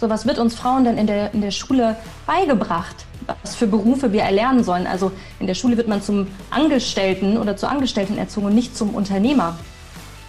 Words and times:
So, 0.00 0.08
was 0.08 0.26
wird 0.26 0.38
uns 0.38 0.54
Frauen 0.54 0.84
denn 0.84 0.96
in 0.96 1.06
der, 1.06 1.34
in 1.34 1.42
der 1.42 1.50
Schule 1.50 1.94
beigebracht? 2.26 3.04
Was 3.42 3.54
für 3.54 3.66
Berufe 3.66 4.14
wir 4.14 4.22
erlernen 4.22 4.64
sollen? 4.64 4.86
Also 4.86 5.12
in 5.40 5.46
der 5.46 5.52
Schule 5.52 5.76
wird 5.76 5.88
man 5.88 6.00
zum 6.00 6.26
Angestellten 6.48 7.36
oder 7.36 7.58
zur 7.58 7.70
Angestellten 7.70 8.16
erzogen 8.16 8.46
und 8.46 8.54
nicht 8.54 8.74
zum 8.74 8.94
Unternehmer. 8.94 9.58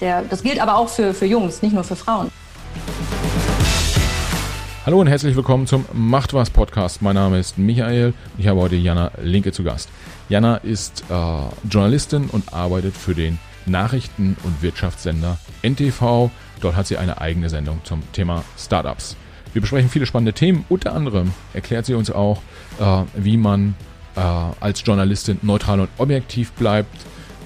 Der, 0.02 0.24
das 0.24 0.44
gilt 0.44 0.60
aber 0.62 0.76
auch 0.76 0.90
für, 0.90 1.14
für 1.14 1.26
Jungs, 1.26 1.62
nicht 1.62 1.72
nur 1.72 1.86
für 1.86 1.96
Frauen. 1.96 2.30
Hallo 4.86 5.00
und 5.00 5.08
herzlich 5.08 5.38
willkommen 5.38 5.68
zum 5.68 5.86
Macht 5.94 6.34
was 6.34 6.50
Podcast. 6.50 7.02
Mein 7.02 7.16
Name 7.16 7.40
ist 7.40 7.58
Michael. 7.58 8.14
Ich 8.38 8.50
habe 8.50 8.60
heute 8.60 8.76
Jana 8.76 9.12
Linke 9.24 9.54
zu 9.54 9.64
Gast. 9.64 9.88
Jana 10.28 10.58
ist 10.58 11.06
äh, 11.10 11.14
Journalistin 11.70 12.30
und 12.30 12.54
arbeitet 12.54 12.98
für 12.98 13.16
den 13.16 13.40
Nachrichten- 13.66 14.36
und 14.44 14.62
Wirtschaftssender 14.62 15.38
NTV. 15.62 16.30
Dort 16.60 16.76
hat 16.76 16.88
sie 16.88 16.98
eine 16.98 17.22
eigene 17.22 17.48
Sendung 17.48 17.80
zum 17.86 18.02
Thema 18.12 18.44
Startups. 18.58 19.16
Wir 19.54 19.62
besprechen 19.62 19.90
viele 19.90 20.06
spannende 20.06 20.34
Themen. 20.34 20.66
Unter 20.70 20.94
anderem 20.94 21.32
erklärt 21.54 21.86
sie 21.86 21.94
uns 21.94 22.10
auch, 22.10 22.42
äh, 22.80 23.04
wie 23.16 23.38
man 23.38 23.76
äh, 24.16 24.20
als 24.20 24.84
Journalistin 24.86 25.40
neutral 25.42 25.80
und 25.82 25.90
objektiv 25.98 26.52
bleibt, 26.54 26.96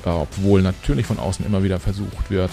äh, 0.05 0.09
obwohl 0.09 0.61
natürlich 0.61 1.05
von 1.05 1.19
außen 1.19 1.45
immer 1.45 1.63
wieder 1.63 1.79
versucht 1.79 2.29
wird, 2.29 2.51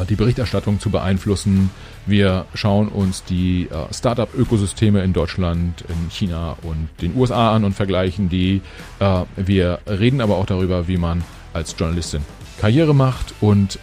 äh, 0.00 0.06
die 0.06 0.16
Berichterstattung 0.16 0.80
zu 0.80 0.90
beeinflussen. 0.90 1.70
Wir 2.06 2.46
schauen 2.54 2.88
uns 2.88 3.24
die 3.24 3.68
äh, 3.70 3.92
Startup-Ökosysteme 3.92 5.02
in 5.02 5.12
Deutschland, 5.12 5.84
in 5.88 6.10
China 6.10 6.56
und 6.62 6.88
den 7.00 7.16
USA 7.16 7.54
an 7.54 7.64
und 7.64 7.74
vergleichen 7.74 8.28
die. 8.28 8.62
Äh, 9.00 9.22
wir 9.36 9.80
reden 9.86 10.20
aber 10.20 10.36
auch 10.36 10.46
darüber, 10.46 10.88
wie 10.88 10.96
man 10.96 11.24
als 11.52 11.74
Journalistin 11.78 12.22
Karriere 12.58 12.94
macht 12.94 13.34
und 13.42 13.78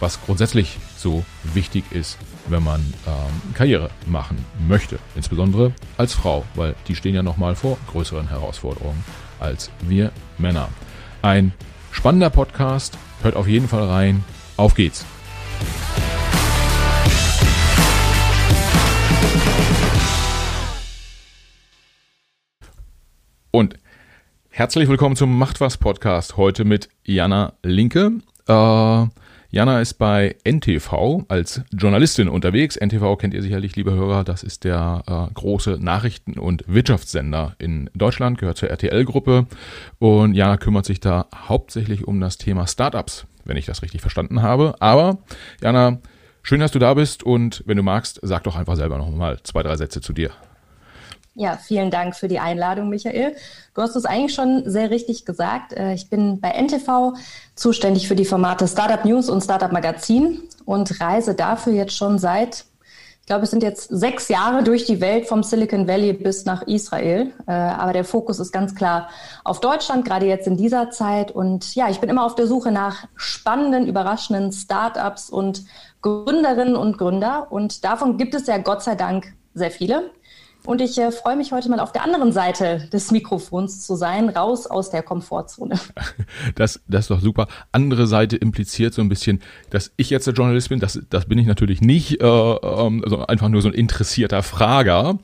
was 0.00 0.20
grundsätzlich 0.24 0.78
so 0.96 1.24
wichtig 1.54 1.84
ist 1.92 2.18
wenn 2.48 2.62
man 2.62 2.80
ähm, 3.06 3.54
Karriere 3.54 3.90
machen 4.06 4.44
möchte. 4.68 4.98
Insbesondere 5.14 5.72
als 5.96 6.14
Frau, 6.14 6.44
weil 6.54 6.74
die 6.88 6.96
stehen 6.96 7.14
ja 7.14 7.22
nochmal 7.22 7.54
vor 7.54 7.78
größeren 7.90 8.28
Herausforderungen 8.28 9.04
als 9.40 9.70
wir 9.80 10.12
Männer. 10.38 10.68
Ein 11.22 11.52
spannender 11.90 12.30
Podcast. 12.30 12.98
Hört 13.22 13.36
auf 13.36 13.46
jeden 13.46 13.68
Fall 13.68 13.84
rein. 13.84 14.24
Auf 14.56 14.74
geht's. 14.74 15.04
Und 23.50 23.74
herzlich 24.48 24.88
willkommen 24.88 25.14
zum 25.14 25.36
Macht 25.36 25.60
was 25.60 25.76
Podcast. 25.76 26.36
Heute 26.36 26.64
mit 26.64 26.88
Jana 27.04 27.52
Linke. 27.62 28.12
Äh, 28.48 29.06
Jana 29.54 29.82
ist 29.82 29.98
bei 29.98 30.36
NTV 30.44 31.26
als 31.28 31.60
Journalistin 31.72 32.30
unterwegs. 32.30 32.76
NTV 32.76 33.18
kennt 33.18 33.34
ihr 33.34 33.42
sicherlich, 33.42 33.76
liebe 33.76 33.92
Hörer. 33.92 34.24
Das 34.24 34.42
ist 34.42 34.64
der 34.64 35.02
äh, 35.06 35.34
große 35.34 35.76
Nachrichten- 35.78 36.38
und 36.38 36.64
Wirtschaftssender 36.68 37.54
in 37.58 37.90
Deutschland, 37.94 38.38
gehört 38.38 38.56
zur 38.56 38.70
RTL-Gruppe. 38.70 39.46
Und 39.98 40.32
Jana 40.32 40.56
kümmert 40.56 40.86
sich 40.86 41.00
da 41.00 41.26
hauptsächlich 41.34 42.08
um 42.08 42.18
das 42.18 42.38
Thema 42.38 42.66
Startups, 42.66 43.26
wenn 43.44 43.58
ich 43.58 43.66
das 43.66 43.82
richtig 43.82 44.00
verstanden 44.00 44.40
habe. 44.40 44.74
Aber 44.80 45.18
Jana, 45.60 45.98
schön, 46.42 46.60
dass 46.60 46.72
du 46.72 46.78
da 46.78 46.94
bist. 46.94 47.22
Und 47.22 47.62
wenn 47.66 47.76
du 47.76 47.82
magst, 47.82 48.20
sag 48.22 48.44
doch 48.44 48.56
einfach 48.56 48.76
selber 48.76 48.96
noch 48.96 49.10
mal 49.10 49.38
zwei, 49.42 49.62
drei 49.62 49.76
Sätze 49.76 50.00
zu 50.00 50.14
dir. 50.14 50.30
Ja, 51.34 51.56
vielen 51.56 51.90
Dank 51.90 52.14
für 52.14 52.28
die 52.28 52.40
Einladung, 52.40 52.90
Michael. 52.90 53.34
Du 53.74 53.80
hast 53.80 53.96
es 53.96 54.04
eigentlich 54.04 54.34
schon 54.34 54.64
sehr 54.66 54.90
richtig 54.90 55.24
gesagt. 55.24 55.72
Äh, 55.72 55.94
ich 55.94 56.10
bin 56.10 56.40
bei 56.40 56.50
NTV 56.50 57.14
zuständig 57.54 58.06
für 58.06 58.16
die 58.16 58.26
Formate 58.26 58.68
Startup 58.68 59.02
News 59.04 59.30
und 59.30 59.42
Startup 59.42 59.72
Magazin 59.72 60.42
und 60.66 61.00
reise 61.00 61.34
dafür 61.34 61.72
jetzt 61.72 61.96
schon 61.96 62.18
seit, 62.18 62.66
ich 63.20 63.26
glaube, 63.26 63.44
es 63.44 63.50
sind 63.50 63.62
jetzt 63.62 63.88
sechs 63.88 64.28
Jahre 64.28 64.62
durch 64.62 64.84
die 64.84 65.00
Welt 65.00 65.26
vom 65.26 65.42
Silicon 65.42 65.88
Valley 65.88 66.12
bis 66.12 66.44
nach 66.44 66.66
Israel. 66.66 67.32
Äh, 67.46 67.52
aber 67.52 67.94
der 67.94 68.04
Fokus 68.04 68.38
ist 68.38 68.52
ganz 68.52 68.74
klar 68.74 69.08
auf 69.42 69.60
Deutschland, 69.60 70.04
gerade 70.04 70.26
jetzt 70.26 70.46
in 70.46 70.58
dieser 70.58 70.90
Zeit. 70.90 71.30
Und 71.30 71.74
ja, 71.74 71.88
ich 71.88 71.98
bin 71.98 72.10
immer 72.10 72.26
auf 72.26 72.34
der 72.34 72.46
Suche 72.46 72.72
nach 72.72 73.06
spannenden, 73.16 73.86
überraschenden 73.86 74.52
Startups 74.52 75.30
und 75.30 75.64
Gründerinnen 76.02 76.76
und 76.76 76.98
Gründer. 76.98 77.46
Und 77.48 77.84
davon 77.86 78.18
gibt 78.18 78.34
es 78.34 78.46
ja 78.46 78.58
Gott 78.58 78.82
sei 78.82 78.96
Dank 78.96 79.32
sehr 79.54 79.70
viele. 79.70 80.10
Und 80.64 80.80
ich 80.80 80.96
äh, 80.98 81.10
freue 81.10 81.36
mich 81.36 81.52
heute 81.52 81.68
mal 81.68 81.80
auf 81.80 81.92
der 81.92 82.04
anderen 82.04 82.32
Seite 82.32 82.88
des 82.92 83.10
Mikrofons 83.10 83.84
zu 83.84 83.96
sein, 83.96 84.28
raus 84.28 84.66
aus 84.66 84.90
der 84.90 85.02
Komfortzone. 85.02 85.78
Das, 86.54 86.80
das 86.86 87.04
ist 87.04 87.10
doch 87.10 87.20
super. 87.20 87.46
Andere 87.72 88.06
Seite 88.06 88.36
impliziert 88.36 88.94
so 88.94 89.02
ein 89.02 89.08
bisschen, 89.08 89.40
dass 89.70 89.92
ich 89.96 90.10
jetzt 90.10 90.26
der 90.26 90.34
Journalist 90.34 90.68
bin. 90.68 90.80
Das, 90.80 91.00
das 91.08 91.26
bin 91.26 91.38
ich 91.38 91.46
natürlich 91.46 91.80
nicht, 91.80 92.20
äh, 92.20 92.26
ähm, 92.26 93.02
also 93.02 93.26
einfach 93.26 93.48
nur 93.48 93.62
so 93.62 93.68
ein 93.68 93.74
interessierter 93.74 94.42
Frager. 94.42 95.18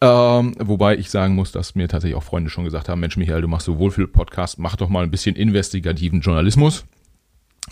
Ähm, 0.00 0.54
wobei 0.58 0.96
ich 0.96 1.10
sagen 1.10 1.34
muss, 1.34 1.52
dass 1.52 1.74
mir 1.74 1.88
tatsächlich 1.88 2.16
auch 2.16 2.22
Freunde 2.22 2.50
schon 2.50 2.64
gesagt 2.64 2.88
haben, 2.88 3.00
Mensch 3.00 3.16
Michael, 3.16 3.42
du 3.42 3.48
machst 3.48 3.66
so 3.66 3.78
Wohlfühl-Podcast, 3.78 4.58
mach 4.58 4.76
doch 4.76 4.88
mal 4.88 5.04
ein 5.04 5.10
bisschen 5.10 5.36
investigativen 5.36 6.20
Journalismus. 6.20 6.84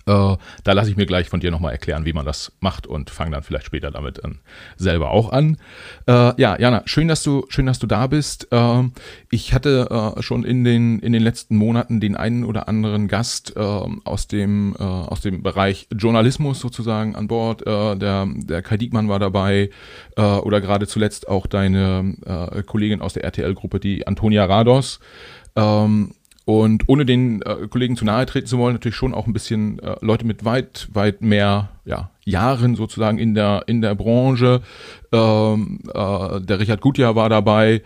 Äh, 0.07 0.37
da 0.65 0.73
lasse 0.73 0.91
ich 0.91 0.97
mir 0.97 1.07
gleich 1.07 1.29
von 1.29 1.41
dir 1.41 1.51
nochmal 1.51 1.73
erklären, 1.73 2.05
wie 2.05 2.13
man 2.13 2.27
das 2.27 2.53
macht 2.61 2.87
und 2.87 3.11
fange 3.11 3.31
dann 3.31 3.43
vielleicht 3.43 3.67
später 3.67 3.91
damit 3.91 4.19
äh, 4.25 4.31
selber 4.77 5.11
auch 5.11 5.31
an. 5.31 5.59
Äh, 6.07 6.41
ja, 6.41 6.59
Jana, 6.59 6.83
schön, 6.87 7.09
dass 7.09 7.23
du, 7.23 7.47
schön, 7.49 7.67
dass 7.67 7.79
du 7.79 7.87
da 7.87 8.07
bist. 8.09 8.49
Äh, 8.51 8.83
ich 9.31 9.55
hatte 9.55 10.15
äh, 10.17 10.23
schon 10.23 10.45
in 10.45 10.65
den, 10.65 10.99
in 10.99 11.13
den 11.13 11.23
letzten 11.23 11.57
Monaten 11.57 12.01
den 12.01 12.17
einen 12.17 12.45
oder 12.45 12.69
anderen 12.69 13.07
Gast 13.07 13.53
ähm, 13.57 14.03
aus 14.05 14.27
dem, 14.27 14.75
äh, 14.79 14.83
aus 14.83 15.21
dem 15.21 15.43
Bereich 15.43 15.87
Journalismus 15.97 16.59
sozusagen 16.59 17.15
an 17.15 17.29
Bord. 17.29 17.63
der, 17.65 18.27
der 18.27 18.63
Kai 18.63 18.77
Diekmann 18.77 19.09
war 19.09 19.19
dabei 19.19 19.71
oder 20.17 20.61
gerade 20.61 20.87
zuletzt 20.87 21.29
auch 21.29 21.47
deine 21.47 22.63
Kollegin 22.67 23.01
aus 23.01 23.15
der 23.15 23.25
RTL-Gruppe, 23.25 23.81
die 23.81 24.07
Antonia 24.07 24.45
Rados. 24.45 25.01
Ähm, 25.57 26.15
und 26.45 26.89
ohne 26.89 27.05
den 27.05 27.43
äh, 27.43 27.69
Kollegen 27.69 27.97
zu 27.97 28.05
nahe 28.05 28.27
treten 28.27 28.47
zu 28.47 28.59
wollen, 28.59 28.75
natürlich 28.75 28.97
schon 28.97 29.15
auch 29.15 29.27
ein 29.27 29.33
bisschen 29.33 29.79
äh, 29.79 29.97
Leute 30.01 30.27
mit 30.27 30.45
weit, 30.45 30.89
weit 30.93 31.23
mehr 31.23 31.71
ja, 31.85 32.11
Jahren 32.25 32.75
sozusagen 32.75 33.19
in 33.19 33.35
der, 33.35 33.65
in 33.67 33.81
der 33.81 33.95
Branche. 33.95 34.63
Ähm, 35.13 35.81
äh, 35.89 36.41
der 36.41 36.59
Richard 36.59 36.81
Gutjahr 36.81 37.15
war 37.15 37.29
dabei. 37.29 37.83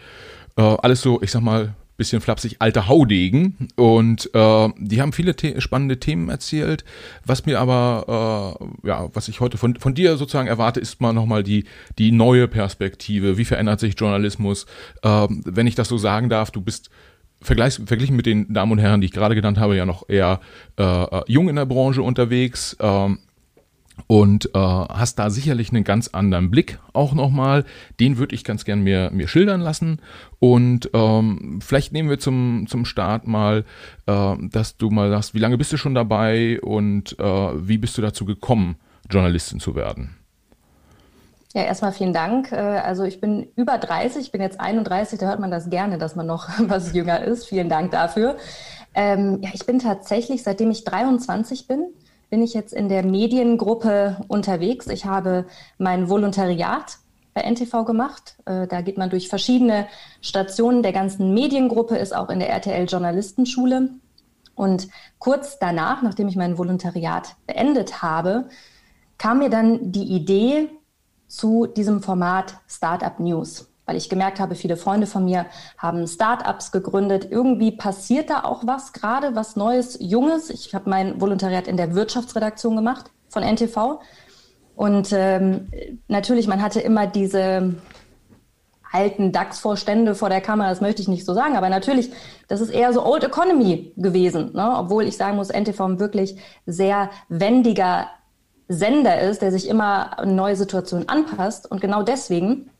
Äh, 0.56 0.62
alles 0.62 1.02
so, 1.02 1.20
ich 1.20 1.30
sag 1.30 1.42
mal, 1.42 1.74
bisschen 1.96 2.20
flapsig, 2.20 2.56
alte 2.58 2.88
Haudegen. 2.88 3.68
Und 3.76 4.30
äh, 4.34 4.68
die 4.78 5.00
haben 5.00 5.12
viele 5.12 5.34
The 5.38 5.60
spannende 5.60 5.98
Themen 5.98 6.28
erzählt. 6.28 6.84
Was 7.24 7.46
mir 7.46 7.60
aber, 7.60 8.58
äh, 8.84 8.88
ja, 8.88 9.08
was 9.14 9.28
ich 9.28 9.40
heute 9.40 9.58
von, 9.58 9.76
von 9.76 9.94
dir 9.94 10.16
sozusagen 10.16 10.48
erwarte, 10.48 10.80
ist 10.80 11.00
mal 11.00 11.12
nochmal 11.12 11.42
die, 11.42 11.64
die 11.98 12.12
neue 12.12 12.48
Perspektive. 12.48 13.38
Wie 13.38 13.44
verändert 13.44 13.80
sich 13.80 13.98
Journalismus? 13.98 14.66
Äh, 15.02 15.26
wenn 15.44 15.66
ich 15.66 15.74
das 15.74 15.88
so 15.88 15.98
sagen 15.98 16.28
darf, 16.28 16.50
du 16.50 16.60
bist 16.60 16.90
Vergleich, 17.46 17.78
verglichen 17.86 18.16
mit 18.16 18.26
den 18.26 18.52
Damen 18.52 18.72
und 18.72 18.78
Herren, 18.78 19.00
die 19.00 19.04
ich 19.04 19.12
gerade 19.12 19.36
genannt 19.36 19.56
habe, 19.56 19.76
ja 19.76 19.86
noch 19.86 20.08
eher 20.08 20.40
äh, 20.80 20.82
äh, 20.82 21.22
jung 21.28 21.48
in 21.48 21.54
der 21.54 21.64
Branche 21.64 22.02
unterwegs 22.02 22.76
ähm, 22.80 23.20
und 24.08 24.46
äh, 24.46 24.58
hast 24.58 25.20
da 25.20 25.30
sicherlich 25.30 25.70
einen 25.70 25.84
ganz 25.84 26.08
anderen 26.08 26.50
Blick 26.50 26.80
auch 26.92 27.14
nochmal. 27.14 27.64
Den 28.00 28.18
würde 28.18 28.34
ich 28.34 28.42
ganz 28.42 28.64
gern 28.64 28.80
mir, 28.80 29.12
mir 29.12 29.28
schildern 29.28 29.60
lassen. 29.60 30.00
Und 30.40 30.90
ähm, 30.92 31.60
vielleicht 31.62 31.92
nehmen 31.92 32.10
wir 32.10 32.18
zum, 32.18 32.66
zum 32.66 32.84
Start 32.84 33.28
mal, 33.28 33.64
äh, 34.06 34.34
dass 34.50 34.76
du 34.76 34.90
mal 34.90 35.08
sagst, 35.10 35.32
wie 35.34 35.38
lange 35.38 35.56
bist 35.56 35.72
du 35.72 35.76
schon 35.76 35.94
dabei 35.94 36.60
und 36.62 37.16
äh, 37.20 37.24
wie 37.24 37.78
bist 37.78 37.96
du 37.96 38.02
dazu 38.02 38.24
gekommen, 38.24 38.74
Journalistin 39.08 39.60
zu 39.60 39.76
werden? 39.76 40.16
Ja, 41.54 41.62
erstmal 41.62 41.92
vielen 41.92 42.12
Dank. 42.12 42.52
Äh, 42.52 42.56
also 42.56 43.04
ich 43.04 43.20
bin 43.20 43.48
über 43.56 43.78
30, 43.78 44.22
ich 44.22 44.32
bin 44.32 44.40
jetzt 44.40 44.60
31, 44.60 45.18
da 45.18 45.26
hört 45.26 45.40
man 45.40 45.50
das 45.50 45.70
gerne, 45.70 45.98
dass 45.98 46.16
man 46.16 46.26
noch 46.26 46.48
was 46.58 46.92
jünger 46.92 47.22
ist. 47.24 47.46
Vielen 47.46 47.68
Dank 47.68 47.90
dafür. 47.90 48.36
Ähm, 48.94 49.40
ja, 49.42 49.50
ich 49.52 49.66
bin 49.66 49.78
tatsächlich, 49.78 50.42
seitdem 50.42 50.70
ich 50.70 50.84
23 50.84 51.66
bin, 51.66 51.86
bin 52.30 52.42
ich 52.42 52.54
jetzt 52.54 52.72
in 52.72 52.88
der 52.88 53.04
Mediengruppe 53.04 54.24
unterwegs. 54.28 54.88
Ich 54.88 55.04
habe 55.04 55.46
mein 55.78 56.08
Volontariat 56.08 56.98
bei 57.34 57.42
NTV 57.42 57.84
gemacht. 57.84 58.36
Äh, 58.46 58.66
da 58.66 58.80
geht 58.80 58.98
man 58.98 59.10
durch 59.10 59.28
verschiedene 59.28 59.86
Stationen 60.22 60.82
der 60.82 60.92
ganzen 60.92 61.34
Mediengruppe, 61.34 61.96
ist 61.96 62.16
auch 62.16 62.30
in 62.30 62.40
der 62.40 62.48
RTL 62.48 62.86
Journalistenschule. 62.86 63.90
Und 64.54 64.88
kurz 65.18 65.58
danach, 65.58 66.02
nachdem 66.02 66.28
ich 66.28 66.36
mein 66.36 66.56
Volontariat 66.56 67.36
beendet 67.46 68.02
habe, 68.02 68.48
kam 69.18 69.38
mir 69.38 69.50
dann 69.50 69.92
die 69.92 70.04
Idee, 70.04 70.70
zu 71.28 71.66
diesem 71.66 72.02
Format 72.02 72.54
Startup 72.68 73.18
News, 73.20 73.68
weil 73.84 73.96
ich 73.96 74.08
gemerkt 74.08 74.40
habe, 74.40 74.54
viele 74.54 74.76
Freunde 74.76 75.06
von 75.06 75.24
mir 75.24 75.46
haben 75.78 76.06
Startups 76.06 76.72
gegründet. 76.72 77.28
Irgendwie 77.30 77.72
passiert 77.72 78.30
da 78.30 78.44
auch 78.44 78.66
was 78.66 78.92
gerade, 78.92 79.34
was 79.34 79.56
Neues, 79.56 79.98
Junges. 80.00 80.50
Ich 80.50 80.74
habe 80.74 80.90
mein 80.90 81.20
Volontariat 81.20 81.68
in 81.68 81.76
der 81.76 81.94
Wirtschaftsredaktion 81.94 82.76
gemacht 82.76 83.10
von 83.28 83.42
NTV. 83.42 84.00
Und 84.74 85.08
ähm, 85.12 85.70
natürlich, 86.08 86.46
man 86.46 86.62
hatte 86.62 86.80
immer 86.80 87.06
diese 87.06 87.74
alten 88.92 89.32
DAX-Vorstände 89.32 90.14
vor 90.14 90.28
der 90.28 90.40
Kamera, 90.40 90.68
das 90.68 90.80
möchte 90.80 91.02
ich 91.02 91.08
nicht 91.08 91.24
so 91.24 91.34
sagen, 91.34 91.56
aber 91.56 91.68
natürlich, 91.68 92.10
das 92.48 92.60
ist 92.60 92.70
eher 92.70 92.92
so 92.92 93.04
Old 93.04 93.24
Economy 93.24 93.92
gewesen, 93.96 94.52
ne? 94.54 94.74
obwohl 94.76 95.04
ich 95.04 95.16
sagen 95.16 95.36
muss, 95.36 95.50
NTV 95.50 95.98
wirklich 95.98 96.36
sehr 96.66 97.10
wendiger 97.28 98.08
Sender 98.68 99.20
ist, 99.20 99.42
der 99.42 99.52
sich 99.52 99.68
immer 99.68 100.18
an 100.18 100.34
neue 100.34 100.56
Situationen 100.56 101.08
anpasst. 101.08 101.70
Und 101.70 101.80
genau 101.80 102.02
deswegen 102.02 102.70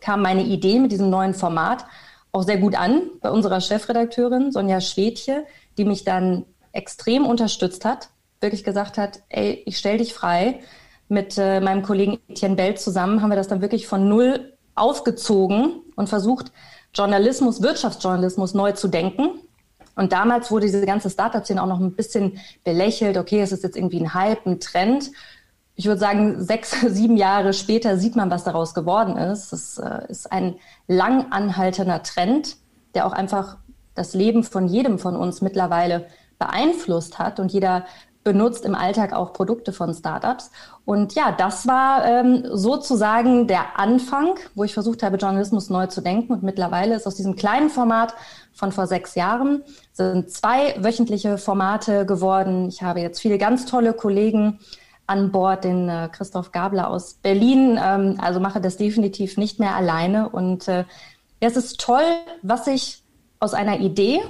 kam 0.00 0.22
meine 0.22 0.42
Idee 0.42 0.78
mit 0.78 0.92
diesem 0.92 1.10
neuen 1.10 1.34
Format 1.34 1.84
auch 2.32 2.42
sehr 2.42 2.58
gut 2.58 2.74
an 2.74 3.02
bei 3.20 3.30
unserer 3.30 3.60
Chefredakteurin 3.60 4.50
Sonja 4.50 4.80
Schwedche, 4.80 5.44
die 5.78 5.84
mich 5.84 6.04
dann 6.04 6.44
extrem 6.72 7.26
unterstützt 7.26 7.84
hat, 7.84 8.08
wirklich 8.40 8.64
gesagt 8.64 8.98
hat, 8.98 9.20
ey, 9.28 9.62
ich 9.66 9.78
stell 9.78 9.98
dich 9.98 10.12
frei. 10.12 10.60
Mit 11.08 11.38
äh, 11.38 11.60
meinem 11.60 11.82
Kollegen 11.82 12.18
Etienne 12.28 12.56
Bell 12.56 12.76
zusammen 12.76 13.22
haben 13.22 13.30
wir 13.30 13.36
das 13.36 13.48
dann 13.48 13.60
wirklich 13.60 13.86
von 13.86 14.08
null 14.08 14.54
aufgezogen 14.74 15.82
und 15.94 16.08
versucht, 16.08 16.50
Journalismus, 16.94 17.62
Wirtschaftsjournalismus 17.62 18.54
neu 18.54 18.72
zu 18.72 18.88
denken. 18.88 19.40
Und 19.96 20.12
damals 20.12 20.50
wurde 20.50 20.66
diese 20.66 20.84
ganze 20.86 21.10
Startup-Szene 21.10 21.62
auch 21.62 21.66
noch 21.66 21.80
ein 21.80 21.92
bisschen 21.92 22.38
belächelt. 22.64 23.16
Okay, 23.16 23.40
es 23.40 23.52
ist 23.52 23.62
jetzt 23.62 23.76
irgendwie 23.76 24.00
ein 24.00 24.14
Hype, 24.14 24.46
ein 24.46 24.60
Trend. 24.60 25.10
Ich 25.76 25.86
würde 25.86 26.00
sagen, 26.00 26.42
sechs, 26.42 26.80
sieben 26.88 27.16
Jahre 27.16 27.52
später 27.52 27.98
sieht 27.98 28.16
man, 28.16 28.30
was 28.30 28.44
daraus 28.44 28.74
geworden 28.74 29.16
ist. 29.16 29.52
Es 29.52 29.78
äh, 29.78 30.02
ist 30.08 30.30
ein 30.32 30.56
lang 30.88 31.32
anhaltender 31.32 32.02
Trend, 32.02 32.56
der 32.94 33.06
auch 33.06 33.12
einfach 33.12 33.58
das 33.94 34.14
Leben 34.14 34.42
von 34.42 34.66
jedem 34.66 34.98
von 34.98 35.16
uns 35.16 35.40
mittlerweile 35.40 36.06
beeinflusst 36.38 37.18
hat. 37.18 37.38
Und 37.38 37.52
jeder 37.52 37.84
benutzt 38.24 38.64
im 38.64 38.74
Alltag 38.74 39.12
auch 39.12 39.32
Produkte 39.34 39.72
von 39.72 39.94
Startups. 39.94 40.50
Und 40.86 41.14
ja, 41.14 41.30
das 41.30 41.66
war 41.66 42.04
ähm, 42.04 42.44
sozusagen 42.50 43.46
der 43.46 43.78
Anfang, 43.78 44.34
wo 44.54 44.64
ich 44.64 44.74
versucht 44.74 45.02
habe, 45.02 45.18
Journalismus 45.18 45.70
neu 45.70 45.86
zu 45.86 46.00
denken. 46.00 46.32
Und 46.32 46.42
mittlerweile 46.42 46.96
ist 46.96 47.06
aus 47.06 47.14
diesem 47.14 47.36
kleinen 47.36 47.68
Format 47.68 48.14
von 48.52 48.72
vor 48.72 48.86
sechs 48.86 49.14
Jahren 49.14 49.62
sind 49.92 50.30
zwei 50.30 50.74
wöchentliche 50.82 51.38
Formate 51.38 52.06
geworden. 52.06 52.68
Ich 52.68 52.82
habe 52.82 53.00
jetzt 53.00 53.20
viele 53.20 53.38
ganz 53.38 53.66
tolle 53.66 53.92
Kollegen 53.92 54.58
an 55.06 55.30
Bord, 55.30 55.64
den 55.64 55.88
äh, 55.88 56.08
Christoph 56.10 56.50
Gabler 56.50 56.88
aus 56.88 57.14
Berlin. 57.14 57.78
Ähm, 57.82 58.18
also 58.20 58.40
mache 58.40 58.60
das 58.60 58.76
definitiv 58.76 59.36
nicht 59.36 59.60
mehr 59.60 59.76
alleine. 59.76 60.30
Und 60.30 60.66
äh, 60.66 60.84
es 61.40 61.56
ist 61.56 61.78
toll, 61.78 62.04
was 62.42 62.64
sich 62.64 63.02
aus 63.38 63.52
einer 63.52 63.80
Idee 63.80 64.20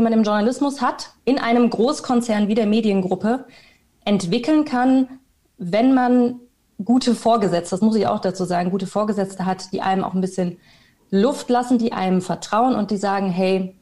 die 0.00 0.04
man 0.04 0.14
im 0.14 0.22
Journalismus 0.22 0.80
hat, 0.80 1.10
in 1.26 1.38
einem 1.38 1.68
Großkonzern 1.68 2.48
wie 2.48 2.54
der 2.54 2.64
Mediengruppe 2.64 3.44
entwickeln 4.06 4.64
kann, 4.64 5.20
wenn 5.58 5.92
man 5.92 6.40
gute 6.82 7.14
Vorgesetzte, 7.14 7.74
das 7.74 7.82
muss 7.82 7.96
ich 7.96 8.06
auch 8.06 8.20
dazu 8.20 8.46
sagen, 8.46 8.70
gute 8.70 8.86
Vorgesetzte 8.86 9.44
hat, 9.44 9.74
die 9.74 9.82
einem 9.82 10.02
auch 10.02 10.14
ein 10.14 10.22
bisschen 10.22 10.56
Luft 11.10 11.50
lassen, 11.50 11.76
die 11.76 11.92
einem 11.92 12.22
vertrauen 12.22 12.76
und 12.76 12.90
die 12.90 12.96
sagen, 12.96 13.28
hey, 13.28 13.76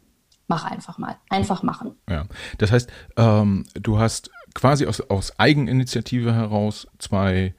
mach 0.48 0.68
einfach 0.68 0.98
mal, 0.98 1.14
einfach 1.30 1.62
machen. 1.62 1.94
Ja, 2.10 2.24
das 2.58 2.72
heißt, 2.72 2.90
ähm, 3.16 3.64
du 3.74 4.00
hast 4.00 4.32
quasi 4.54 4.86
aus, 4.86 5.00
aus 5.02 5.38
Eigeninitiative 5.38 6.34
heraus 6.34 6.88
zwei 6.98 7.54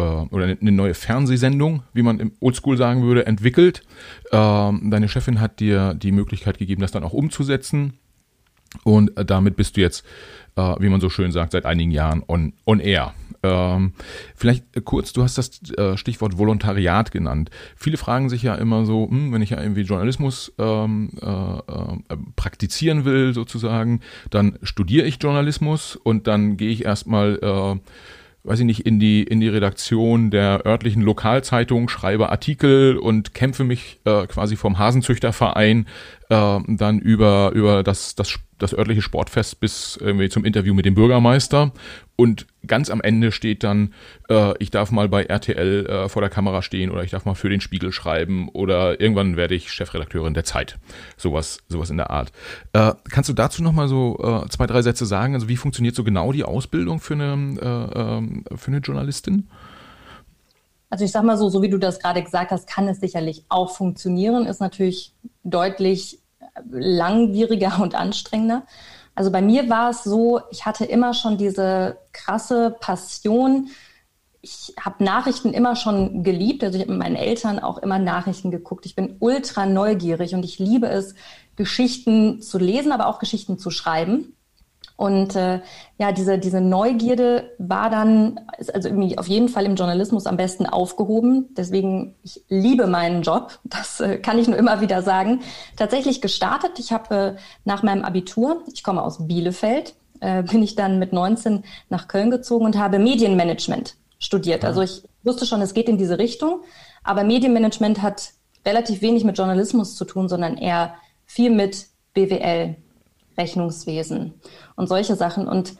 äh, 0.00 0.34
oder 0.34 0.44
eine 0.44 0.72
neue 0.72 0.94
Fernsehsendung, 0.94 1.82
wie 1.92 2.02
man 2.02 2.20
im 2.20 2.32
Oldschool 2.40 2.76
sagen 2.76 3.02
würde, 3.02 3.26
entwickelt. 3.26 3.82
Ähm, 4.32 4.90
deine 4.90 5.08
Chefin 5.08 5.40
hat 5.40 5.60
dir 5.60 5.94
die 5.94 6.12
Möglichkeit 6.12 6.58
gegeben, 6.58 6.80
das 6.80 6.92
dann 6.92 7.04
auch 7.04 7.12
umzusetzen. 7.12 7.94
Und 8.84 9.16
äh, 9.16 9.24
damit 9.24 9.56
bist 9.56 9.76
du 9.76 9.80
jetzt, 9.80 10.04
äh, 10.56 10.74
wie 10.78 10.88
man 10.88 11.00
so 11.00 11.10
schön 11.10 11.32
sagt, 11.32 11.52
seit 11.52 11.66
einigen 11.66 11.90
Jahren 11.90 12.22
on, 12.26 12.52
on 12.66 12.80
air. 12.80 13.14
Ähm, 13.42 13.94
vielleicht 14.36 14.84
kurz, 14.84 15.12
du 15.12 15.22
hast 15.22 15.38
das 15.38 15.62
äh, 15.72 15.96
Stichwort 15.96 16.36
Volontariat 16.36 17.10
genannt. 17.10 17.50
Viele 17.74 17.96
fragen 17.96 18.28
sich 18.28 18.42
ja 18.42 18.54
immer 18.54 18.84
so, 18.84 19.08
hm, 19.08 19.32
wenn 19.32 19.40
ich 19.40 19.50
ja 19.50 19.60
irgendwie 19.60 19.80
Journalismus 19.80 20.52
ähm, 20.58 21.10
äh, 21.20 21.26
äh, 21.26 22.16
praktizieren 22.36 23.04
will, 23.04 23.32
sozusagen, 23.32 24.00
dann 24.28 24.58
studiere 24.62 25.06
ich 25.06 25.22
Journalismus 25.22 25.96
und 25.96 26.26
dann 26.26 26.58
gehe 26.58 26.70
ich 26.70 26.84
erstmal 26.84 27.38
äh, 27.42 27.80
weiß 28.44 28.60
ich 28.60 28.64
nicht, 28.64 28.86
in 28.86 28.98
die, 28.98 29.22
in 29.22 29.40
die 29.40 29.48
Redaktion 29.48 30.30
der 30.30 30.64
örtlichen 30.66 31.02
Lokalzeitung, 31.02 31.88
schreibe 31.88 32.30
Artikel 32.30 32.96
und 32.96 33.34
kämpfe 33.34 33.64
mich 33.64 34.00
äh, 34.04 34.26
quasi 34.26 34.56
vom 34.56 34.78
Hasenzüchterverein 34.78 35.86
äh, 36.30 36.58
dann 36.66 36.98
über, 37.00 37.50
über 37.54 37.82
das, 37.82 38.14
das, 38.14 38.38
das 38.58 38.72
örtliche 38.72 39.02
Sportfest 39.02 39.60
bis 39.60 39.98
irgendwie 40.00 40.28
zum 40.28 40.44
Interview 40.44 40.72
mit 40.72 40.86
dem 40.86 40.94
Bürgermeister. 40.94 41.72
Und 42.16 42.46
ganz 42.66 42.88
am 42.88 43.00
Ende 43.00 43.32
steht 43.32 43.64
dann, 43.64 43.92
äh, 44.28 44.54
ich 44.58 44.70
darf 44.70 44.90
mal 44.92 45.08
bei 45.08 45.24
RTL 45.24 45.86
äh, 45.86 46.08
vor 46.08 46.22
der 46.22 46.30
Kamera 46.30 46.62
stehen 46.62 46.90
oder 46.90 47.02
ich 47.02 47.10
darf 47.10 47.24
mal 47.24 47.34
für 47.34 47.48
den 47.48 47.60
Spiegel 47.60 47.92
schreiben 47.92 48.48
oder 48.50 49.00
irgendwann 49.00 49.36
werde 49.36 49.54
ich 49.54 49.72
Chefredakteurin 49.72 50.34
der 50.34 50.44
Zeit. 50.44 50.78
Sowas, 51.16 51.58
sowas 51.68 51.90
in 51.90 51.96
der 51.96 52.10
Art. 52.10 52.30
Äh, 52.72 52.92
kannst 53.10 53.28
du 53.28 53.34
dazu 53.34 53.62
nochmal 53.62 53.88
so 53.88 54.18
äh, 54.22 54.48
zwei, 54.48 54.66
drei 54.66 54.82
Sätze 54.82 55.06
sagen? 55.06 55.34
Also 55.34 55.48
wie 55.48 55.56
funktioniert 55.56 55.96
so 55.96 56.04
genau 56.04 56.32
die 56.32 56.44
Ausbildung 56.44 57.00
für 57.00 57.14
eine, 57.14 57.58
äh, 57.60 58.00
ähm, 58.00 58.44
für 58.54 58.68
eine 58.68 58.78
Journalistin? 58.78 59.48
Also 60.90 61.04
ich 61.04 61.12
sag 61.12 61.22
mal 61.22 61.36
so, 61.36 61.48
so 61.48 61.62
wie 61.62 61.70
du 61.70 61.78
das 61.78 62.00
gerade 62.00 62.22
gesagt 62.22 62.50
hast, 62.50 62.68
kann 62.68 62.88
es 62.88 62.98
sicherlich 63.00 63.44
auch 63.48 63.76
funktionieren, 63.76 64.46
ist 64.46 64.60
natürlich 64.60 65.14
deutlich 65.44 66.19
langwieriger 66.70 67.80
und 67.80 67.94
anstrengender. 67.94 68.64
Also 69.14 69.30
bei 69.30 69.42
mir 69.42 69.68
war 69.68 69.90
es 69.90 70.04
so, 70.04 70.40
ich 70.50 70.64
hatte 70.66 70.84
immer 70.84 71.14
schon 71.14 71.36
diese 71.36 71.98
krasse 72.12 72.76
Passion. 72.80 73.68
Ich 74.40 74.74
habe 74.80 75.04
Nachrichten 75.04 75.52
immer 75.52 75.76
schon 75.76 76.22
geliebt. 76.22 76.64
Also 76.64 76.76
ich 76.76 76.82
habe 76.82 76.92
mit 76.92 77.00
meinen 77.00 77.16
Eltern 77.16 77.58
auch 77.58 77.78
immer 77.78 77.98
Nachrichten 77.98 78.50
geguckt. 78.50 78.86
Ich 78.86 78.94
bin 78.94 79.16
ultra 79.20 79.66
neugierig 79.66 80.34
und 80.34 80.44
ich 80.44 80.58
liebe 80.58 80.88
es, 80.88 81.14
Geschichten 81.56 82.40
zu 82.40 82.58
lesen, 82.58 82.92
aber 82.92 83.06
auch 83.06 83.18
Geschichten 83.18 83.58
zu 83.58 83.70
schreiben. 83.70 84.34
Und 85.00 85.34
äh, 85.34 85.62
ja, 85.96 86.12
diese, 86.12 86.38
diese 86.38 86.60
Neugierde 86.60 87.54
war 87.56 87.88
dann, 87.88 88.38
ist 88.58 88.74
also 88.74 88.90
irgendwie 88.90 89.16
auf 89.16 89.28
jeden 89.28 89.48
Fall 89.48 89.64
im 89.64 89.74
Journalismus 89.74 90.26
am 90.26 90.36
besten 90.36 90.66
aufgehoben. 90.66 91.54
Deswegen, 91.56 92.16
ich 92.22 92.42
liebe 92.50 92.86
meinen 92.86 93.22
Job. 93.22 93.58
Das 93.64 94.00
äh, 94.00 94.18
kann 94.18 94.38
ich 94.38 94.46
nur 94.46 94.58
immer 94.58 94.82
wieder 94.82 95.00
sagen. 95.00 95.40
Tatsächlich 95.78 96.20
gestartet. 96.20 96.78
Ich 96.78 96.92
habe 96.92 97.14
äh, 97.14 97.36
nach 97.64 97.82
meinem 97.82 98.04
Abitur, 98.04 98.62
ich 98.74 98.82
komme 98.82 99.02
aus 99.02 99.26
Bielefeld, 99.26 99.94
äh, 100.20 100.42
bin 100.42 100.62
ich 100.62 100.76
dann 100.76 100.98
mit 100.98 101.14
19 101.14 101.64
nach 101.88 102.06
Köln 102.06 102.30
gezogen 102.30 102.66
und 102.66 102.76
habe 102.76 102.98
Medienmanagement 102.98 103.96
studiert. 104.18 104.66
Also 104.66 104.82
ich 104.82 105.02
wusste 105.22 105.46
schon, 105.46 105.62
es 105.62 105.72
geht 105.72 105.88
in 105.88 105.96
diese 105.96 106.18
Richtung. 106.18 106.60
Aber 107.04 107.24
Medienmanagement 107.24 108.02
hat 108.02 108.32
relativ 108.66 109.00
wenig 109.00 109.24
mit 109.24 109.38
Journalismus 109.38 109.96
zu 109.96 110.04
tun, 110.04 110.28
sondern 110.28 110.58
eher 110.58 110.92
viel 111.24 111.48
mit 111.48 111.86
BWL, 112.12 112.76
Rechnungswesen 113.36 114.34
und 114.76 114.88
solche 114.88 115.16
Sachen. 115.16 115.48
Und 115.48 115.74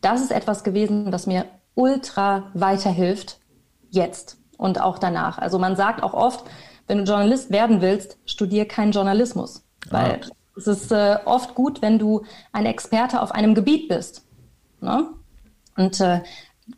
das 0.00 0.20
ist 0.20 0.32
etwas 0.32 0.64
gewesen, 0.64 1.12
was 1.12 1.26
mir 1.26 1.46
ultra 1.74 2.50
weiterhilft 2.54 3.38
jetzt 3.90 4.38
und 4.58 4.80
auch 4.80 4.98
danach. 4.98 5.38
Also 5.38 5.58
man 5.58 5.76
sagt 5.76 6.02
auch 6.02 6.14
oft, 6.14 6.44
wenn 6.86 6.98
du 6.98 7.04
Journalist 7.04 7.50
werden 7.50 7.80
willst, 7.80 8.18
studier 8.26 8.66
keinen 8.66 8.92
Journalismus, 8.92 9.64
weil 9.88 10.20
ja. 10.22 10.28
es 10.56 10.66
ist 10.66 10.92
äh, 10.92 11.18
oft 11.24 11.54
gut, 11.54 11.82
wenn 11.82 11.98
du 11.98 12.22
ein 12.52 12.66
Experte 12.66 13.22
auf 13.22 13.32
einem 13.32 13.54
Gebiet 13.54 13.88
bist. 13.88 14.26
Ne? 14.80 15.08
Und 15.76 16.00
äh, 16.00 16.22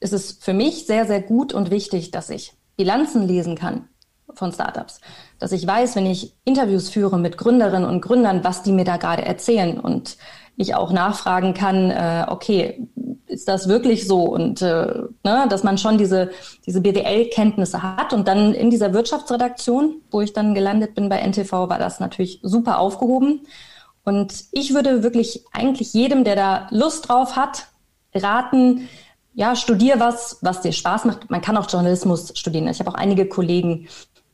es 0.00 0.12
ist 0.12 0.44
für 0.44 0.52
mich 0.52 0.86
sehr, 0.86 1.06
sehr 1.06 1.20
gut 1.20 1.52
und 1.52 1.70
wichtig, 1.70 2.10
dass 2.10 2.30
ich 2.30 2.54
Bilanzen 2.76 3.26
lesen 3.26 3.56
kann 3.56 3.88
von 4.34 4.52
Startups, 4.52 5.00
dass 5.44 5.52
ich 5.52 5.66
weiß, 5.66 5.94
wenn 5.94 6.06
ich 6.06 6.32
Interviews 6.46 6.88
führe 6.88 7.18
mit 7.18 7.36
Gründerinnen 7.36 7.86
und 7.86 8.00
Gründern, 8.00 8.44
was 8.44 8.62
die 8.62 8.72
mir 8.72 8.86
da 8.86 8.96
gerade 8.96 9.26
erzählen 9.26 9.78
und 9.78 10.16
ich 10.56 10.74
auch 10.74 10.90
nachfragen 10.90 11.52
kann, 11.52 11.90
äh, 11.90 12.24
okay, 12.28 12.88
ist 13.26 13.46
das 13.46 13.68
wirklich 13.68 14.08
so? 14.08 14.22
Und 14.22 14.62
äh, 14.62 15.02
ne, 15.22 15.46
dass 15.50 15.62
man 15.62 15.76
schon 15.76 15.98
diese, 15.98 16.30
diese 16.64 16.80
BWL-Kenntnisse 16.80 17.82
hat. 17.82 18.14
Und 18.14 18.26
dann 18.26 18.54
in 18.54 18.70
dieser 18.70 18.94
Wirtschaftsredaktion, 18.94 19.96
wo 20.10 20.22
ich 20.22 20.32
dann 20.32 20.54
gelandet 20.54 20.94
bin 20.94 21.10
bei 21.10 21.18
NTV, 21.18 21.52
war 21.68 21.78
das 21.78 22.00
natürlich 22.00 22.40
super 22.42 22.78
aufgehoben. 22.78 23.42
Und 24.02 24.44
ich 24.50 24.72
würde 24.72 25.02
wirklich 25.02 25.44
eigentlich 25.52 25.92
jedem, 25.92 26.24
der 26.24 26.36
da 26.36 26.68
Lust 26.70 27.10
drauf 27.10 27.36
hat, 27.36 27.66
raten, 28.14 28.88
ja, 29.34 29.56
studier 29.56 30.00
was, 30.00 30.38
was 30.40 30.62
dir 30.62 30.72
Spaß 30.72 31.04
macht. 31.04 31.30
Man 31.30 31.42
kann 31.42 31.58
auch 31.58 31.70
Journalismus 31.70 32.32
studieren. 32.34 32.66
Ich 32.68 32.80
habe 32.80 32.88
auch 32.88 32.94
einige 32.94 33.28
Kollegen, 33.28 33.88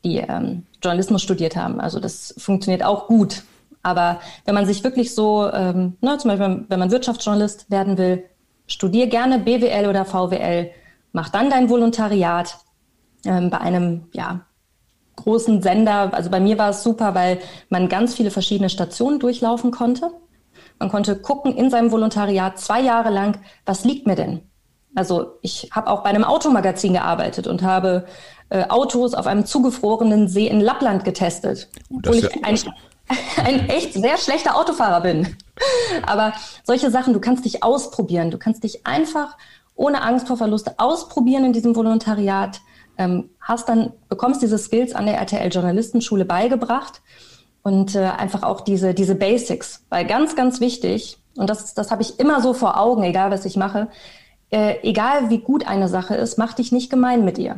die 0.04 0.18
ähm, 0.18 0.66
Journalismus 0.82 1.22
studiert 1.22 1.56
haben. 1.56 1.80
Also 1.80 2.00
das 2.00 2.34
funktioniert 2.38 2.84
auch 2.84 3.06
gut. 3.06 3.42
Aber 3.82 4.20
wenn 4.44 4.54
man 4.54 4.66
sich 4.66 4.84
wirklich 4.84 5.14
so, 5.14 5.50
ähm, 5.52 5.96
ne, 6.00 6.18
zum 6.18 6.30
Beispiel, 6.30 6.64
wenn 6.68 6.78
man 6.78 6.90
Wirtschaftsjournalist 6.90 7.70
werden 7.70 7.96
will, 7.98 8.24
studier 8.66 9.06
gerne 9.06 9.38
BWL 9.38 9.88
oder 9.88 10.04
VWL, 10.04 10.70
mach 11.12 11.28
dann 11.30 11.50
dein 11.50 11.68
Volontariat 11.68 12.58
ähm, 13.24 13.50
bei 13.50 13.58
einem, 13.58 14.08
ja, 14.12 14.42
großen 15.16 15.62
Sender. 15.62 16.14
Also 16.14 16.30
bei 16.30 16.40
mir 16.40 16.58
war 16.58 16.70
es 16.70 16.82
super, 16.82 17.14
weil 17.14 17.40
man 17.68 17.88
ganz 17.88 18.14
viele 18.14 18.30
verschiedene 18.30 18.70
Stationen 18.70 19.18
durchlaufen 19.18 19.70
konnte. 19.70 20.10
Man 20.78 20.88
konnte 20.88 21.16
gucken 21.16 21.54
in 21.54 21.70
seinem 21.70 21.90
Volontariat 21.90 22.58
zwei 22.58 22.80
Jahre 22.80 23.10
lang, 23.10 23.38
was 23.66 23.84
liegt 23.84 24.06
mir 24.06 24.16
denn? 24.16 24.49
Also 24.94 25.38
ich 25.42 25.70
habe 25.72 25.90
auch 25.90 26.02
bei 26.02 26.10
einem 26.10 26.24
Automagazin 26.24 26.94
gearbeitet 26.94 27.46
und 27.46 27.62
habe 27.62 28.06
äh, 28.48 28.64
Autos 28.68 29.14
auf 29.14 29.26
einem 29.26 29.46
zugefrorenen 29.46 30.28
See 30.28 30.48
in 30.48 30.60
Lappland 30.60 31.04
getestet, 31.04 31.68
das 31.88 32.16
obwohl 32.16 32.16
ich 32.16 32.44
ein, 32.44 32.58
ein 33.44 33.68
echt 33.68 33.94
sehr 33.94 34.18
schlechter 34.18 34.56
Autofahrer 34.56 35.00
bin. 35.00 35.36
Aber 36.06 36.32
solche 36.64 36.90
Sachen, 36.90 37.12
du 37.12 37.20
kannst 37.20 37.44
dich 37.44 37.62
ausprobieren, 37.62 38.30
du 38.30 38.38
kannst 38.38 38.64
dich 38.64 38.86
einfach 38.86 39.36
ohne 39.76 40.02
Angst 40.02 40.26
vor 40.26 40.36
Verluste 40.36 40.74
ausprobieren 40.78 41.44
in 41.44 41.52
diesem 41.52 41.74
Volontariat. 41.74 42.60
ähm, 42.98 43.30
hast 43.40 43.68
dann, 43.68 43.92
bekommst 44.08 44.42
diese 44.42 44.58
Skills 44.58 44.94
an 44.94 45.06
der 45.06 45.16
RTL 45.16 45.50
Journalistenschule 45.50 46.26
beigebracht 46.26 47.00
und 47.62 47.94
äh, 47.94 48.00
einfach 48.00 48.42
auch 48.42 48.60
diese, 48.60 48.92
diese 48.92 49.14
Basics. 49.14 49.84
Weil 49.88 50.04
ganz, 50.06 50.36
ganz 50.36 50.60
wichtig, 50.60 51.18
und 51.36 51.48
das, 51.48 51.72
das 51.74 51.90
habe 51.90 52.02
ich 52.02 52.18
immer 52.18 52.42
so 52.42 52.52
vor 52.52 52.78
Augen, 52.78 53.02
egal 53.04 53.30
was 53.30 53.44
ich 53.44 53.56
mache, 53.56 53.88
äh, 54.50 54.76
egal 54.82 55.30
wie 55.30 55.38
gut 55.38 55.66
eine 55.66 55.88
Sache 55.88 56.14
ist, 56.14 56.38
mach 56.38 56.54
dich 56.54 56.72
nicht 56.72 56.90
gemein 56.90 57.24
mit 57.24 57.38
ihr. 57.38 57.56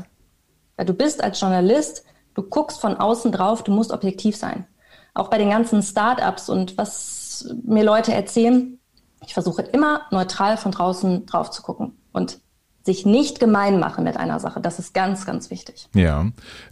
Weil 0.76 0.86
du 0.86 0.94
bist 0.94 1.22
als 1.22 1.40
Journalist, 1.40 2.04
du 2.34 2.42
guckst 2.42 2.80
von 2.80 2.96
außen 2.96 3.32
drauf, 3.32 3.62
du 3.62 3.72
musst 3.72 3.92
objektiv 3.92 4.36
sein. 4.36 4.66
Auch 5.14 5.28
bei 5.28 5.38
den 5.38 5.50
ganzen 5.50 5.82
Startups 5.82 6.48
und 6.48 6.78
was 6.78 7.54
mir 7.64 7.84
Leute 7.84 8.12
erzählen, 8.12 8.78
ich 9.24 9.34
versuche 9.34 9.62
immer 9.62 10.02
neutral 10.10 10.56
von 10.56 10.72
draußen 10.72 11.26
drauf 11.26 11.50
zu 11.50 11.62
gucken 11.62 11.98
und 12.12 12.40
sich 12.82 13.06
nicht 13.06 13.38
gemein 13.38 13.78
machen 13.78 14.04
mit 14.04 14.16
einer 14.16 14.40
Sache. 14.40 14.60
Das 14.60 14.78
ist 14.78 14.92
ganz, 14.92 15.24
ganz 15.24 15.50
wichtig. 15.50 15.88
Ja, 15.94 16.26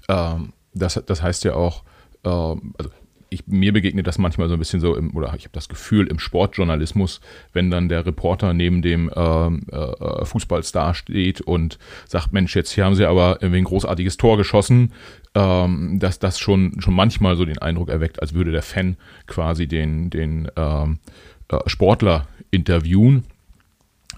ähm, 0.08 0.52
das, 0.74 1.00
das 1.06 1.22
heißt 1.22 1.44
ja 1.44 1.54
auch, 1.54 1.84
ähm, 2.24 2.74
also 2.78 2.90
ich, 3.30 3.46
mir 3.46 3.72
begegnet 3.72 4.08
das 4.08 4.18
manchmal 4.18 4.48
so 4.48 4.54
ein 4.54 4.58
bisschen 4.58 4.80
so, 4.80 4.96
im, 4.96 5.16
oder 5.16 5.32
ich 5.36 5.44
habe 5.44 5.52
das 5.52 5.68
Gefühl 5.68 6.08
im 6.08 6.18
Sportjournalismus, 6.18 7.20
wenn 7.52 7.70
dann 7.70 7.88
der 7.88 8.04
Reporter 8.04 8.52
neben 8.52 8.82
dem 8.82 9.10
ähm, 9.14 9.62
äh, 9.70 10.24
Fußballstar 10.24 10.94
steht 10.94 11.40
und 11.40 11.78
sagt, 12.06 12.32
Mensch, 12.32 12.56
jetzt 12.56 12.72
hier 12.72 12.84
haben 12.84 12.96
sie 12.96 13.06
aber 13.06 13.38
irgendwie 13.40 13.58
ein 13.58 13.64
großartiges 13.64 14.16
Tor 14.16 14.36
geschossen, 14.36 14.92
ähm, 15.36 16.00
dass 16.00 16.18
das 16.18 16.40
schon, 16.40 16.80
schon 16.80 16.94
manchmal 16.94 17.36
so 17.36 17.44
den 17.44 17.58
Eindruck 17.58 17.88
erweckt, 17.88 18.20
als 18.20 18.34
würde 18.34 18.50
der 18.50 18.62
Fan 18.62 18.96
quasi 19.28 19.68
den, 19.68 20.10
den 20.10 20.50
ähm, 20.56 20.98
äh, 21.48 21.58
Sportler 21.66 22.26
interviewen. 22.50 23.24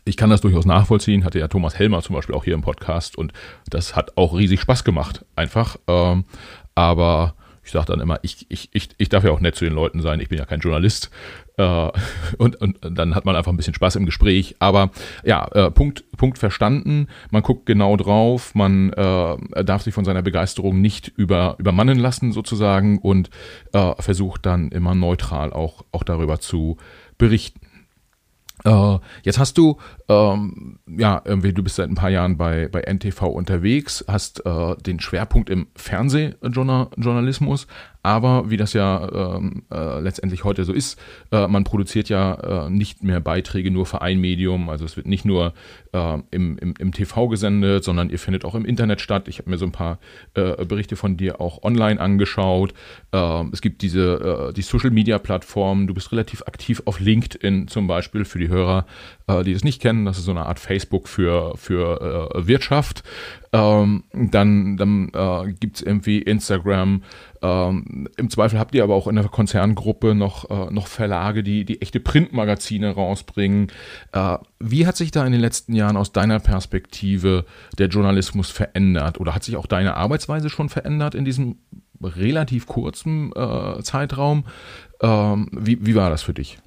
Ich 0.06 0.16
kann 0.16 0.30
das 0.30 0.40
durchaus 0.40 0.64
nachvollziehen, 0.64 1.24
hatte 1.24 1.38
ja 1.38 1.48
Thomas 1.48 1.78
Helmer 1.78 2.00
zum 2.00 2.16
Beispiel 2.16 2.34
auch 2.34 2.44
hier 2.44 2.54
im 2.54 2.62
Podcast 2.62 3.16
und 3.16 3.34
das 3.68 3.94
hat 3.94 4.16
auch 4.16 4.34
riesig 4.34 4.62
Spaß 4.62 4.84
gemacht, 4.84 5.24
einfach. 5.36 5.76
Ähm, 5.86 6.24
aber 6.74 7.34
ich 7.64 7.70
sage 7.70 7.86
dann 7.86 8.00
immer, 8.00 8.18
ich, 8.22 8.46
ich, 8.48 8.70
ich, 8.72 8.90
ich 8.98 9.08
darf 9.08 9.24
ja 9.24 9.30
auch 9.30 9.40
nett 9.40 9.54
zu 9.54 9.64
den 9.64 9.74
Leuten 9.74 10.02
sein, 10.02 10.20
ich 10.20 10.28
bin 10.28 10.38
ja 10.38 10.44
kein 10.44 10.60
Journalist. 10.60 11.10
Äh, 11.56 11.90
und, 12.38 12.56
und 12.56 12.78
dann 12.82 13.14
hat 13.14 13.24
man 13.24 13.36
einfach 13.36 13.52
ein 13.52 13.56
bisschen 13.56 13.74
Spaß 13.74 13.96
im 13.96 14.06
Gespräch. 14.06 14.56
Aber 14.58 14.90
ja, 15.24 15.46
äh, 15.52 15.70
Punkt, 15.70 16.04
Punkt 16.16 16.38
verstanden. 16.38 17.06
Man 17.30 17.42
guckt 17.42 17.66
genau 17.66 17.96
drauf, 17.96 18.54
man 18.54 18.92
äh, 18.92 19.64
darf 19.64 19.82
sich 19.82 19.94
von 19.94 20.04
seiner 20.04 20.22
Begeisterung 20.22 20.80
nicht 20.80 21.08
über, 21.08 21.56
übermannen 21.58 21.98
lassen 21.98 22.32
sozusagen 22.32 22.98
und 22.98 23.30
äh, 23.72 23.94
versucht 24.00 24.46
dann 24.46 24.70
immer 24.70 24.94
neutral 24.94 25.52
auch, 25.52 25.84
auch 25.92 26.02
darüber 26.02 26.40
zu 26.40 26.78
berichten. 27.16 27.60
Uh, 28.64 29.00
jetzt 29.24 29.40
hast 29.40 29.58
du, 29.58 29.78
ähm, 30.12 30.78
ja, 30.86 31.22
irgendwie, 31.24 31.52
du 31.52 31.62
bist 31.62 31.76
seit 31.76 31.88
ein 31.88 31.94
paar 31.94 32.10
Jahren 32.10 32.36
bei, 32.36 32.68
bei 32.68 32.82
NTV 32.82 33.22
unterwegs, 33.22 34.04
hast 34.08 34.44
äh, 34.44 34.76
den 34.76 35.00
Schwerpunkt 35.00 35.48
im 35.50 35.68
Fernsehjournalismus, 35.74 37.66
aber 38.02 38.50
wie 38.50 38.56
das 38.56 38.72
ja 38.72 39.36
ähm, 39.36 39.62
äh, 39.72 40.00
letztendlich 40.00 40.42
heute 40.42 40.64
so 40.64 40.72
ist, 40.72 41.00
äh, 41.30 41.46
man 41.46 41.62
produziert 41.62 42.08
ja 42.08 42.66
äh, 42.66 42.70
nicht 42.70 43.04
mehr 43.04 43.20
Beiträge 43.20 43.70
nur 43.70 43.86
für 43.86 44.02
ein 44.02 44.18
Medium. 44.18 44.70
Also 44.70 44.84
es 44.84 44.96
wird 44.96 45.06
nicht 45.06 45.24
nur 45.24 45.54
äh, 45.92 46.18
im, 46.32 46.58
im, 46.58 46.74
im 46.78 46.92
TV 46.92 47.28
gesendet, 47.28 47.84
sondern 47.84 48.10
ihr 48.10 48.18
findet 48.18 48.44
auch 48.44 48.56
im 48.56 48.64
Internet 48.64 49.00
statt. 49.00 49.28
Ich 49.28 49.38
habe 49.38 49.50
mir 49.50 49.58
so 49.58 49.66
ein 49.66 49.72
paar 49.72 49.98
äh, 50.34 50.64
Berichte 50.64 50.96
von 50.96 51.16
dir 51.16 51.40
auch 51.40 51.62
online 51.62 52.00
angeschaut. 52.00 52.74
Ähm, 53.12 53.50
es 53.52 53.60
gibt 53.60 53.82
diese 53.82 54.52
die 54.56 54.62
Social 54.62 54.90
Media 54.90 55.18
Plattformen. 55.18 55.86
Du 55.86 55.94
bist 55.94 56.10
relativ 56.10 56.42
aktiv 56.42 56.82
auf 56.86 56.98
LinkedIn 56.98 57.68
zum 57.68 57.86
Beispiel 57.86 58.24
für 58.24 58.38
die 58.40 58.48
Hörer, 58.48 58.86
äh, 59.26 59.42
die 59.42 59.52
das 59.52 59.64
nicht 59.64 59.80
kennen. 59.80 60.04
Das 60.04 60.18
ist 60.18 60.24
so 60.24 60.30
eine 60.30 60.46
Art 60.46 60.58
Facebook 60.58 61.08
für, 61.08 61.56
für 61.56 62.30
äh, 62.34 62.46
Wirtschaft. 62.46 63.02
Ähm, 63.52 64.04
dann 64.12 64.76
dann 64.76 65.10
äh, 65.14 65.52
gibt 65.52 65.76
es 65.76 65.82
irgendwie 65.82 66.22
Instagram. 66.22 67.02
Ähm, 67.42 68.08
Im 68.16 68.30
Zweifel 68.30 68.58
habt 68.58 68.74
ihr 68.74 68.82
aber 68.82 68.94
auch 68.94 69.06
in 69.06 69.16
der 69.16 69.28
Konzerngruppe 69.28 70.14
noch, 70.14 70.48
äh, 70.50 70.72
noch 70.72 70.86
Verlage, 70.86 71.42
die, 71.42 71.64
die 71.64 71.82
echte 71.82 72.00
Printmagazine 72.00 72.92
rausbringen. 72.94 73.68
Äh, 74.12 74.38
wie 74.58 74.86
hat 74.86 74.96
sich 74.96 75.10
da 75.10 75.26
in 75.26 75.32
den 75.32 75.40
letzten 75.40 75.74
Jahren 75.74 75.96
aus 75.96 76.12
deiner 76.12 76.40
Perspektive 76.40 77.44
der 77.78 77.88
Journalismus 77.88 78.50
verändert? 78.50 79.20
Oder 79.20 79.34
hat 79.34 79.44
sich 79.44 79.56
auch 79.56 79.66
deine 79.66 79.96
Arbeitsweise 79.96 80.48
schon 80.48 80.68
verändert 80.68 81.14
in 81.14 81.24
diesem 81.24 81.56
relativ 82.02 82.66
kurzen 82.66 83.32
äh, 83.32 83.82
Zeitraum? 83.82 84.44
Ähm, 85.02 85.48
wie, 85.52 85.84
wie 85.84 85.94
war 85.94 86.10
das 86.10 86.22
für 86.22 86.34
dich? 86.34 86.58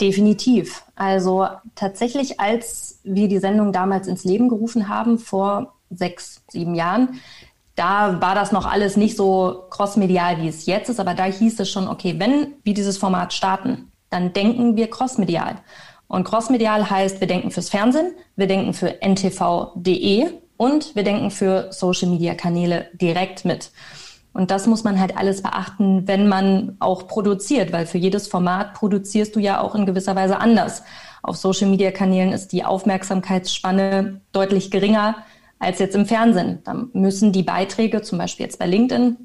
Definitiv. 0.00 0.84
Also 0.94 1.46
tatsächlich, 1.74 2.38
als 2.38 3.00
wir 3.02 3.28
die 3.28 3.38
Sendung 3.38 3.72
damals 3.72 4.08
ins 4.08 4.24
Leben 4.24 4.50
gerufen 4.50 4.88
haben, 4.88 5.18
vor 5.18 5.74
sechs, 5.88 6.42
sieben 6.50 6.74
Jahren, 6.74 7.20
da 7.76 8.20
war 8.20 8.34
das 8.34 8.52
noch 8.52 8.66
alles 8.66 8.98
nicht 8.98 9.16
so 9.16 9.64
crossmedial, 9.70 10.42
wie 10.42 10.48
es 10.48 10.66
jetzt 10.66 10.90
ist, 10.90 11.00
aber 11.00 11.14
da 11.14 11.24
hieß 11.24 11.60
es 11.60 11.70
schon, 11.70 11.88
okay, 11.88 12.16
wenn 12.18 12.54
wir 12.62 12.74
dieses 12.74 12.98
Format 12.98 13.32
starten, 13.32 13.90
dann 14.10 14.34
denken 14.34 14.76
wir 14.76 14.90
crossmedial. 14.90 15.56
Und 16.08 16.24
crossmedial 16.24 16.90
heißt, 16.90 17.20
wir 17.20 17.26
denken 17.26 17.50
fürs 17.50 17.70
Fernsehen, 17.70 18.12
wir 18.36 18.46
denken 18.46 18.74
für 18.74 19.00
ntv.de 19.02 20.28
und 20.58 20.94
wir 20.94 21.04
denken 21.04 21.30
für 21.30 21.72
Social 21.72 22.10
Media 22.10 22.34
Kanäle 22.34 22.90
direkt 22.92 23.46
mit. 23.46 23.70
Und 24.36 24.50
das 24.50 24.66
muss 24.66 24.84
man 24.84 25.00
halt 25.00 25.16
alles 25.16 25.40
beachten, 25.40 26.06
wenn 26.06 26.28
man 26.28 26.76
auch 26.78 27.08
produziert, 27.08 27.72
weil 27.72 27.86
für 27.86 27.96
jedes 27.96 28.28
Format 28.28 28.74
produzierst 28.74 29.34
du 29.34 29.40
ja 29.40 29.62
auch 29.62 29.74
in 29.74 29.86
gewisser 29.86 30.14
Weise 30.14 30.38
anders. 30.38 30.82
Auf 31.22 31.38
Social-Media-Kanälen 31.38 32.32
ist 32.32 32.48
die 32.52 32.62
Aufmerksamkeitsspanne 32.62 34.20
deutlich 34.32 34.70
geringer 34.70 35.16
als 35.58 35.78
jetzt 35.78 35.96
im 35.96 36.04
Fernsehen. 36.04 36.58
Da 36.64 36.74
müssen 36.92 37.32
die 37.32 37.44
Beiträge, 37.44 38.02
zum 38.02 38.18
Beispiel 38.18 38.44
jetzt 38.44 38.58
bei 38.58 38.66
LinkedIn, 38.66 39.16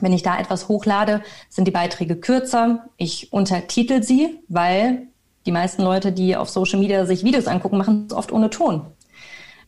wenn 0.00 0.14
ich 0.14 0.22
da 0.22 0.38
etwas 0.38 0.66
hochlade, 0.68 1.20
sind 1.50 1.68
die 1.68 1.70
Beiträge 1.70 2.16
kürzer. 2.16 2.86
Ich 2.96 3.34
untertitel 3.34 4.02
sie, 4.02 4.40
weil 4.48 5.08
die 5.44 5.52
meisten 5.52 5.82
Leute, 5.82 6.10
die 6.10 6.36
auf 6.36 6.48
Social 6.48 6.80
Media 6.80 7.04
sich 7.04 7.22
Videos 7.22 7.48
angucken, 7.48 7.76
machen 7.76 8.06
es 8.08 8.16
oft 8.16 8.32
ohne 8.32 8.48
Ton. 8.48 8.86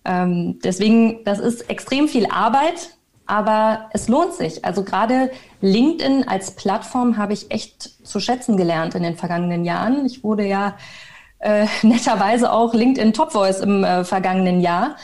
Ähm, 0.06 0.58
deswegen, 0.64 1.22
das 1.24 1.38
ist 1.38 1.68
extrem 1.68 2.08
viel 2.08 2.24
Arbeit, 2.30 2.96
aber 3.26 3.90
es 3.92 4.08
lohnt 4.08 4.34
sich. 4.34 4.64
Also 4.64 4.82
gerade 4.82 5.30
LinkedIn 5.60 6.28
als 6.28 6.52
Plattform 6.52 7.16
habe 7.16 7.32
ich 7.32 7.50
echt 7.50 8.06
zu 8.06 8.20
schätzen 8.20 8.56
gelernt 8.56 8.94
in 8.94 9.02
den 9.02 9.16
vergangenen 9.16 9.64
Jahren. 9.64 10.06
Ich 10.06 10.22
wurde 10.22 10.46
ja 10.46 10.76
äh, 11.38 11.66
netterweise 11.82 12.52
auch 12.52 12.72
LinkedIn 12.72 13.12
Top 13.12 13.32
Voice 13.32 13.60
im 13.60 13.84
äh, 13.84 14.04
vergangenen 14.04 14.60
Jahr, 14.60 14.96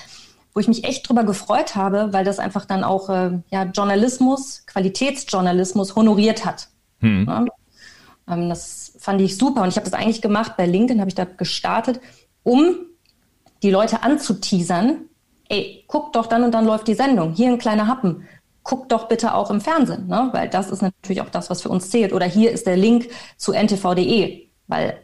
wo 0.54 0.60
ich 0.60 0.68
mich 0.68 0.84
echt 0.84 1.08
drüber 1.08 1.24
gefreut 1.24 1.74
habe, 1.74 2.12
weil 2.12 2.24
das 2.24 2.38
einfach 2.38 2.64
dann 2.64 2.84
auch 2.84 3.08
äh, 3.08 3.40
ja, 3.50 3.64
Journalismus, 3.64 4.64
Qualitätsjournalismus 4.66 5.96
honoriert 5.96 6.44
hat. 6.44 6.68
Hm. 7.00 7.26
Ja? 7.26 7.44
Ähm, 8.28 8.48
das 8.48 8.92
fand 8.98 9.20
ich 9.20 9.36
super 9.36 9.62
und 9.62 9.68
ich 9.68 9.76
habe 9.76 9.88
das 9.88 9.98
eigentlich 9.98 10.22
gemacht 10.22 10.52
bei 10.56 10.66
LinkedIn, 10.66 11.00
habe 11.00 11.08
ich 11.08 11.14
da 11.14 11.24
gestartet, 11.24 12.00
um 12.44 12.76
die 13.62 13.70
Leute 13.70 14.02
anzuteasern, 14.02 15.08
ey, 15.52 15.84
guck 15.86 16.12
doch, 16.14 16.26
dann 16.26 16.44
und 16.44 16.52
dann 16.52 16.64
läuft 16.64 16.88
die 16.88 16.94
Sendung, 16.94 17.34
hier 17.34 17.48
ein 17.48 17.58
kleiner 17.58 17.86
Happen. 17.86 18.26
Guck 18.62 18.88
doch 18.88 19.08
bitte 19.08 19.34
auch 19.34 19.50
im 19.50 19.60
Fernsehen, 19.60 20.06
ne? 20.06 20.30
weil 20.32 20.48
das 20.48 20.70
ist 20.70 20.82
natürlich 20.82 21.20
auch 21.20 21.28
das, 21.28 21.50
was 21.50 21.62
für 21.62 21.68
uns 21.68 21.90
zählt. 21.90 22.12
Oder 22.12 22.26
hier 22.26 22.52
ist 22.52 22.66
der 22.66 22.76
Link 22.76 23.10
zu 23.36 23.52
ntv.de, 23.52 24.46
weil 24.68 24.98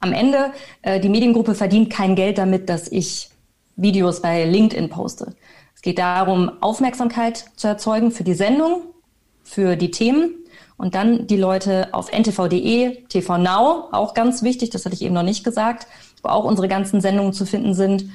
am 0.00 0.12
Ende 0.12 0.52
äh, 0.82 1.00
die 1.00 1.08
Mediengruppe 1.08 1.54
verdient 1.54 1.90
kein 1.90 2.16
Geld 2.16 2.38
damit, 2.38 2.68
dass 2.68 2.88
ich 2.88 3.30
Videos 3.76 4.20
bei 4.20 4.44
LinkedIn 4.44 4.90
poste. 4.90 5.34
Es 5.74 5.80
geht 5.80 5.98
darum, 5.98 6.50
Aufmerksamkeit 6.60 7.44
zu 7.56 7.68
erzeugen 7.68 8.10
für 8.10 8.24
die 8.24 8.34
Sendung, 8.34 8.82
für 9.42 9.76
die 9.76 9.90
Themen 9.90 10.34
und 10.76 10.94
dann 10.94 11.26
die 11.26 11.36
Leute 11.36 11.88
auf 11.92 12.12
ntv.de, 12.12 13.04
TV 13.04 13.38
Now, 13.38 13.88
auch 13.92 14.12
ganz 14.12 14.42
wichtig, 14.42 14.70
das 14.70 14.84
hatte 14.84 14.94
ich 14.94 15.02
eben 15.02 15.14
noch 15.14 15.22
nicht 15.22 15.44
gesagt, 15.44 15.86
wo 16.22 16.30
auch 16.30 16.44
unsere 16.44 16.68
ganzen 16.68 17.00
Sendungen 17.00 17.32
zu 17.32 17.46
finden 17.46 17.74
sind 17.74 18.06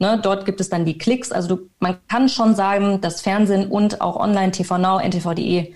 Ne, 0.00 0.20
dort 0.22 0.46
gibt 0.46 0.60
es 0.60 0.68
dann 0.68 0.84
die 0.84 0.96
Klicks. 0.96 1.32
Also 1.32 1.56
du, 1.56 1.70
man 1.80 1.96
kann 2.08 2.28
schon 2.28 2.54
sagen, 2.54 3.00
dass 3.00 3.20
Fernsehen 3.20 3.66
und 3.66 4.00
auch 4.00 4.16
online, 4.16 4.52
TV 4.52 4.78
Now, 4.78 5.00
ntv.de, 5.00 5.72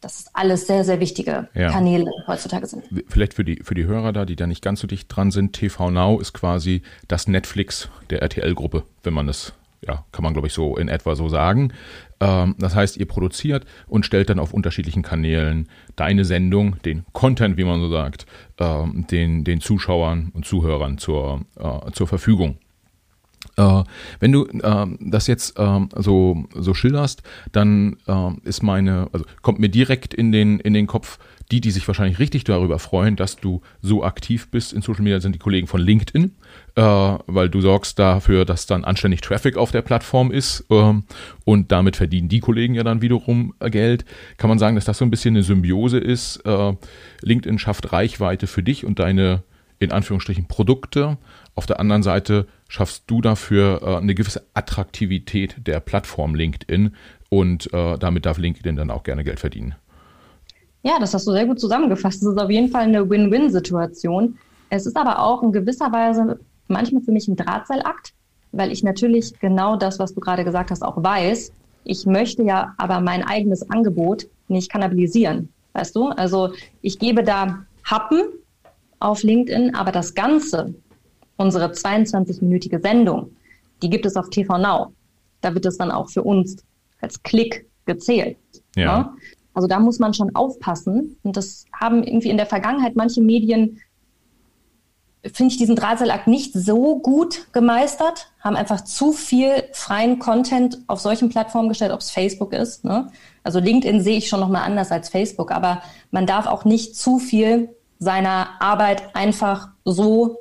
das 0.00 0.20
ist 0.20 0.30
alles 0.32 0.66
sehr, 0.66 0.82
sehr 0.82 0.98
wichtige 0.98 1.48
ja. 1.54 1.70
Kanäle 1.70 2.10
heutzutage 2.26 2.66
sind. 2.66 2.84
Vielleicht 3.08 3.34
für 3.34 3.44
die, 3.44 3.60
für 3.62 3.74
die 3.74 3.84
Hörer 3.84 4.12
da, 4.12 4.24
die 4.24 4.36
da 4.36 4.46
nicht 4.46 4.62
ganz 4.62 4.80
so 4.80 4.86
dicht 4.86 5.14
dran 5.14 5.30
sind, 5.30 5.52
TV 5.52 5.90
Now 5.90 6.18
ist 6.20 6.32
quasi 6.32 6.82
das 7.06 7.28
Netflix 7.28 7.90
der 8.08 8.22
RTL-Gruppe, 8.22 8.84
wenn 9.02 9.12
man 9.12 9.26
das, 9.26 9.52
ja, 9.86 10.06
kann 10.10 10.22
man 10.22 10.32
glaube 10.32 10.48
ich 10.48 10.54
so 10.54 10.78
in 10.78 10.88
etwa 10.88 11.14
so 11.14 11.28
sagen. 11.28 11.74
Ähm, 12.18 12.54
das 12.58 12.74
heißt, 12.74 12.96
ihr 12.96 13.06
produziert 13.06 13.66
und 13.88 14.06
stellt 14.06 14.30
dann 14.30 14.38
auf 14.38 14.54
unterschiedlichen 14.54 15.02
Kanälen 15.02 15.68
deine 15.96 16.24
Sendung, 16.24 16.80
den 16.82 17.04
Content, 17.12 17.58
wie 17.58 17.64
man 17.64 17.80
so 17.80 17.90
sagt, 17.90 18.24
ähm, 18.58 19.06
den, 19.10 19.44
den 19.44 19.60
Zuschauern 19.60 20.30
und 20.32 20.46
Zuhörern 20.46 20.96
zur, 20.96 21.42
äh, 21.58 21.90
zur 21.92 22.06
Verfügung. 22.06 22.56
Äh, 23.60 23.84
wenn 24.20 24.32
du 24.32 24.46
äh, 24.46 24.86
das 25.00 25.26
jetzt 25.26 25.58
äh, 25.58 25.80
so, 25.96 26.44
so 26.54 26.74
schilderst, 26.74 27.22
dann 27.52 27.96
ähm, 28.08 28.40
ist 28.44 28.62
meine, 28.62 29.08
also 29.12 29.24
kommt 29.42 29.58
mir 29.58 29.68
direkt 29.68 30.14
in 30.14 30.32
den, 30.32 30.60
in 30.60 30.72
den 30.72 30.86
Kopf 30.86 31.18
die, 31.50 31.60
die 31.60 31.70
sich 31.70 31.86
wahrscheinlich 31.88 32.18
richtig 32.18 32.44
darüber 32.44 32.78
freuen, 32.78 33.16
dass 33.16 33.36
du 33.36 33.60
so 33.82 34.04
aktiv 34.04 34.50
bist 34.50 34.72
in 34.72 34.82
Social 34.82 35.02
Media, 35.02 35.20
sind 35.20 35.34
die 35.34 35.40
Kollegen 35.40 35.66
von 35.66 35.80
LinkedIn, 35.80 36.32
äh, 36.76 36.82
weil 36.82 37.48
du 37.48 37.60
sorgst 37.60 37.98
dafür, 37.98 38.44
dass 38.44 38.66
dann 38.66 38.84
anständig 38.84 39.20
Traffic 39.20 39.56
auf 39.56 39.72
der 39.72 39.82
Plattform 39.82 40.30
ist 40.30 40.64
ähm, 40.70 41.04
und 41.44 41.72
damit 41.72 41.96
verdienen 41.96 42.28
die 42.28 42.40
Kollegen 42.40 42.74
ja 42.74 42.84
dann 42.84 43.02
wiederum 43.02 43.54
äh, 43.58 43.70
Geld. 43.70 44.04
Kann 44.36 44.48
man 44.48 44.58
sagen, 44.58 44.76
dass 44.76 44.84
das 44.84 44.98
so 44.98 45.04
ein 45.04 45.10
bisschen 45.10 45.34
eine 45.34 45.42
Symbiose 45.42 45.98
ist? 45.98 46.36
Äh, 46.46 46.74
LinkedIn 47.22 47.58
schafft 47.58 47.92
Reichweite 47.92 48.46
für 48.46 48.62
dich 48.62 48.84
und 48.84 48.98
deine 48.98 49.42
in 49.80 49.92
Anführungsstrichen 49.92 50.46
Produkte. 50.46 51.18
Auf 51.56 51.66
der 51.66 51.80
anderen 51.80 52.02
Seite 52.02 52.46
schaffst 52.70 53.02
du 53.08 53.20
dafür 53.20 53.82
äh, 53.82 53.96
eine 53.96 54.14
gewisse 54.14 54.46
Attraktivität 54.54 55.56
der 55.66 55.80
Plattform 55.80 56.34
LinkedIn 56.36 56.94
und 57.28 57.72
äh, 57.74 57.98
damit 57.98 58.26
darf 58.26 58.38
LinkedIn 58.38 58.76
dann 58.76 58.90
auch 58.90 59.02
gerne 59.02 59.24
Geld 59.24 59.40
verdienen. 59.40 59.74
Ja, 60.82 60.98
das 60.98 61.12
hast 61.12 61.26
du 61.26 61.32
sehr 61.32 61.46
gut 61.46 61.60
zusammengefasst. 61.60 62.22
Das 62.22 62.32
ist 62.32 62.38
auf 62.38 62.48
jeden 62.48 62.68
Fall 62.68 62.84
eine 62.84 63.10
Win-Win-Situation. 63.10 64.38
Es 64.70 64.86
ist 64.86 64.96
aber 64.96 65.18
auch 65.18 65.42
in 65.42 65.52
gewisser 65.52 65.92
Weise 65.92 66.38
manchmal 66.68 67.02
für 67.02 67.10
mich 67.10 67.26
ein 67.26 67.36
Drahtseilakt, 67.36 68.14
weil 68.52 68.70
ich 68.70 68.84
natürlich 68.84 69.38
genau 69.40 69.76
das, 69.76 69.98
was 69.98 70.14
du 70.14 70.20
gerade 70.20 70.44
gesagt 70.44 70.70
hast, 70.70 70.82
auch 70.82 71.02
weiß. 71.02 71.52
Ich 71.82 72.06
möchte 72.06 72.44
ja 72.44 72.74
aber 72.78 73.00
mein 73.00 73.24
eigenes 73.24 73.68
Angebot 73.68 74.28
nicht 74.46 74.70
kannibalisieren. 74.70 75.48
Weißt 75.72 75.94
du? 75.96 76.08
Also 76.10 76.52
ich 76.82 77.00
gebe 77.00 77.24
da 77.24 77.66
Happen 77.84 78.22
auf 79.00 79.24
LinkedIn, 79.24 79.74
aber 79.74 79.90
das 79.90 80.14
Ganze, 80.14 80.72
unsere 81.40 81.72
22-minütige 81.72 82.82
Sendung, 82.82 83.34
die 83.82 83.88
gibt 83.88 84.04
es 84.04 84.16
auf 84.16 84.28
TV 84.28 84.58
Now. 84.58 84.92
Da 85.40 85.54
wird 85.54 85.64
es 85.64 85.78
dann 85.78 85.90
auch 85.90 86.10
für 86.10 86.22
uns 86.22 86.62
als 87.00 87.22
Klick 87.22 87.66
gezählt. 87.86 88.36
Ja. 88.76 88.82
ja? 88.82 88.98
Ne? 88.98 89.10
Also 89.54 89.66
da 89.66 89.80
muss 89.80 89.98
man 89.98 90.12
schon 90.12 90.34
aufpassen. 90.36 91.16
Und 91.22 91.36
das 91.36 91.64
haben 91.72 92.04
irgendwie 92.04 92.28
in 92.28 92.36
der 92.36 92.46
Vergangenheit 92.46 92.94
manche 92.94 93.22
Medien, 93.22 93.80
finde 95.22 95.52
ich, 95.52 95.58
diesen 95.58 95.76
Drahtseilakt 95.76 96.26
nicht 96.26 96.52
so 96.52 96.98
gut 96.98 97.46
gemeistert, 97.52 98.30
haben 98.40 98.54
einfach 98.54 98.82
zu 98.82 99.12
viel 99.12 99.64
freien 99.72 100.18
Content 100.18 100.78
auf 100.88 101.00
solchen 101.00 101.30
Plattformen 101.30 101.70
gestellt, 101.70 101.92
ob 101.92 102.00
es 102.00 102.10
Facebook 102.10 102.52
ist. 102.52 102.84
Ne? 102.84 103.10
Also 103.44 103.60
LinkedIn 103.60 104.02
sehe 104.02 104.18
ich 104.18 104.28
schon 104.28 104.40
nochmal 104.40 104.64
anders 104.64 104.92
als 104.92 105.08
Facebook, 105.08 105.50
aber 105.52 105.82
man 106.10 106.26
darf 106.26 106.46
auch 106.46 106.66
nicht 106.66 106.96
zu 106.96 107.18
viel 107.18 107.70
seiner 107.98 108.60
Arbeit 108.60 109.14
einfach 109.14 109.70
so 109.86 110.38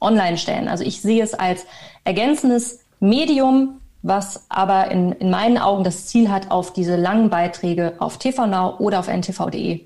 online 0.00 0.38
stellen. 0.38 0.68
Also 0.68 0.84
ich 0.84 1.00
sehe 1.00 1.22
es 1.22 1.34
als 1.34 1.66
ergänzendes 2.04 2.80
Medium 3.00 3.80
was 4.02 4.46
aber 4.48 4.90
in, 4.90 5.12
in 5.12 5.30
meinen 5.30 5.58
Augen 5.58 5.84
das 5.84 6.06
Ziel 6.06 6.30
hat, 6.30 6.50
auf 6.50 6.72
diese 6.72 6.96
langen 6.96 7.30
Beiträge 7.30 7.94
auf 7.98 8.18
TV 8.18 8.46
Now 8.46 8.76
oder 8.78 9.00
auf 9.00 9.08
ntv.de 9.08 9.80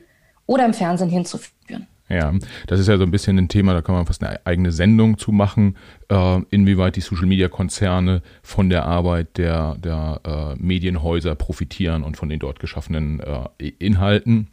oder 0.47 0.66
im 0.66 0.75
Fernsehen 0.75 1.09
hinzuführen. 1.09 1.87
Ja, 2.09 2.33
das 2.66 2.78
ist 2.78 2.88
ja 2.88 2.99
so 2.99 3.04
ein 3.04 3.11
bisschen 3.11 3.38
ein 3.38 3.49
Thema, 3.49 3.73
da 3.73 3.81
kann 3.81 3.95
man 3.95 4.04
fast 4.04 4.23
eine 4.23 4.45
eigene 4.45 4.71
Sendung 4.71 5.16
zu 5.16 5.33
machen, 5.33 5.76
äh, 6.11 6.40
inwieweit 6.50 6.97
die 6.97 7.00
Social-Media-Konzerne 7.00 8.21
von 8.42 8.69
der 8.69 8.85
Arbeit 8.85 9.38
der, 9.38 9.76
der 9.76 10.21
äh, 10.25 10.62
Medienhäuser 10.62 11.35
profitieren 11.35 12.02
und 12.02 12.19
von 12.19 12.28
den 12.28 12.38
dort 12.38 12.61
geschaffenen 12.61 13.21
äh, 13.21 13.69
Inhalten. 13.78 14.49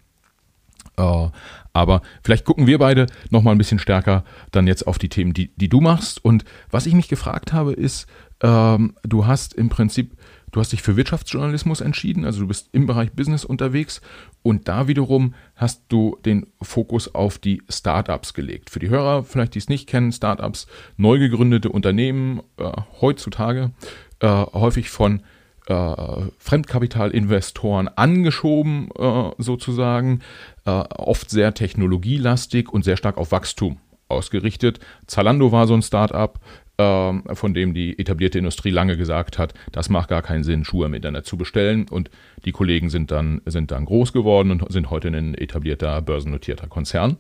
Aber 1.74 2.02
vielleicht 2.24 2.46
gucken 2.46 2.68
wir 2.68 2.80
beide 2.80 3.08
noch 3.30 3.44
mal 3.44 3.52
ein 3.52 3.58
bisschen 3.58 3.80
stärker 3.80 4.24
dann 4.52 4.68
jetzt 4.68 4.88
auf 4.88 4.98
die 4.98 5.10
Themen, 5.10 5.34
die, 5.34 5.56
die 5.56 5.70
du 5.70 5.82
machst. 5.82 6.24
Und 6.24 6.46
was 6.72 6.86
ich 6.86 6.94
mich 6.94 7.08
gefragt 7.08 7.54
habe, 7.54 7.74
ist, 7.74 8.08
ähm, 8.42 8.96
du 9.04 9.28
hast 9.28 9.54
im 9.54 9.70
Prinzip, 9.70 10.16
du 10.52 10.60
hast 10.60 10.72
dich 10.72 10.82
für 10.82 10.96
Wirtschaftsjournalismus 10.96 11.82
entschieden, 11.82 12.26
also 12.26 12.42
du 12.42 12.48
bist 12.48 12.70
im 12.72 12.88
Bereich 12.88 13.12
Business 13.12 13.46
unterwegs 13.46 14.02
und 14.42 14.68
da 14.68 14.88
wiederum 14.88 15.36
hast 15.56 15.84
du 15.90 16.18
den 16.26 16.48
Fokus 16.62 17.14
auf 17.14 17.38
die 17.38 17.62
Startups 17.70 18.34
gelegt. 18.34 18.70
Für 18.70 18.80
die 18.80 18.90
Hörer, 18.90 19.24
vielleicht 19.24 19.56
die 19.56 19.60
es 19.60 19.70
nicht 19.70 19.88
kennen, 19.88 20.12
Startups, 20.12 20.68
neu 20.98 21.20
gegründete 21.20 21.70
Unternehmen 21.70 22.42
äh, 22.58 22.72
heutzutage 23.02 23.72
äh, 24.20 24.28
häufig 24.28 24.90
von 24.90 25.22
äh, 25.70 26.24
Fremdkapitalinvestoren 26.40 27.88
angeschoben 27.88 28.90
äh, 28.98 29.32
sozusagen, 29.38 30.22
äh, 30.66 30.72
oft 30.72 31.30
sehr 31.30 31.54
technologielastig 31.54 32.70
und 32.70 32.84
sehr 32.84 32.98
stark 32.98 33.18
auf 33.18 33.32
Wachstum 33.32 33.78
ausgerichtet. 34.08 34.80
Zalando 35.06 35.52
war 35.52 35.68
so 35.68 35.76
ein 35.76 35.84
Startup, 35.84 36.40
ähm, 36.80 37.24
von 37.34 37.54
dem 37.54 37.74
die 37.74 38.00
etablierte 38.00 38.40
Industrie 38.40 38.72
lange 38.72 38.98
gesagt 38.98 39.38
hat, 39.38 39.54
das 39.72 39.90
macht 39.90 40.10
gar 40.10 40.24
keinen 40.24 40.44
Sinn, 40.44 40.66
Schuhe 40.66 40.88
im 40.88 40.96
Internet 40.96 41.26
zu 41.26 41.38
bestellen. 41.38 41.88
Und 41.88 42.10
die 42.46 42.52
Kollegen 42.52 42.90
sind 42.90 43.12
dann, 43.12 43.42
sind 43.46 43.72
dann 43.72 43.86
groß 43.86 44.12
geworden 44.12 44.52
und 44.52 44.72
sind 44.72 44.90
heute 44.90 45.10
ein 45.10 45.36
etablierter, 45.36 46.02
börsennotierter 46.02 46.68
Konzern. 46.68 47.18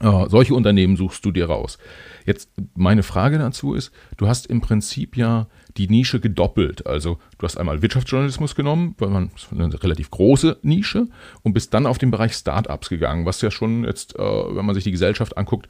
Äh, 0.00 0.28
solche 0.28 0.54
Unternehmen 0.54 0.96
suchst 0.96 1.24
du 1.26 1.30
dir 1.30 1.46
raus. 1.46 1.78
Jetzt 2.24 2.50
meine 2.74 3.02
Frage 3.02 3.38
dazu 3.38 3.74
ist, 3.74 3.92
du 4.16 4.28
hast 4.28 4.46
im 4.46 4.62
Prinzip 4.62 5.16
ja 5.16 5.46
die 5.76 5.88
Nische 5.88 6.20
gedoppelt. 6.20 6.86
Also 6.86 7.18
du 7.38 7.44
hast 7.44 7.56
einmal 7.56 7.82
Wirtschaftsjournalismus 7.82 8.54
genommen, 8.54 8.94
weil 8.98 9.10
man 9.10 9.30
eine 9.52 9.82
relativ 9.82 10.10
große 10.10 10.58
Nische 10.62 11.06
und 11.42 11.52
bist 11.52 11.74
dann 11.74 11.86
auf 11.86 11.98
den 11.98 12.10
Bereich 12.10 12.34
Startups 12.34 12.88
gegangen, 12.88 13.26
was 13.26 13.40
ja 13.42 13.50
schon 13.50 13.84
jetzt, 13.84 14.16
äh, 14.16 14.18
wenn 14.18 14.66
man 14.66 14.74
sich 14.74 14.84
die 14.84 14.90
Gesellschaft 14.90 15.36
anguckt, 15.36 15.68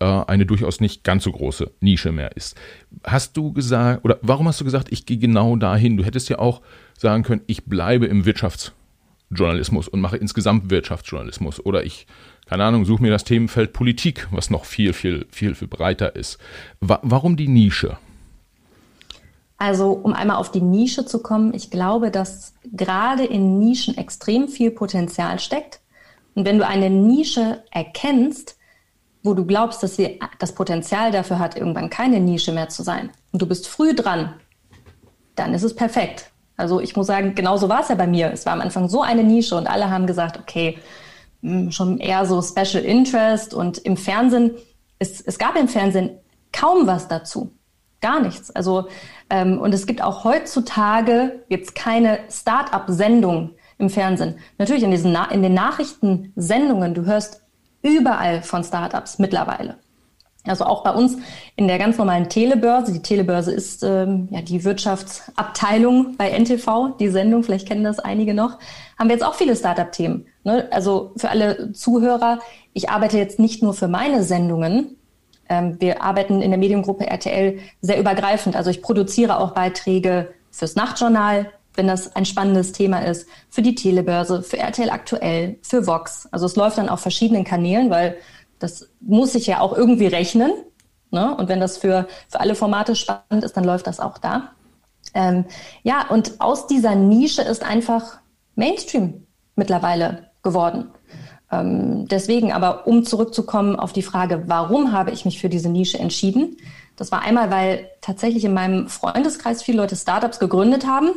äh, 0.00 0.04
eine 0.04 0.46
durchaus 0.46 0.80
nicht 0.80 1.04
ganz 1.04 1.24
so 1.24 1.32
große 1.32 1.70
Nische 1.80 2.12
mehr 2.12 2.36
ist. 2.36 2.56
Hast 3.04 3.36
du 3.36 3.52
gesagt, 3.52 4.04
oder 4.04 4.18
warum 4.22 4.48
hast 4.48 4.60
du 4.60 4.64
gesagt, 4.64 4.88
ich 4.90 5.06
gehe 5.06 5.18
genau 5.18 5.56
dahin? 5.56 5.96
Du 5.96 6.04
hättest 6.04 6.28
ja 6.28 6.38
auch 6.38 6.62
sagen 6.98 7.22
können, 7.22 7.42
ich 7.46 7.64
bleibe 7.66 8.06
im 8.06 8.24
Wirtschaftsjournalismus 8.24 9.88
und 9.88 10.00
mache 10.00 10.16
insgesamt 10.16 10.70
Wirtschaftsjournalismus. 10.70 11.64
Oder 11.64 11.84
ich, 11.84 12.06
keine 12.46 12.64
Ahnung, 12.64 12.84
suche 12.84 13.02
mir 13.02 13.10
das 13.10 13.24
Themenfeld 13.24 13.72
Politik, 13.72 14.26
was 14.30 14.50
noch 14.50 14.64
viel, 14.64 14.92
viel, 14.92 15.26
viel, 15.30 15.54
viel 15.54 15.68
breiter 15.68 16.16
ist. 16.16 16.38
Wa 16.80 17.00
warum 17.02 17.36
die 17.36 17.48
Nische? 17.48 17.98
Also, 19.60 19.92
um 19.92 20.14
einmal 20.14 20.38
auf 20.38 20.50
die 20.50 20.62
Nische 20.62 21.04
zu 21.04 21.22
kommen, 21.22 21.52
ich 21.52 21.70
glaube, 21.70 22.10
dass 22.10 22.54
gerade 22.72 23.26
in 23.26 23.58
Nischen 23.58 23.94
extrem 23.98 24.48
viel 24.48 24.70
Potenzial 24.70 25.38
steckt. 25.38 25.80
Und 26.34 26.46
wenn 26.46 26.56
du 26.56 26.66
eine 26.66 26.88
Nische 26.88 27.62
erkennst, 27.70 28.56
wo 29.22 29.34
du 29.34 29.44
glaubst, 29.44 29.82
dass 29.82 29.96
sie 29.96 30.18
das 30.38 30.54
Potenzial 30.54 31.12
dafür 31.12 31.38
hat, 31.38 31.58
irgendwann 31.58 31.90
keine 31.90 32.20
Nische 32.20 32.52
mehr 32.52 32.70
zu 32.70 32.82
sein 32.82 33.10
und 33.32 33.42
du 33.42 33.46
bist 33.46 33.68
früh 33.68 33.94
dran, 33.94 34.32
dann 35.34 35.52
ist 35.52 35.62
es 35.62 35.76
perfekt. 35.76 36.30
Also 36.56 36.80
ich 36.80 36.96
muss 36.96 37.08
sagen, 37.08 37.34
genauso 37.34 37.68
war 37.68 37.82
es 37.82 37.90
ja 37.90 37.96
bei 37.96 38.06
mir. 38.06 38.32
Es 38.32 38.46
war 38.46 38.54
am 38.54 38.62
Anfang 38.62 38.88
so 38.88 39.02
eine 39.02 39.24
Nische 39.24 39.56
und 39.56 39.66
alle 39.66 39.90
haben 39.90 40.06
gesagt, 40.06 40.38
okay, 40.38 40.78
hm, 41.42 41.70
schon 41.70 41.98
eher 41.98 42.24
so 42.24 42.40
Special 42.40 42.82
Interest 42.82 43.52
und 43.52 43.76
im 43.76 43.98
Fernsehen, 43.98 44.52
es, 44.98 45.20
es 45.20 45.38
gab 45.38 45.54
im 45.56 45.68
Fernsehen 45.68 46.12
kaum 46.50 46.86
was 46.86 47.08
dazu. 47.08 47.52
Gar 48.00 48.20
nichts. 48.20 48.50
Also, 48.50 48.88
ähm, 49.28 49.58
und 49.58 49.74
es 49.74 49.86
gibt 49.86 50.02
auch 50.02 50.24
heutzutage 50.24 51.44
jetzt 51.48 51.74
keine 51.74 52.20
Start-up-Sendung 52.30 53.50
im 53.78 53.90
Fernsehen. 53.90 54.36
Natürlich 54.58 54.82
in, 54.82 54.90
diesen 54.90 55.12
Na 55.12 55.30
in 55.30 55.42
den 55.42 55.54
Nachrichtensendungen, 55.54 56.94
du 56.94 57.04
hörst 57.04 57.42
überall 57.82 58.42
von 58.42 58.64
Startups 58.64 59.18
mittlerweile. 59.18 59.76
Also 60.44 60.64
auch 60.64 60.82
bei 60.82 60.92
uns 60.92 61.18
in 61.56 61.68
der 61.68 61.78
ganz 61.78 61.98
normalen 61.98 62.30
Telebörse. 62.30 62.92
Die 62.92 63.02
Telebörse 63.02 63.52
ist 63.52 63.82
ähm, 63.82 64.28
ja 64.30 64.40
die 64.40 64.64
Wirtschaftsabteilung 64.64 66.16
bei 66.16 66.30
NTV, 66.30 66.96
die 66.98 67.08
Sendung, 67.08 67.42
vielleicht 67.42 67.68
kennen 67.68 67.84
das 67.84 67.98
einige 67.98 68.32
noch, 68.32 68.58
haben 68.98 69.08
wir 69.08 69.16
jetzt 69.16 69.24
auch 69.24 69.34
viele 69.34 69.54
Startup-Themen. 69.54 70.26
Ne? 70.44 70.66
Also 70.70 71.12
für 71.16 71.28
alle 71.28 71.72
Zuhörer, 71.72 72.38
ich 72.72 72.88
arbeite 72.88 73.18
jetzt 73.18 73.38
nicht 73.38 73.62
nur 73.62 73.74
für 73.74 73.88
meine 73.88 74.22
Sendungen. 74.22 74.96
Ähm, 75.50 75.78
wir 75.80 76.02
arbeiten 76.02 76.40
in 76.40 76.50
der 76.50 76.58
Mediengruppe 76.58 77.06
RTL 77.06 77.58
sehr 77.82 77.98
übergreifend. 77.98 78.56
Also 78.56 78.70
ich 78.70 78.80
produziere 78.80 79.38
auch 79.38 79.50
Beiträge 79.50 80.32
fürs 80.50 80.76
Nachtjournal, 80.76 81.50
wenn 81.74 81.88
das 81.88 82.14
ein 82.16 82.24
spannendes 82.24 82.72
Thema 82.72 83.00
ist, 83.00 83.28
für 83.50 83.60
die 83.60 83.74
Telebörse, 83.74 84.42
für 84.42 84.58
RTL 84.58 84.90
aktuell, 84.90 85.58
für 85.62 85.86
Vox. 85.86 86.28
Also 86.30 86.46
es 86.46 86.56
läuft 86.56 86.78
dann 86.78 86.88
auf 86.88 87.00
verschiedenen 87.00 87.44
Kanälen, 87.44 87.90
weil 87.90 88.16
das 88.60 88.88
muss 89.00 89.32
sich 89.32 89.46
ja 89.46 89.60
auch 89.60 89.76
irgendwie 89.76 90.06
rechnen. 90.06 90.52
Ne? 91.10 91.36
Und 91.36 91.48
wenn 91.48 91.60
das 91.60 91.78
für, 91.78 92.06
für 92.28 92.40
alle 92.40 92.54
Formate 92.54 92.94
spannend 92.94 93.44
ist, 93.44 93.56
dann 93.56 93.64
läuft 93.64 93.86
das 93.86 93.98
auch 94.00 94.18
da. 94.18 94.52
Ähm, 95.14 95.44
ja, 95.82 96.06
und 96.08 96.40
aus 96.40 96.68
dieser 96.68 96.94
Nische 96.94 97.42
ist 97.42 97.64
einfach 97.64 98.20
Mainstream 98.54 99.26
mittlerweile 99.56 100.30
geworden. 100.42 100.90
Ähm, 101.52 102.06
deswegen 102.08 102.52
aber, 102.52 102.86
um 102.86 103.04
zurückzukommen 103.04 103.76
auf 103.76 103.92
die 103.92 104.02
Frage, 104.02 104.44
warum 104.46 104.92
habe 104.92 105.10
ich 105.10 105.24
mich 105.24 105.40
für 105.40 105.48
diese 105.48 105.68
Nische 105.68 105.98
entschieden? 105.98 106.56
Das 106.96 107.10
war 107.10 107.22
einmal, 107.22 107.50
weil 107.50 107.88
tatsächlich 108.00 108.44
in 108.44 108.54
meinem 108.54 108.88
Freundeskreis 108.88 109.62
viele 109.62 109.78
Leute 109.78 109.96
Startups 109.96 110.38
gegründet 110.38 110.86
haben 110.86 111.10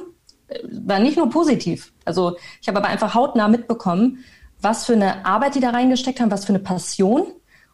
war 0.71 0.99
nicht 0.99 1.17
nur 1.17 1.29
positiv. 1.29 1.93
Also 2.05 2.37
ich 2.61 2.67
habe 2.67 2.79
aber 2.79 2.87
einfach 2.87 3.13
hautnah 3.13 3.47
mitbekommen, 3.47 4.23
was 4.61 4.85
für 4.85 4.93
eine 4.93 5.25
Arbeit 5.25 5.55
die 5.55 5.59
da 5.59 5.71
reingesteckt 5.71 6.19
haben, 6.19 6.31
was 6.31 6.45
für 6.45 6.53
eine 6.53 6.59
Passion 6.59 7.27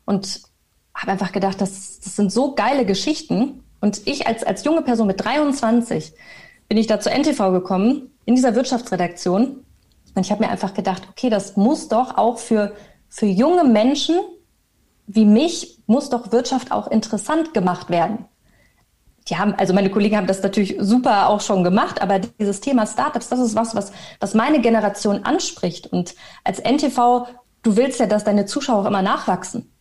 und 0.06 0.41
habe 0.95 1.12
einfach 1.12 1.32
gedacht, 1.32 1.62
das, 1.62 2.00
das 2.00 2.15
sind 2.15 2.32
so 2.32 2.56
geile 2.56 2.86
Geschichten. 2.86 3.63
Und 3.80 4.02
ich 4.06 4.28
als, 4.28 4.43
als 4.43 4.63
junge 4.63 4.82
Person 4.82 5.08
mit 5.08 5.24
23 5.24 6.13
bin 6.67 6.78
ich 6.78 6.88
da 6.88 7.00
zur 7.00 7.12
NTV 7.13 7.52
gekommen, 7.52 8.12
in 8.26 8.36
dieser 8.36 8.56
Wirtschaftsredaktion. 8.56 9.65
Und 10.19 10.25
ich 10.25 10.32
habe 10.32 10.43
mir 10.43 10.51
einfach 10.51 10.73
gedacht, 10.73 11.08
okay, 11.10 11.29
das 11.29 11.55
muss 11.55 11.88
doch 11.88 12.17
auch 12.17 12.38
für 12.38 12.73
für 13.08 13.25
junge 13.25 13.63
Menschen 13.63 14.15
wie 15.12 15.25
mich 15.25 15.79
muss 15.88 16.12
doch 16.12 16.32
Wirtschaft 16.32 16.71
auch 16.71 16.88
interessant 16.88 17.55
gemacht 17.55 17.89
werden. 17.89 18.25
Die 19.27 19.38
haben, 19.38 19.55
also 19.55 19.73
meine 19.73 19.89
Kollegen 19.89 20.15
haben 20.15 20.27
das 20.27 20.43
natürlich 20.43 20.75
super 20.79 21.29
auch 21.29 21.41
schon 21.41 21.63
gemacht, 21.63 21.99
aber 22.01 22.19
dieses 22.19 22.62
Thema 22.62 22.86
Startups, 22.86 23.27
das 23.27 23.39
ist 23.39 23.55
was, 23.55 23.73
was, 23.73 23.91
was 24.19 24.36
meine 24.36 24.62
Generation 24.62 25.23
anspricht. 25.23 25.88
Und 25.88 26.13
als 26.43 26.60
NTV, 26.60 27.27
du 27.63 27.75
willst 27.75 27.99
ja, 27.99 28.05
dass 28.05 28.23
deine 28.23 28.45
Zuschauer 28.45 28.84
auch 28.84 28.86
immer 28.86 29.01
nachwachsen. 29.01 29.71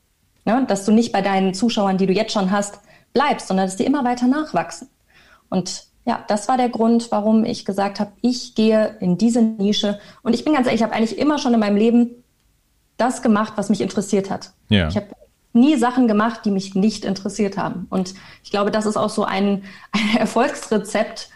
Ja, 0.46 0.62
dass 0.62 0.87
du 0.87 0.92
nicht 0.92 1.12
bei 1.12 1.20
deinen 1.20 1.53
Zuschauern, 1.53 1.98
die 1.98 2.07
du 2.07 2.14
jetzt 2.14 2.33
schon 2.33 2.51
hast, 2.51 2.81
bleibst, 3.12 3.48
sondern 3.48 3.66
dass 3.66 3.77
die 3.77 3.85
immer 3.85 4.05
weiter 4.05 4.29
nachwachsen. 4.29 4.88
Und 5.51 5.88
ja, 6.09 6.25
das 6.27 6.49
war 6.49 6.57
der 6.57 6.71
Grund, 6.71 7.11
warum 7.11 7.44
ich 7.44 7.66
gesagt 7.66 8.01
habe, 8.01 8.12
ich 8.23 8.55
gehe 8.55 8.97
in 9.01 9.18
diese 9.18 9.42
Nische. 9.42 10.01
Und 10.23 10.33
ich 10.33 10.42
bin 10.42 10.55
ganz 10.55 10.66
ehrlich, 10.66 10.81
ich 10.81 10.83
habe 10.83 10.94
eigentlich 10.94 11.18
immer 11.18 11.37
schon 11.37 11.53
in 11.53 11.61
meinem 11.61 11.77
Leben 11.77 12.25
das 12.97 13.21
gemacht, 13.21 13.53
was 13.57 13.68
mich 13.68 13.83
interessiert 13.83 14.31
hat. 14.31 14.53
Ja. 14.71 14.88
Ich 14.88 14.97
habe 14.97 15.09
nie 15.53 15.77
Sachen 15.77 16.09
gemacht, 16.09 16.47
die 16.47 16.51
mich 16.51 16.75
nicht 16.75 17.05
interessiert 17.05 17.59
haben. 17.59 17.87
Und 17.90 18.14
ich 18.42 18.51
glaube, 18.51 18.71
das 18.71 18.87
ist 18.87 18.97
auch 18.97 19.11
so 19.11 19.25
ein, 19.25 19.64
ein 19.92 20.16
Erfolgsrezept 20.16 21.29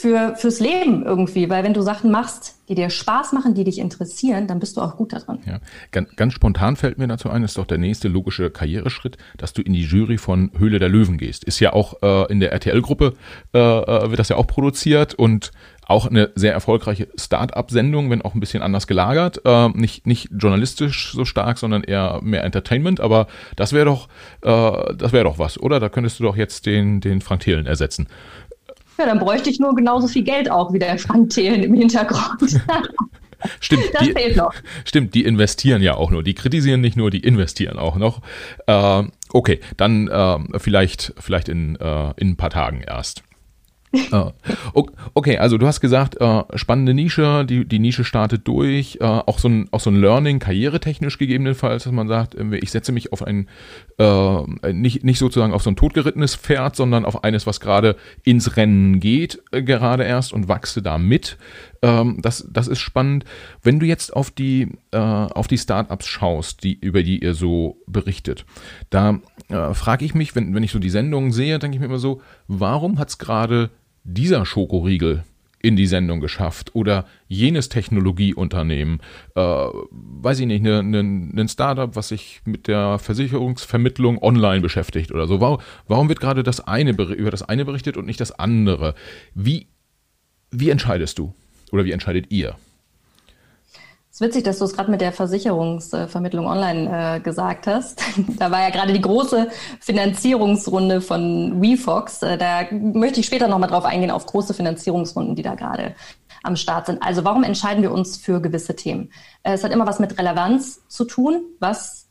für, 0.00 0.36
fürs 0.36 0.60
Leben 0.60 1.04
irgendwie, 1.04 1.50
weil 1.50 1.64
wenn 1.64 1.74
du 1.74 1.82
Sachen 1.82 2.12
machst, 2.12 2.54
die 2.68 2.76
dir 2.76 2.88
Spaß 2.88 3.32
machen, 3.32 3.54
die 3.54 3.64
dich 3.64 3.80
interessieren, 3.80 4.46
dann 4.46 4.60
bist 4.60 4.76
du 4.76 4.80
auch 4.80 4.96
gut 4.96 5.12
daran. 5.12 5.40
Ja, 5.44 5.58
ganz, 5.90 6.14
ganz 6.14 6.34
spontan 6.34 6.76
fällt 6.76 6.98
mir 6.98 7.08
dazu 7.08 7.28
ein, 7.30 7.42
ist 7.42 7.58
doch 7.58 7.66
der 7.66 7.78
nächste 7.78 8.06
logische 8.06 8.48
Karriereschritt, 8.50 9.16
dass 9.38 9.54
du 9.54 9.62
in 9.62 9.72
die 9.72 9.82
Jury 9.82 10.16
von 10.16 10.52
Höhle 10.56 10.78
der 10.78 10.88
Löwen 10.88 11.18
gehst. 11.18 11.42
Ist 11.42 11.58
ja 11.58 11.72
auch 11.72 12.00
äh, 12.02 12.30
in 12.30 12.38
der 12.38 12.52
RTL-Gruppe 12.52 13.14
äh, 13.52 13.58
äh, 13.58 14.10
wird 14.10 14.20
das 14.20 14.28
ja 14.28 14.36
auch 14.36 14.46
produziert 14.46 15.14
und 15.14 15.50
auch 15.88 16.06
eine 16.06 16.30
sehr 16.34 16.52
erfolgreiche 16.52 17.08
Start-up-Sendung, 17.18 18.10
wenn 18.10 18.20
auch 18.20 18.34
ein 18.34 18.40
bisschen 18.40 18.62
anders 18.62 18.86
gelagert. 18.86 19.40
Äh, 19.44 19.70
nicht, 19.70 20.06
nicht 20.06 20.28
journalistisch 20.30 21.12
so 21.12 21.24
stark, 21.24 21.58
sondern 21.58 21.82
eher 21.82 22.20
mehr 22.22 22.44
Entertainment. 22.44 23.00
Aber 23.00 23.26
das 23.56 23.72
wäre 23.72 23.86
doch, 23.86 24.08
äh, 24.42 24.94
das 24.94 25.12
wäre 25.12 25.24
doch 25.24 25.38
was, 25.38 25.58
oder? 25.58 25.80
Da 25.80 25.88
könntest 25.88 26.20
du 26.20 26.24
doch 26.24 26.36
jetzt 26.36 26.66
den, 26.66 27.00
den 27.00 27.22
Frank 27.22 27.40
Thelen 27.40 27.66
ersetzen. 27.66 28.06
Ja, 28.98 29.06
dann 29.06 29.18
bräuchte 29.18 29.48
ich 29.48 29.60
nur 29.60 29.74
genauso 29.74 30.08
viel 30.08 30.24
Geld 30.24 30.50
auch 30.50 30.72
wie 30.72 30.78
der 30.78 30.98
Frank 30.98 31.30
Thelen 31.30 31.62
im 31.62 31.74
Hintergrund. 31.74 32.60
Stimmt, 33.60 33.84
das 33.92 34.02
die, 34.02 34.12
fehlt 34.12 34.36
noch. 34.36 34.52
Stimmt, 34.84 35.14
die 35.14 35.24
investieren 35.24 35.80
ja 35.80 35.94
auch 35.94 36.10
nur. 36.10 36.24
Die 36.24 36.34
kritisieren 36.34 36.80
nicht 36.80 36.96
nur, 36.96 37.10
die 37.10 37.20
investieren 37.20 37.78
auch 37.78 37.96
noch. 37.96 38.20
Äh, 38.66 39.04
okay, 39.32 39.60
dann 39.76 40.08
äh, 40.08 40.58
vielleicht, 40.58 41.14
vielleicht 41.18 41.48
in, 41.48 41.76
äh, 41.76 42.12
in 42.16 42.30
ein 42.30 42.36
paar 42.36 42.50
Tagen 42.50 42.82
erst. 42.84 43.22
Ah. 44.12 44.32
okay, 45.14 45.38
also 45.38 45.58
du 45.58 45.66
hast 45.66 45.80
gesagt, 45.80 46.20
äh, 46.20 46.42
spannende 46.54 46.94
Nische, 46.94 47.44
die, 47.44 47.66
die 47.66 47.78
Nische 47.78 48.04
startet 48.04 48.46
durch, 48.46 48.98
äh, 49.00 49.04
auch, 49.04 49.38
so 49.38 49.48
ein, 49.48 49.68
auch 49.70 49.80
so 49.80 49.90
ein 49.90 50.00
Learning, 50.00 50.38
karrieretechnisch 50.38 51.18
gegebenenfalls, 51.18 51.84
dass 51.84 51.92
man 51.92 52.08
sagt, 52.08 52.34
äh, 52.34 52.56
ich 52.56 52.70
setze 52.70 52.92
mich 52.92 53.12
auf 53.12 53.22
ein, 53.22 53.48
äh, 53.98 54.72
nicht, 54.72 55.04
nicht 55.04 55.18
sozusagen 55.18 55.52
auf 55.52 55.62
so 55.62 55.70
ein 55.70 55.76
totgerittenes 55.76 56.36
Pferd, 56.36 56.76
sondern 56.76 57.04
auf 57.04 57.24
eines, 57.24 57.46
was 57.46 57.60
gerade 57.60 57.96
ins 58.24 58.56
Rennen 58.56 59.00
geht, 59.00 59.42
äh, 59.52 59.62
gerade 59.62 60.04
erst 60.04 60.32
und 60.32 60.48
wachse 60.48 60.82
da 60.82 60.98
mit. 60.98 61.38
Ähm, 61.82 62.20
das, 62.20 62.46
das 62.50 62.68
ist 62.68 62.80
spannend. 62.80 63.24
Wenn 63.62 63.78
du 63.78 63.86
jetzt 63.86 64.14
auf 64.14 64.30
die, 64.30 64.68
äh, 64.90 64.98
auf 64.98 65.46
die 65.46 65.58
Startups 65.58 66.06
schaust, 66.06 66.64
die, 66.64 66.78
über 66.78 67.02
die 67.02 67.22
ihr 67.22 67.34
so 67.34 67.80
berichtet, 67.86 68.44
da 68.90 69.20
äh, 69.48 69.74
frage 69.74 70.04
ich 70.04 70.14
mich, 70.14 70.34
wenn, 70.34 70.54
wenn 70.54 70.62
ich 70.62 70.72
so 70.72 70.78
die 70.78 70.90
Sendungen 70.90 71.32
sehe, 71.32 71.58
denke 71.58 71.76
ich 71.76 71.80
mir 71.80 71.86
immer 71.86 71.98
so, 71.98 72.20
warum 72.48 72.98
hat 72.98 73.10
es 73.10 73.18
gerade 73.18 73.70
dieser 74.04 74.44
Schokoriegel 74.44 75.24
in 75.60 75.76
die 75.76 75.86
Sendung 75.86 76.20
geschafft 76.20 76.74
oder 76.74 77.04
jenes 77.26 77.68
Technologieunternehmen, 77.68 79.00
äh, 79.34 79.40
weiß 79.40 80.40
ich 80.40 80.46
nicht, 80.46 80.64
ein 80.64 80.90
ne, 80.90 81.02
ne 81.02 81.48
Startup, 81.48 81.94
was 81.96 82.08
sich 82.08 82.40
mit 82.44 82.68
der 82.68 82.98
Versicherungsvermittlung 82.98 84.22
online 84.22 84.60
beschäftigt 84.60 85.10
oder 85.10 85.26
so. 85.26 85.40
Warum, 85.40 85.60
warum 85.88 86.08
wird 86.08 86.20
gerade 86.20 86.44
das 86.44 86.60
eine 86.60 86.90
über 86.92 87.30
das 87.30 87.42
eine 87.42 87.64
berichtet 87.64 87.96
und 87.96 88.06
nicht 88.06 88.20
das 88.20 88.32
andere? 88.32 88.94
Wie, 89.34 89.66
wie 90.50 90.70
entscheidest 90.70 91.18
du 91.18 91.34
oder 91.72 91.84
wie 91.84 91.92
entscheidet 91.92 92.30
ihr? 92.30 92.56
Es 94.10 94.20
ist 94.22 94.26
witzig, 94.26 94.44
dass 94.44 94.58
du 94.58 94.64
es 94.64 94.72
gerade 94.72 94.90
mit 94.90 95.00
der 95.00 95.12
Versicherungsvermittlung 95.12 96.46
online 96.46 97.16
äh, 97.16 97.20
gesagt 97.20 97.68
hast. 97.68 98.02
da 98.38 98.50
war 98.50 98.62
ja 98.62 98.70
gerade 98.70 98.92
die 98.92 99.00
große 99.00 99.48
Finanzierungsrunde 99.78 101.00
von 101.00 101.62
WeFox. 101.62 102.22
Äh, 102.22 102.36
da 102.36 102.66
möchte 102.72 103.20
ich 103.20 103.26
später 103.26 103.46
nochmal 103.46 103.68
drauf 103.68 103.84
eingehen, 103.84 104.10
auf 104.10 104.26
große 104.26 104.54
Finanzierungsrunden, 104.54 105.36
die 105.36 105.42
da 105.42 105.54
gerade 105.54 105.94
am 106.42 106.56
Start 106.56 106.86
sind. 106.86 107.00
Also 107.00 107.24
warum 107.24 107.44
entscheiden 107.44 107.82
wir 107.82 107.92
uns 107.92 108.16
für 108.16 108.40
gewisse 108.40 108.74
Themen? 108.74 109.12
Äh, 109.44 109.52
es 109.52 109.62
hat 109.62 109.72
immer 109.72 109.86
was 109.86 110.00
mit 110.00 110.18
Relevanz 110.18 110.80
zu 110.88 111.04
tun. 111.04 111.42
Was 111.60 112.08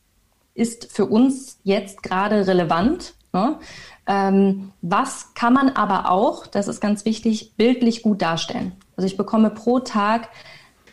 ist 0.54 0.90
für 0.90 1.04
uns 1.04 1.60
jetzt 1.62 2.02
gerade 2.02 2.46
relevant? 2.46 3.14
Ne? 3.34 3.58
Ähm, 4.06 4.72
was 4.80 5.34
kann 5.34 5.52
man 5.52 5.68
aber 5.70 6.10
auch, 6.10 6.46
das 6.46 6.68
ist 6.68 6.80
ganz 6.80 7.04
wichtig, 7.04 7.52
bildlich 7.58 8.02
gut 8.02 8.22
darstellen? 8.22 8.72
Also 8.98 9.06
ich 9.06 9.16
bekomme 9.16 9.50
pro 9.50 9.78
Tag 9.78 10.28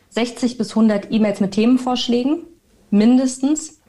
60 0.09 0.59
bis 0.59 0.69
100 0.69 1.11
E-Mails 1.11 1.39
mit 1.39 1.53
Themenvorschlägen, 1.53 2.43
mindestens 2.91 3.79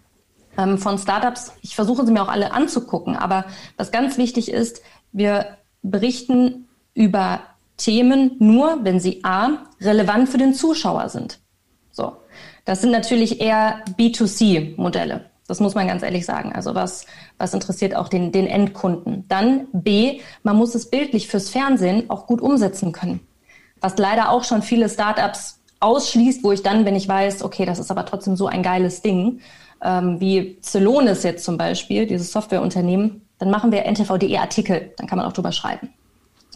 ähm, 0.56 0.78
von 0.78 0.96
Startups. 0.96 1.52
Ich 1.60 1.74
versuche 1.76 2.06
sie 2.06 2.12
mir 2.12 2.22
auch 2.22 2.30
alle 2.30 2.52
anzugucken, 2.52 3.14
aber 3.14 3.44
was 3.76 3.92
ganz 3.92 4.16
wichtig 4.16 4.50
ist, 4.50 4.80
wir 5.12 5.58
berichten 5.82 6.66
über 6.94 7.40
Themen 7.76 8.36
nur, 8.38 8.78
wenn 8.84 9.00
sie 9.00 9.22
A, 9.22 9.66
relevant 9.82 10.30
für 10.30 10.38
den 10.38 10.54
Zuschauer 10.54 11.10
sind. 11.10 11.38
So. 11.92 12.16
Das 12.64 12.80
sind 12.80 12.92
natürlich 12.92 13.42
eher 13.42 13.84
B2C-Modelle. 13.98 15.26
Das 15.46 15.60
muss 15.60 15.74
man 15.74 15.88
ganz 15.88 16.02
ehrlich 16.02 16.24
sagen. 16.24 16.54
Also 16.54 16.74
was, 16.74 17.04
was 17.36 17.52
interessiert 17.52 17.94
auch 17.94 18.08
den, 18.08 18.32
den 18.32 18.46
Endkunden? 18.46 19.26
Dann 19.28 19.66
B, 19.74 20.20
man 20.42 20.56
muss 20.56 20.74
es 20.74 20.88
bildlich 20.88 21.28
fürs 21.28 21.50
Fernsehen 21.50 22.08
auch 22.08 22.26
gut 22.26 22.40
umsetzen 22.40 22.92
können. 22.92 23.20
Was 23.80 23.98
leider 23.98 24.30
auch 24.30 24.44
schon 24.44 24.62
viele 24.62 24.88
Startups 24.88 25.60
ausschließt, 25.80 26.42
wo 26.42 26.52
ich 26.52 26.62
dann, 26.62 26.84
wenn 26.84 26.96
ich 26.96 27.08
weiß, 27.08 27.42
okay, 27.42 27.66
das 27.66 27.78
ist 27.78 27.90
aber 27.90 28.06
trotzdem 28.06 28.36
so 28.36 28.46
ein 28.46 28.62
geiles 28.62 29.02
Ding, 29.02 29.40
ähm, 29.82 30.20
wie 30.20 30.58
Celonis 30.62 31.22
jetzt 31.22 31.44
zum 31.44 31.58
Beispiel, 31.58 32.06
dieses 32.06 32.32
Softwareunternehmen, 32.32 33.22
dann 33.38 33.50
machen 33.50 33.72
wir 33.72 33.84
NTVDE 33.84 34.38
Artikel, 34.38 34.92
dann 34.96 35.06
kann 35.06 35.18
man 35.18 35.26
auch 35.26 35.32
drüber 35.32 35.52
schreiben. 35.52 35.90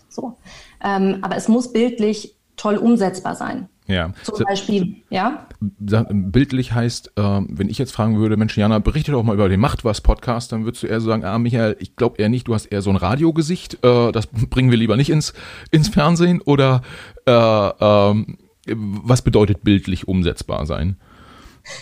So. 0.09 0.37
Ähm, 0.83 1.19
aber 1.23 1.37
es 1.37 1.49
muss 1.49 1.73
bildlich 1.73 2.35
toll 2.57 2.77
umsetzbar 2.77 3.37
sein. 3.37 3.69
Ja. 3.91 4.13
Zum 4.23 4.45
Beispiel, 4.45 4.97
ja. 5.11 5.47
Bildlich 5.61 6.73
heißt, 6.73 7.13
äh, 7.17 7.23
wenn 7.49 7.69
ich 7.69 7.79
jetzt 7.79 7.91
fragen 7.93 8.19
würde, 8.19 8.37
Mensch, 8.37 8.57
Jana, 8.57 8.79
berichte 8.79 9.13
doch 9.13 9.23
mal 9.25 9.35
über 9.35 9.49
den 9.49 9.59
Macht 9.59 9.85
was 9.85 10.01
Podcast, 10.01 10.53
dann 10.53 10.65
würdest 10.65 10.85
du 10.85 10.87
eher 10.87 11.01
so 11.01 11.09
sagen, 11.09 11.25
ah, 11.25 11.39
Michael, 11.39 11.77
ich 11.81 11.97
glaube 11.97 12.19
eher 12.23 12.29
nicht, 12.29 12.47
du 12.47 12.55
hast 12.55 12.67
eher 12.67 12.83
so 12.83 12.91
ein 12.91 12.97
Radiogesicht, 12.97 13.85
äh, 13.85 14.13
das 14.13 14.27
bringen 14.49 14.71
wir 14.71 14.79
lieber 14.79 14.97
nicht 14.97 15.11
ins, 15.11 15.35
ins 15.73 15.89
Fernsehen 15.89 16.41
oder 16.41 16.83
äh, 17.27 17.33
ähm, 17.33 18.39
was 18.67 19.23
bedeutet 19.23 19.65
bildlich 19.65 20.07
umsetzbar 20.07 20.67
sein? 20.67 20.97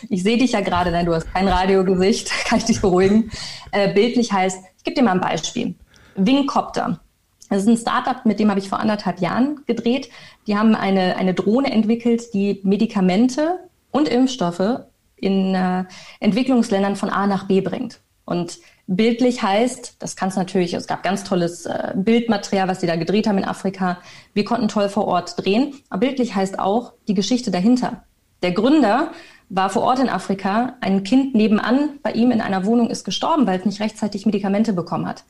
Ich 0.08 0.22
sehe 0.22 0.38
dich 0.38 0.52
ja 0.52 0.60
gerade, 0.60 0.90
denn 0.90 1.06
du 1.06 1.14
hast 1.14 1.32
kein 1.32 1.46
Radiogesicht, 1.46 2.30
kann 2.46 2.58
ich 2.58 2.64
dich 2.64 2.80
beruhigen. 2.80 3.30
Äh, 3.72 3.92
bildlich 3.92 4.32
heißt, 4.32 4.58
ich 4.78 4.84
gebe 4.84 4.96
dir 4.96 5.02
mal 5.02 5.12
ein 5.12 5.20
Beispiel. 5.20 5.74
Wingcopter. 6.16 7.00
Das 7.48 7.62
ist 7.62 7.68
ein 7.68 7.76
Startup, 7.76 8.24
mit 8.26 8.40
dem 8.40 8.50
habe 8.50 8.60
ich 8.60 8.68
vor 8.68 8.80
anderthalb 8.80 9.20
Jahren 9.20 9.62
gedreht. 9.66 10.10
Die 10.46 10.56
haben 10.56 10.74
eine, 10.74 11.16
eine 11.16 11.34
Drohne 11.34 11.70
entwickelt, 11.70 12.34
die 12.34 12.60
Medikamente 12.62 13.58
und 13.90 14.08
Impfstoffe 14.08 14.80
in 15.16 15.54
äh, 15.54 15.84
Entwicklungsländern 16.20 16.96
von 16.96 17.10
A 17.10 17.26
nach 17.26 17.46
B 17.46 17.60
bringt. 17.60 18.00
Und 18.24 18.58
Bildlich 18.90 19.42
heißt, 19.42 19.96
das 19.98 20.16
kann 20.16 20.30
es 20.30 20.36
natürlich, 20.36 20.72
es 20.72 20.86
gab 20.86 21.02
ganz 21.02 21.22
tolles 21.22 21.66
äh, 21.66 21.92
Bildmaterial, 21.94 22.68
was 22.68 22.80
sie 22.80 22.86
da 22.86 22.96
gedreht 22.96 23.26
haben 23.26 23.36
in 23.36 23.44
Afrika. 23.44 23.98
Wir 24.32 24.46
konnten 24.46 24.68
toll 24.68 24.88
vor 24.88 25.06
Ort 25.06 25.44
drehen. 25.44 25.74
Aber 25.90 26.00
bildlich 26.00 26.34
heißt 26.34 26.58
auch 26.58 26.94
die 27.06 27.12
Geschichte 27.12 27.50
dahinter. 27.50 28.04
Der 28.40 28.52
Gründer 28.52 29.10
war 29.50 29.68
vor 29.68 29.82
Ort 29.82 29.98
in 29.98 30.08
Afrika. 30.08 30.76
Ein 30.80 31.04
Kind 31.04 31.34
nebenan 31.34 31.98
bei 32.02 32.12
ihm 32.12 32.30
in 32.30 32.40
einer 32.40 32.64
Wohnung 32.64 32.88
ist 32.88 33.04
gestorben, 33.04 33.46
weil 33.46 33.58
es 33.58 33.66
nicht 33.66 33.80
rechtzeitig 33.80 34.24
Medikamente 34.24 34.72
bekommen 34.72 35.06
hat. 35.06 35.24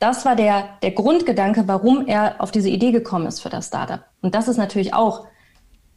Das 0.00 0.24
war 0.24 0.34
der, 0.34 0.64
der 0.82 0.92
Grundgedanke, 0.92 1.68
warum 1.68 2.06
er 2.06 2.36
auf 2.38 2.50
diese 2.50 2.70
Idee 2.70 2.90
gekommen 2.90 3.26
ist 3.26 3.40
für 3.40 3.50
das 3.50 3.66
Startup. 3.66 4.00
Und 4.22 4.34
das 4.34 4.48
ist 4.48 4.56
natürlich 4.56 4.94
auch 4.94 5.26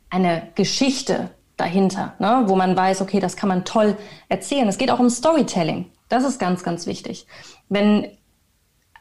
eine 0.09 0.49
Geschichte 0.55 1.29
dahinter, 1.55 2.13
ne, 2.19 2.43
wo 2.47 2.55
man 2.55 2.75
weiß, 2.75 3.01
okay, 3.01 3.21
das 3.21 3.37
kann 3.37 3.47
man 3.47 3.63
toll 3.63 3.95
erzählen. 4.27 4.67
Es 4.67 4.77
geht 4.77 4.91
auch 4.91 4.99
um 4.99 5.09
Storytelling. 5.09 5.85
Das 6.09 6.25
ist 6.25 6.37
ganz, 6.37 6.63
ganz 6.63 6.85
wichtig. 6.85 7.27
Wenn 7.69 8.07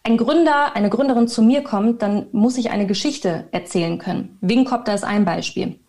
ein 0.04 0.16
Gründer, 0.16 0.76
eine 0.76 0.88
Gründerin 0.88 1.26
zu 1.26 1.42
mir 1.42 1.64
kommt, 1.64 2.00
dann 2.00 2.26
muss 2.30 2.56
ich 2.56 2.70
eine 2.70 2.86
Geschichte 2.86 3.48
erzählen 3.50 3.98
können. 3.98 4.38
Wingcopter 4.40 4.94
ist 4.94 5.04
ein 5.04 5.24
Beispiel. 5.24 5.80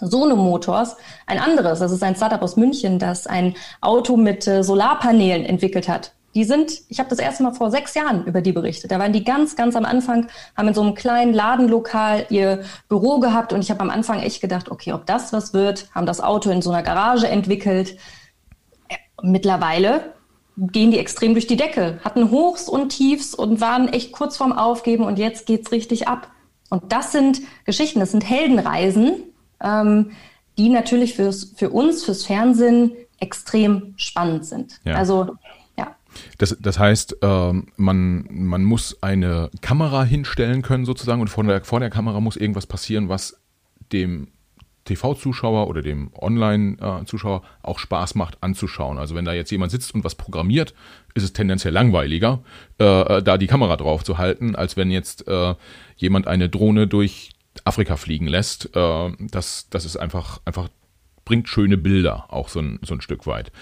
Sono 0.00 0.34
Motors, 0.34 0.96
ein 1.26 1.38
anderes. 1.38 1.78
Das 1.78 1.92
ist 1.92 2.02
ein 2.02 2.16
Startup 2.16 2.42
aus 2.42 2.56
München, 2.56 2.98
das 2.98 3.26
ein 3.26 3.54
Auto 3.82 4.16
mit 4.16 4.46
äh, 4.46 4.64
Solarpanelen 4.64 5.44
entwickelt 5.44 5.88
hat. 5.88 6.12
Die 6.34 6.44
sind, 6.44 6.82
ich 6.88 6.98
habe 6.98 7.10
das 7.10 7.18
erste 7.18 7.42
Mal 7.42 7.52
vor 7.52 7.70
sechs 7.70 7.94
Jahren 7.94 8.24
über 8.24 8.40
die 8.40 8.52
berichtet. 8.52 8.90
Da 8.90 8.98
waren 8.98 9.12
die 9.12 9.24
ganz, 9.24 9.54
ganz 9.56 9.76
am 9.76 9.84
Anfang, 9.84 10.28
haben 10.56 10.68
in 10.68 10.74
so 10.74 10.80
einem 10.80 10.94
kleinen 10.94 11.34
Ladenlokal 11.34 12.26
ihr 12.30 12.62
Büro 12.88 13.20
gehabt 13.20 13.52
und 13.52 13.60
ich 13.60 13.70
habe 13.70 13.80
am 13.80 13.90
Anfang 13.90 14.20
echt 14.20 14.40
gedacht, 14.40 14.70
okay, 14.70 14.92
ob 14.92 15.06
das 15.06 15.32
was 15.32 15.52
wird, 15.52 15.88
haben 15.94 16.06
das 16.06 16.20
Auto 16.20 16.50
in 16.50 16.62
so 16.62 16.70
einer 16.70 16.82
Garage 16.82 17.28
entwickelt 17.28 17.96
Mittlerweile 19.22 20.14
gehen 20.56 20.90
die 20.90 20.98
extrem 20.98 21.32
durch 21.32 21.46
die 21.46 21.56
Decke, 21.56 22.00
hatten 22.04 22.30
Hochs 22.30 22.68
und 22.68 22.90
Tiefs 22.90 23.34
und 23.34 23.60
waren 23.60 23.88
echt 23.88 24.12
kurz 24.12 24.36
vorm 24.36 24.52
Aufgeben 24.52 25.04
und 25.04 25.18
jetzt 25.18 25.46
geht's 25.46 25.72
richtig 25.72 26.08
ab. 26.08 26.30
Und 26.68 26.92
das 26.92 27.12
sind 27.12 27.40
Geschichten, 27.64 28.00
das 28.00 28.10
sind 28.10 28.28
Heldenreisen, 28.28 29.22
ähm, 29.62 30.10
die 30.58 30.68
natürlich 30.68 31.14
fürs, 31.14 31.54
für 31.56 31.70
uns, 31.70 32.04
fürs 32.04 32.26
Fernsehen 32.26 32.92
extrem 33.20 33.94
spannend 33.96 34.44
sind. 34.44 34.80
Ja. 34.84 34.96
Also. 34.96 35.36
Das, 36.38 36.56
das 36.60 36.78
heißt, 36.78 37.18
ähm, 37.22 37.68
man, 37.76 38.26
man 38.30 38.64
muss 38.64 39.02
eine 39.02 39.50
Kamera 39.60 40.04
hinstellen 40.04 40.62
können 40.62 40.84
sozusagen 40.84 41.20
und 41.20 41.28
vor 41.28 41.44
der, 41.44 41.64
vor 41.64 41.80
der 41.80 41.90
Kamera 41.90 42.20
muss 42.20 42.36
irgendwas 42.36 42.66
passieren, 42.66 43.08
was 43.08 43.40
dem 43.92 44.28
TV-Zuschauer 44.84 45.68
oder 45.68 45.82
dem 45.82 46.10
Online-Zuschauer 46.14 47.42
auch 47.62 47.78
Spaß 47.78 48.14
macht 48.16 48.42
anzuschauen. 48.42 48.98
Also 48.98 49.14
wenn 49.14 49.24
da 49.24 49.32
jetzt 49.32 49.50
jemand 49.50 49.70
sitzt 49.70 49.94
und 49.94 50.04
was 50.04 50.16
programmiert, 50.16 50.74
ist 51.14 51.22
es 51.22 51.32
tendenziell 51.32 51.72
langweiliger, 51.72 52.42
äh, 52.80 53.18
äh, 53.18 53.22
da 53.22 53.38
die 53.38 53.46
Kamera 53.46 53.76
drauf 53.76 54.02
zu 54.02 54.18
halten, 54.18 54.56
als 54.56 54.76
wenn 54.76 54.90
jetzt 54.90 55.28
äh, 55.28 55.54
jemand 55.96 56.26
eine 56.26 56.48
Drohne 56.48 56.88
durch 56.88 57.30
Afrika 57.64 57.96
fliegen 57.96 58.26
lässt. 58.26 58.74
Äh, 58.74 59.12
das, 59.20 59.68
das 59.70 59.84
ist 59.84 59.96
einfach, 59.96 60.40
einfach 60.44 60.68
bringt 61.24 61.48
schöne 61.48 61.78
Bilder 61.78 62.26
auch 62.28 62.48
so 62.48 62.60
ein, 62.60 62.80
so 62.82 62.94
ein 62.94 63.00
Stück 63.00 63.26
weit. 63.26 63.52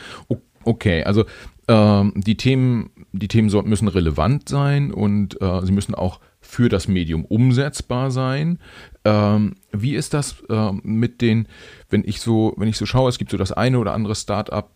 Okay, 0.64 1.04
also 1.04 1.24
äh, 1.70 2.10
die 2.14 2.36
Themen, 2.36 2.90
die 3.12 3.28
Themen 3.28 3.50
müssen 3.66 3.88
relevant 3.88 4.48
sein 4.48 4.92
und 4.92 5.40
äh, 5.40 5.64
sie 5.64 5.72
müssen 5.72 5.94
auch 5.94 6.20
für 6.40 6.68
das 6.68 6.88
Medium 6.88 7.24
umsetzbar 7.24 8.10
sein. 8.10 8.58
Ähm, 9.04 9.54
wie 9.72 9.94
ist 9.94 10.14
das 10.14 10.42
äh, 10.48 10.72
mit 10.82 11.20
den, 11.20 11.46
wenn 11.90 12.02
ich 12.04 12.20
so, 12.20 12.54
wenn 12.56 12.68
ich 12.68 12.76
so 12.76 12.86
schaue, 12.86 13.08
es 13.08 13.18
gibt 13.18 13.30
so 13.30 13.36
das 13.36 13.52
eine 13.52 13.78
oder 13.78 13.94
andere 13.94 14.14
Startup, 14.14 14.70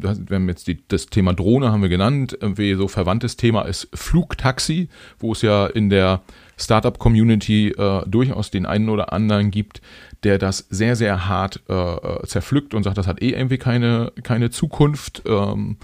wir 0.00 0.10
haben 0.10 0.48
jetzt 0.48 0.66
die, 0.66 0.82
das 0.88 1.06
Thema 1.06 1.34
Drohne 1.34 1.72
haben 1.72 1.82
wir 1.82 1.88
genannt, 1.88 2.36
irgendwie 2.40 2.74
so 2.74 2.88
verwandtes 2.88 3.36
Thema 3.36 3.62
ist 3.62 3.88
Flugtaxi, 3.94 4.88
wo 5.18 5.32
es 5.32 5.42
ja 5.42 5.66
in 5.66 5.90
der 5.90 6.22
Startup-Community 6.56 7.68
äh, 7.70 8.02
durchaus 8.06 8.50
den 8.50 8.66
einen 8.66 8.88
oder 8.88 9.12
anderen 9.12 9.50
gibt, 9.50 9.80
der 10.24 10.38
das 10.38 10.66
sehr, 10.70 10.96
sehr 10.96 11.28
hart 11.28 11.62
äh, 11.68 11.72
äh 11.72 12.26
zerpflückt 12.26 12.74
und 12.74 12.82
sagt, 12.82 12.98
das 12.98 13.06
hat 13.06 13.22
eh 13.22 13.30
irgendwie 13.30 13.58
keine, 13.58 14.12
keine 14.22 14.50
Zukunft. 14.50 15.22
Ähm, 15.26 15.76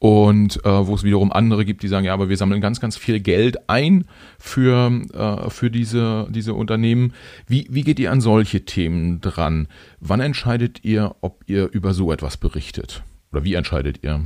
und 0.00 0.64
äh, 0.64 0.86
wo 0.86 0.94
es 0.94 1.02
wiederum 1.02 1.30
andere 1.30 1.66
gibt, 1.66 1.82
die 1.82 1.88
sagen, 1.88 2.06
ja, 2.06 2.14
aber 2.14 2.30
wir 2.30 2.38
sammeln 2.38 2.62
ganz, 2.62 2.80
ganz 2.80 2.96
viel 2.96 3.20
Geld 3.20 3.68
ein 3.68 4.06
für, 4.38 4.90
äh, 5.12 5.50
für 5.50 5.70
diese, 5.70 6.26
diese 6.30 6.54
Unternehmen. 6.54 7.12
Wie, 7.46 7.66
wie 7.70 7.82
geht 7.82 8.00
ihr 8.00 8.10
an 8.10 8.22
solche 8.22 8.64
Themen 8.64 9.20
dran? 9.20 9.68
Wann 10.00 10.20
entscheidet 10.20 10.84
ihr, 10.84 11.14
ob 11.20 11.44
ihr 11.46 11.70
über 11.70 11.92
so 11.92 12.12
etwas 12.12 12.38
berichtet? 12.38 13.02
Oder 13.30 13.44
wie 13.44 13.52
entscheidet 13.52 14.02
ihr? 14.02 14.22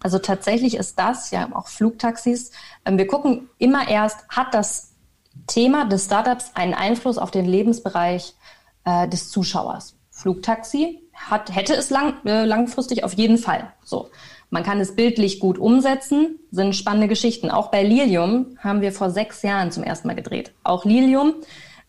Also 0.00 0.18
tatsächlich 0.18 0.76
ist 0.76 0.98
das 0.98 1.30
ja 1.30 1.48
auch 1.54 1.68
Flugtaxis. 1.68 2.50
Ähm, 2.84 2.98
wir 2.98 3.06
gucken 3.06 3.48
immer 3.58 3.88
erst, 3.88 4.28
hat 4.28 4.54
das 4.54 4.87
Thema 5.46 5.84
des 5.86 6.06
Startups 6.06 6.52
einen 6.54 6.74
Einfluss 6.74 7.18
auf 7.18 7.30
den 7.30 7.46
Lebensbereich 7.46 8.34
äh, 8.84 9.08
des 9.08 9.30
Zuschauers? 9.30 9.96
Flugtaxi 10.10 11.00
hat, 11.14 11.54
hätte 11.54 11.74
es 11.74 11.90
lang, 11.90 12.14
äh, 12.24 12.44
langfristig 12.44 13.04
auf 13.04 13.14
jeden 13.14 13.38
Fall. 13.38 13.72
So. 13.84 14.10
Man 14.50 14.62
kann 14.62 14.80
es 14.80 14.96
bildlich 14.96 15.40
gut 15.40 15.58
umsetzen, 15.58 16.38
sind 16.50 16.74
spannende 16.74 17.06
Geschichten. 17.06 17.50
Auch 17.50 17.70
bei 17.70 17.82
Lilium 17.82 18.56
haben 18.58 18.80
wir 18.80 18.92
vor 18.92 19.10
sechs 19.10 19.42
Jahren 19.42 19.70
zum 19.70 19.82
ersten 19.82 20.08
Mal 20.08 20.14
gedreht. 20.14 20.52
Auch 20.64 20.86
Lilium, 20.86 21.34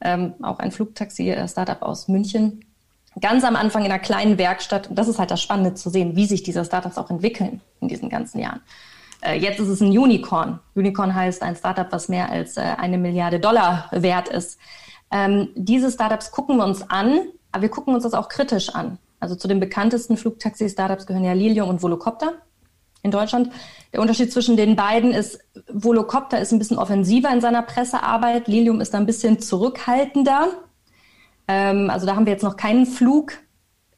ähm, 0.01 0.33
auch 0.41 0.59
ein 0.59 0.71
Flugtaxi-Startup 0.71 1.81
aus 1.81 2.09
München, 2.09 2.65
ganz 3.21 3.45
am 3.45 3.55
Anfang 3.55 3.85
in 3.85 3.91
einer 3.91 3.99
kleinen 3.99 4.37
Werkstatt. 4.37 4.89
Und 4.89 4.97
das 4.97 5.07
ist 5.07 5.19
halt 5.19 5.31
das 5.31 5.41
Spannende 5.41 5.73
zu 5.73 5.89
sehen, 5.89 6.17
wie 6.17 6.25
sich 6.25 6.43
diese 6.43 6.65
Startups 6.65 6.97
auch 6.97 7.09
entwickeln 7.09 7.61
in 7.79 7.87
diesen 7.87 8.09
ganzen 8.09 8.39
Jahren. 8.39 8.61
Äh, 9.21 9.39
jetzt 9.39 9.59
ist 9.59 9.67
es 9.67 9.81
ein 9.81 9.97
Unicorn. 9.97 10.59
Unicorn 10.75 11.13
heißt 11.13 11.41
ein 11.41 11.55
Startup, 11.55 11.87
was 11.91 12.09
mehr 12.09 12.29
als 12.29 12.57
äh, 12.57 12.61
eine 12.61 12.97
Milliarde 12.97 13.39
Dollar 13.39 13.89
wert 13.91 14.29
ist. 14.29 14.59
Ähm, 15.11 15.49
diese 15.55 15.91
Startups 15.91 16.31
gucken 16.31 16.57
wir 16.57 16.65
uns 16.65 16.89
an, 16.89 17.21
aber 17.51 17.63
wir 17.63 17.69
gucken 17.69 17.93
uns 17.93 18.03
das 18.03 18.13
auch 18.13 18.29
kritisch 18.29 18.69
an. 18.69 18.99
Also 19.19 19.35
zu 19.35 19.47
den 19.47 19.59
bekanntesten 19.59 20.17
Flugtaxi-Startups 20.17 21.05
gehören 21.05 21.25
ja 21.25 21.33
Lilium 21.33 21.69
und 21.69 21.81
Volocopter 21.81 22.33
in 23.03 23.11
Deutschland. 23.11 23.51
Der 23.91 24.01
Unterschied 24.01 24.31
zwischen 24.31 24.55
den 24.55 24.75
beiden 24.75 25.11
ist, 25.11 25.39
Volocopter 25.67 26.39
ist 26.39 26.51
ein 26.51 26.59
bisschen 26.59 26.77
offensiver 26.77 27.31
in 27.31 27.41
seiner 27.41 27.61
Pressearbeit, 27.63 28.47
Lilium 28.47 28.81
ist 28.81 28.95
ein 28.95 29.05
bisschen 29.05 29.39
zurückhaltender. 29.39 30.49
Ähm, 31.47 31.89
also 31.89 32.05
da 32.05 32.15
haben 32.15 32.25
wir 32.25 32.33
jetzt 32.33 32.43
noch 32.43 32.55
keinen 32.55 32.85
Flug 32.85 33.33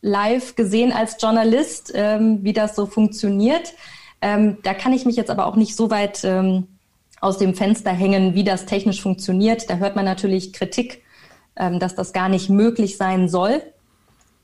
live 0.01 0.55
gesehen 0.55 0.91
als 0.91 1.17
Journalist, 1.21 1.91
ähm, 1.93 2.39
wie 2.43 2.53
das 2.53 2.75
so 2.75 2.85
funktioniert. 2.85 3.73
Ähm, 4.21 4.57
da 4.63 4.73
kann 4.73 4.93
ich 4.93 5.05
mich 5.05 5.15
jetzt 5.15 5.31
aber 5.31 5.47
auch 5.47 5.55
nicht 5.55 5.75
so 5.75 5.89
weit 5.89 6.23
ähm, 6.23 6.67
aus 7.19 7.37
dem 7.37 7.53
Fenster 7.53 7.91
hängen, 7.91 8.35
wie 8.35 8.43
das 8.43 8.65
technisch 8.65 9.01
funktioniert. 9.01 9.69
Da 9.69 9.77
hört 9.77 9.95
man 9.95 10.05
natürlich 10.05 10.53
Kritik, 10.53 11.03
ähm, 11.55 11.79
dass 11.79 11.95
das 11.95 12.13
gar 12.13 12.29
nicht 12.29 12.49
möglich 12.49 12.97
sein 12.97 13.29
soll 13.29 13.61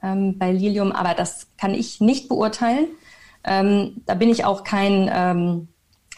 ähm, 0.03 0.37
bei 0.37 0.51
Lilium, 0.51 0.91
aber 0.91 1.13
das 1.13 1.47
kann 1.57 1.73
ich 1.73 2.01
nicht 2.01 2.29
beurteilen. 2.29 2.87
Ähm, 3.43 4.01
da 4.05 4.13
bin 4.13 4.29
ich 4.29 4.45
auch 4.45 4.63
kein 4.63 5.09
ähm, 5.11 5.67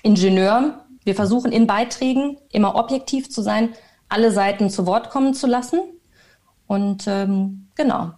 Ingenieur. 0.04 0.86
Wir 1.04 1.16
versuchen 1.16 1.52
in 1.52 1.68
Beiträgen 1.68 2.38
immer 2.52 2.76
objektiv 2.76 3.30
zu 3.30 3.42
sein, 3.42 3.70
alle 4.10 4.32
Seiten 4.32 4.70
zu 4.70 4.86
Wort 4.86 5.10
kommen 5.10 5.34
zu 5.34 5.48
lassen. 5.48 5.80
Und 6.68 7.08
ähm, 7.08 7.68
genau, 7.76 8.12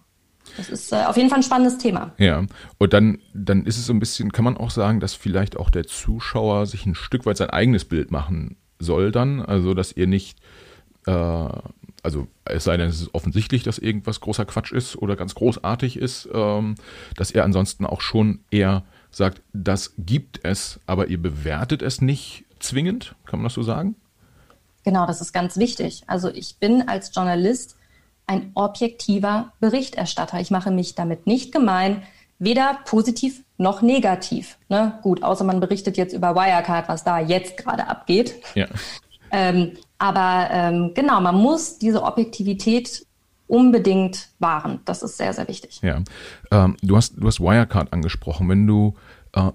das 0.56 0.68
ist 0.68 0.92
äh, 0.92 1.04
auf 1.04 1.16
jeden 1.16 1.28
Fall 1.28 1.38
ein 1.38 1.42
spannendes 1.42 1.78
Thema. 1.78 2.12
Ja, 2.18 2.44
und 2.78 2.92
dann, 2.92 3.18
dann 3.34 3.64
ist 3.64 3.78
es 3.78 3.86
so 3.86 3.92
ein 3.92 4.00
bisschen, 4.00 4.32
kann 4.32 4.44
man 4.44 4.56
auch 4.56 4.70
sagen, 4.70 5.00
dass 5.00 5.14
vielleicht 5.14 5.56
auch 5.56 5.70
der 5.70 5.86
Zuschauer 5.86 6.66
sich 6.66 6.86
ein 6.86 6.94
Stück 6.94 7.26
weit 7.26 7.36
sein 7.36 7.50
eigenes 7.50 7.84
Bild 7.84 8.10
machen 8.10 8.56
soll 8.78 9.12
dann. 9.12 9.40
Also, 9.40 9.74
dass 9.74 9.92
ihr 9.92 10.06
nicht, 10.06 10.38
äh, 11.06 11.48
also 12.02 12.26
es 12.44 12.64
sei 12.64 12.76
denn, 12.76 12.88
es 12.88 13.00
ist 13.00 13.14
offensichtlich, 13.14 13.62
dass 13.62 13.78
irgendwas 13.78 14.20
großer 14.20 14.44
Quatsch 14.44 14.72
ist 14.72 14.96
oder 14.96 15.16
ganz 15.16 15.34
großartig 15.34 15.96
ist, 15.96 16.28
ähm, 16.32 16.74
dass 17.16 17.30
er 17.30 17.44
ansonsten 17.44 17.86
auch 17.86 18.00
schon 18.00 18.40
eher 18.50 18.84
sagt, 19.10 19.42
das 19.52 19.94
gibt 19.98 20.40
es, 20.42 20.80
aber 20.86 21.08
ihr 21.08 21.20
bewertet 21.20 21.82
es 21.82 22.00
nicht 22.00 22.44
zwingend, 22.60 23.14
kann 23.26 23.38
man 23.38 23.44
das 23.44 23.54
so 23.54 23.62
sagen? 23.62 23.96
Genau, 24.84 25.06
das 25.06 25.20
ist 25.20 25.32
ganz 25.32 25.56
wichtig. 25.56 26.02
Also 26.06 26.28
ich 26.28 26.56
bin 26.58 26.88
als 26.88 27.14
Journalist 27.14 27.76
ein 28.26 28.52
objektiver 28.54 29.52
Berichterstatter. 29.60 30.40
Ich 30.40 30.50
mache 30.50 30.70
mich 30.70 30.94
damit 30.94 31.26
nicht 31.26 31.52
gemein, 31.52 32.02
weder 32.38 32.78
positiv 32.84 33.42
noch 33.58 33.82
negativ. 33.82 34.58
Ne? 34.68 34.98
Gut, 35.02 35.22
außer 35.22 35.44
man 35.44 35.60
berichtet 35.60 35.96
jetzt 35.96 36.12
über 36.12 36.34
Wirecard, 36.34 36.88
was 36.88 37.04
da 37.04 37.18
jetzt 37.18 37.56
gerade 37.56 37.88
abgeht. 37.88 38.34
Ja. 38.54 38.66
ähm, 39.30 39.72
aber 39.98 40.48
ähm, 40.50 40.92
genau, 40.94 41.20
man 41.20 41.36
muss 41.36 41.78
diese 41.78 42.02
Objektivität 42.02 43.06
unbedingt 43.46 44.30
wahren. 44.38 44.80
Das 44.84 45.02
ist 45.02 45.18
sehr, 45.18 45.32
sehr 45.34 45.46
wichtig. 45.46 45.80
Ja. 45.82 46.02
Ähm, 46.50 46.76
du, 46.82 46.96
hast, 46.96 47.14
du 47.16 47.26
hast 47.26 47.38
Wirecard 47.40 47.92
angesprochen. 47.92 48.48
Wenn 48.48 48.66
du 48.66 48.94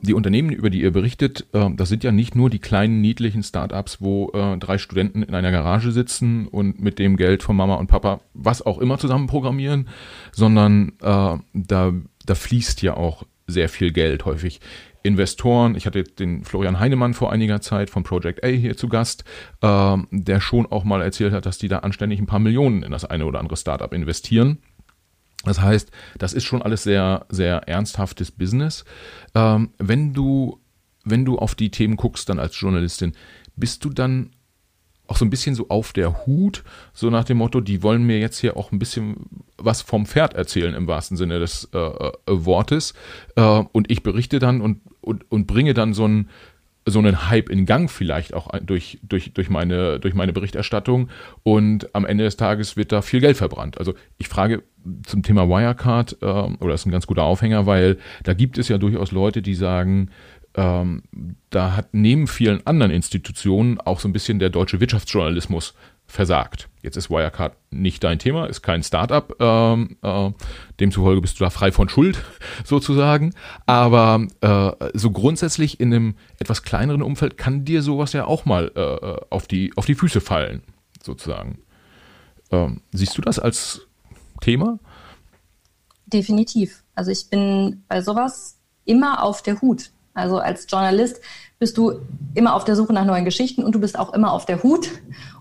die 0.02 0.13
Unternehmen, 0.13 0.52
über 0.52 0.70
die 0.70 0.82
ihr 0.82 0.92
berichtet, 0.92 1.46
äh, 1.54 1.70
das 1.76 1.90
sind 1.90 2.04
ja 2.04 2.12
nicht 2.12 2.36
nur 2.36 2.50
die 2.50 2.60
kleinen, 2.60 3.00
niedlichen 3.02 3.44
Startups, 3.44 4.02
wo 4.02 4.32
äh, 4.32 4.58
drei 4.58 4.78
Studenten 4.78 5.22
in 5.22 5.36
einer 5.36 5.52
Garage 5.52 5.92
sitzen 5.92 6.48
und 6.48 6.82
mit 6.82 6.98
dem 6.98 7.16
Geld 7.16 7.44
von 7.44 7.56
Mama 7.56 7.76
und 7.76 7.88
Papa 7.88 8.22
was 8.34 8.66
auch 8.66 8.80
immer 8.80 8.98
zusammen 8.98 9.28
programmieren, 9.28 9.88
sondern 10.32 10.94
äh, 11.02 11.38
da, 11.54 11.94
da 12.26 12.36
fließt 12.36 12.82
ja 12.82 12.96
auch 12.96 13.24
sehr 13.46 13.70
viel 13.70 13.92
Geld 13.92 14.26
häufig 14.26 14.60
Investoren. 15.04 15.76
Ich 15.76 15.86
hatte 15.86 16.04
den 16.04 16.44
Florian 16.44 16.80
Heinemann 16.80 17.13
vor 17.13 17.32
einiger 17.32 17.62
Zeit 17.62 17.90
von 17.90 18.04
Project 18.04 18.44
A 18.44 18.48
hier 18.48 18.76
zu 18.76 18.90
Gast, 18.90 19.24
äh, 19.62 19.98
der 20.12 20.42
schon 20.42 20.66
auch 20.66 20.84
mal 20.84 21.02
erzählt 21.02 21.34
hat, 21.34 21.46
dass 21.46 21.58
die 21.60 21.68
da 21.70 21.80
anständig 21.80 22.20
ein 22.20 22.26
paar 22.26 22.40
Millionen 22.40 22.84
in 22.84 22.92
das 22.92 23.06
eine 23.06 23.26
oder 23.26 23.40
andere 23.40 23.58
Startup 23.58 23.94
investieren. 23.94 24.58
Das 25.43 25.62
heißt, 25.62 25.91
das 26.17 26.34
ist 26.34 26.43
schon 26.43 26.62
alles 26.62 26.84
sehr, 26.84 27.26
sehr 27.30 27.67
ernsthaftes 27.67 28.32
Business. 28.32 28.86
Ähm, 29.36 29.71
wenn 29.78 30.13
du, 30.13 30.60
wenn 31.04 31.26
du 31.26 31.38
auf 31.38 31.56
die 31.56 31.71
Themen 31.71 31.95
guckst, 31.95 32.28
dann 32.30 32.39
als 32.39 32.60
Journalistin, 32.60 33.13
bist 33.56 33.86
du 33.86 33.89
dann 33.89 34.32
auch 35.08 35.17
so 35.17 35.26
ein 35.26 35.30
bisschen 35.30 35.56
so 35.56 35.69
auf 35.69 35.93
der 35.93 36.26
Hut, 36.26 36.63
so 36.93 37.10
nach 37.10 37.23
dem 37.23 37.38
Motto, 37.38 37.62
die 37.62 37.82
wollen 37.82 38.04
mir 38.04 38.19
jetzt 38.19 38.39
hier 38.39 38.58
auch 38.58 38.71
ein 38.71 38.80
bisschen 38.80 39.15
was 39.58 39.82
vom 39.82 40.06
Pferd 40.06 40.34
erzählen 40.34 40.73
im 40.73 40.88
wahrsten 40.88 41.17
Sinne 41.17 41.39
des 41.39 41.69
äh, 41.73 41.78
äh, 41.78 42.12
Wortes. 42.28 42.93
Äh, 43.36 43.63
und 43.71 43.89
ich 43.89 44.04
berichte 44.04 44.39
dann 44.39 44.62
und, 44.62 44.82
und, 45.02 45.30
und 45.32 45.47
bringe 45.47 45.73
dann 45.73 45.93
so 45.93 46.04
einen, 46.04 46.30
so 46.86 47.00
einen 47.00 47.30
Hype 47.30 47.50
in 47.50 47.65
Gang 47.65 47.89
vielleicht 47.89 48.34
auch 48.34 48.50
durch, 48.60 49.00
durch, 49.02 49.34
durch, 49.34 49.50
meine, 49.50 50.00
durch 50.00 50.13
meine 50.13 50.34
Berichterstattung 50.34 51.10
und 51.43 51.93
am 51.95 52.06
Ende 52.06 52.23
des 52.23 52.38
Tages 52.38 52.78
wird 52.78 52.91
da 52.91 53.02
viel 53.02 53.19
Geld 53.19 53.38
verbrannt. 53.38 53.78
Also 53.78 53.93
ich 54.17 54.28
frage 54.28 54.63
zum 55.06 55.23
Thema 55.23 55.47
Wirecard, 55.47 56.17
äh, 56.21 56.26
oder 56.26 56.73
ist 56.73 56.86
ein 56.86 56.91
ganz 56.91 57.08
guter 57.08 57.23
Aufhänger, 57.23 57.65
weil 57.65 57.97
da 58.23 58.34
gibt 58.34 58.58
es 58.58 58.67
ja 58.67 58.78
durchaus 58.78 59.12
Leute, 59.12 59.41
die 59.41 59.56
sagen, 59.56 60.10
ähm, 60.56 61.04
da 61.50 61.76
hat 61.76 61.89
neben 61.93 62.28
vielen 62.28 62.65
anderen 62.65 62.91
Institutionen 62.91 63.80
auch 63.80 64.00
so 64.00 64.08
ein 64.08 64.13
bisschen 64.13 64.39
der 64.39 64.50
deutsche 64.50 64.80
Wirtschaftsjournalismus 64.80 65.76
versagt. 66.08 66.69
Jetzt 66.82 66.95
ist 66.95 67.10
Wirecard 67.10 67.56
nicht 67.69 68.04
dein 68.04 68.17
Thema, 68.17 68.45
ist 68.45 68.62
kein 68.62 68.82
Startup, 68.82 69.36
ähm, 69.39 69.97
äh, 70.02 70.32
demzufolge 70.80 71.21
bist 71.21 71.39
du 71.39 71.43
da 71.43 71.50
frei 71.50 71.71
von 71.71 71.89
Schuld 71.89 72.23
sozusagen. 72.63 73.34
Aber 73.65 74.26
äh, 74.41 74.89
so 74.93 75.12
grundsätzlich 75.12 75.80
in 75.80 75.93
einem 75.93 76.15
etwas 76.39 76.63
kleineren 76.63 77.02
Umfeld 77.02 77.38
kann 77.38 77.65
dir 77.65 77.82
sowas 77.82 78.13
ja 78.13 78.26
auch 78.26 78.45
mal 78.45 78.71
äh, 78.76 79.26
auf, 79.30 79.47
die, 79.47 79.73
auf 79.76 79.86
die 79.86 79.95
Füße 79.95 80.21
fallen, 80.21 80.63
sozusagen. 81.04 81.60
Ähm, 82.52 82.82
siehst 82.91 83.17
du 83.17 83.21
das 83.21 83.38
als 83.38 83.87
Thema? 84.41 84.80
Definitiv. 86.06 86.84
Also 86.95 87.12
ich 87.12 87.30
bin 87.30 87.84
bei 87.88 88.02
sowas 88.02 88.58
immer 88.86 89.23
auf 89.23 89.41
der 89.41 89.62
Hut. 89.62 89.91
Also 90.13 90.39
als 90.39 90.65
Journalist 90.69 91.21
bist 91.60 91.78
du 91.78 92.00
immer 92.34 92.56
auf 92.56 92.63
der 92.63 92.76
Suche 92.76 92.93
nach 92.93 93.06
neuen 93.06 93.26
Geschichten 93.26 93.63
und 93.63 93.76
du 93.76 93.80
bist 93.80 94.00
auch 94.00 94.13
immer 94.13 94.32
auf 94.32 94.45
der 94.45 94.63
Hut 94.63 94.89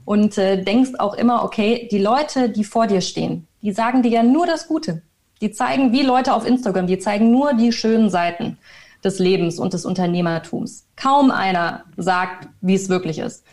und 0.04 0.36
äh, 0.36 0.62
denkst 0.62 0.92
auch 0.98 1.14
immer, 1.14 1.44
okay, 1.44 1.88
die 1.90 1.98
Leute, 1.98 2.50
die 2.50 2.64
vor 2.64 2.86
dir 2.86 3.00
stehen, 3.00 3.46
die 3.62 3.72
sagen 3.72 4.02
dir 4.02 4.10
ja 4.10 4.22
nur 4.22 4.46
das 4.46 4.68
Gute. 4.68 5.02
Die 5.40 5.50
zeigen 5.50 5.92
wie 5.92 6.02
Leute 6.02 6.34
auf 6.34 6.46
Instagram, 6.46 6.86
die 6.86 6.98
zeigen 6.98 7.30
nur 7.30 7.54
die 7.54 7.72
schönen 7.72 8.10
Seiten 8.10 8.58
des 9.04 9.18
Lebens 9.18 9.58
und 9.58 9.72
des 9.72 9.84
Unternehmertums. 9.84 10.86
Kaum 10.96 11.30
einer 11.30 11.84
sagt, 11.96 12.48
wie 12.60 12.74
es 12.74 12.88
wirklich 12.88 13.18
ist. 13.18 13.44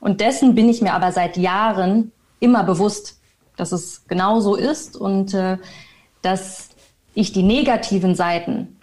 Und 0.00 0.20
dessen 0.20 0.54
bin 0.54 0.68
ich 0.68 0.80
mir 0.82 0.94
aber 0.94 1.12
seit 1.12 1.36
Jahren 1.36 2.12
immer 2.38 2.64
bewusst, 2.64 3.19
dass 3.60 3.72
es 3.72 4.06
genau 4.08 4.40
so 4.40 4.56
ist 4.56 4.96
und 4.96 5.34
äh, 5.34 5.58
dass 6.22 6.70
ich 7.14 7.32
die 7.32 7.42
negativen 7.42 8.14
Seiten 8.14 8.80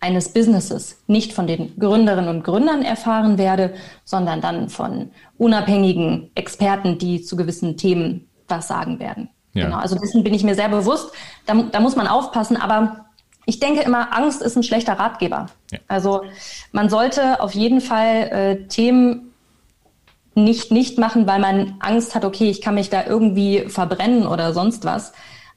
eines 0.00 0.30
Businesses 0.30 1.02
nicht 1.06 1.32
von 1.32 1.46
den 1.46 1.78
Gründerinnen 1.78 2.28
und 2.28 2.44
Gründern 2.44 2.82
erfahren 2.82 3.38
werde, 3.38 3.74
sondern 4.04 4.40
dann 4.40 4.68
von 4.68 5.10
unabhängigen 5.38 6.30
Experten, 6.34 6.98
die 6.98 7.22
zu 7.22 7.36
gewissen 7.36 7.76
Themen 7.76 8.28
was 8.48 8.68
sagen 8.68 8.98
werden. 8.98 9.30
Ja. 9.54 9.64
Genau, 9.66 9.78
also 9.78 9.96
dessen 9.96 10.24
bin 10.24 10.34
ich 10.34 10.44
mir 10.44 10.54
sehr 10.54 10.68
bewusst. 10.68 11.12
Da, 11.46 11.54
da 11.54 11.80
muss 11.80 11.96
man 11.96 12.06
aufpassen, 12.06 12.56
aber 12.56 13.06
ich 13.46 13.60
denke 13.60 13.82
immer, 13.82 14.14
Angst 14.16 14.42
ist 14.42 14.56
ein 14.56 14.62
schlechter 14.62 14.94
Ratgeber. 14.94 15.46
Ja. 15.70 15.78
Also 15.88 16.22
man 16.72 16.88
sollte 16.88 17.40
auf 17.40 17.54
jeden 17.54 17.80
Fall 17.80 18.28
äh, 18.30 18.68
Themen 18.68 19.33
nicht 20.36 20.70
nicht 20.70 20.98
machen, 20.98 21.26
weil 21.26 21.40
man 21.40 21.76
Angst 21.80 22.14
hat, 22.14 22.24
okay, 22.24 22.50
ich 22.50 22.60
kann 22.60 22.74
mich 22.74 22.90
da 22.90 23.06
irgendwie 23.06 23.68
verbrennen 23.68 24.26
oder 24.26 24.52
sonst 24.52 24.84
was 24.84 25.12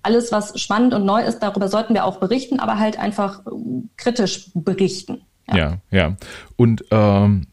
alles, 0.07 0.31
was 0.31 0.59
spannend 0.59 0.93
und 0.93 1.05
neu 1.05 1.21
ist, 1.21 1.39
darüber 1.39 1.67
sollten 1.67 1.93
wir 1.93 2.05
auch 2.05 2.19
berichten, 2.19 2.59
aber 2.59 2.79
halt 2.79 2.97
einfach 2.97 3.45
äh, 3.45 3.49
kritisch 3.97 4.49
berichten. 4.53 5.21
Ja, 5.49 5.57
ja. 5.57 5.77
ja. 5.91 6.15
Und 6.55 6.85
ähm, 6.91 7.47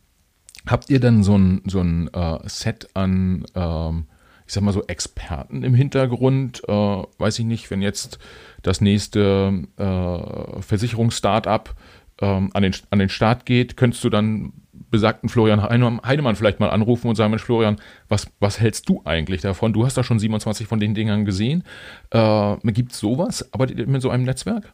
habt 0.66 0.88
ihr 0.88 1.00
dann 1.00 1.24
so 1.24 1.36
ein, 1.36 1.62
so 1.66 1.80
ein 1.80 2.12
äh, 2.12 2.38
Set 2.48 2.88
an, 2.94 3.44
ähm, 3.54 4.06
ich 4.46 4.52
sag 4.52 4.62
mal 4.62 4.72
so, 4.72 4.84
Experten 4.84 5.64
im 5.64 5.74
Hintergrund? 5.74 6.62
Äh, 6.68 6.72
weiß 6.72 7.40
ich 7.40 7.44
nicht, 7.44 7.70
wenn 7.70 7.82
jetzt 7.82 8.18
das 8.62 8.80
nächste 8.80 9.64
äh, 9.76 10.62
Versicherungsstartup 10.62 11.74
ähm, 12.20 12.50
an, 12.54 12.62
den, 12.62 12.74
an 12.90 13.00
den 13.00 13.08
Start 13.08 13.46
geht, 13.46 13.76
könntest 13.76 14.04
du 14.04 14.10
dann 14.10 14.52
besagten 14.94 15.28
Florian 15.28 15.60
Heinemann 15.60 16.36
vielleicht 16.36 16.60
mal 16.60 16.70
anrufen 16.70 17.08
und 17.08 17.16
sagen, 17.16 17.30
Mensch 17.30 17.42
Florian, 17.42 17.80
was, 18.08 18.28
was 18.38 18.60
hältst 18.60 18.88
du 18.88 19.02
eigentlich 19.04 19.40
davon? 19.40 19.72
Du 19.72 19.84
hast 19.84 19.96
da 19.96 20.04
schon 20.04 20.20
27 20.20 20.68
von 20.68 20.78
den 20.78 20.94
Dingern 20.94 21.24
gesehen. 21.24 21.64
Äh, 22.10 22.56
Gibt 22.62 22.92
es 22.92 23.00
sowas? 23.00 23.50
Ihr 23.76 23.88
mit 23.88 24.02
so 24.02 24.10
einem 24.10 24.24
Netzwerk? 24.24 24.72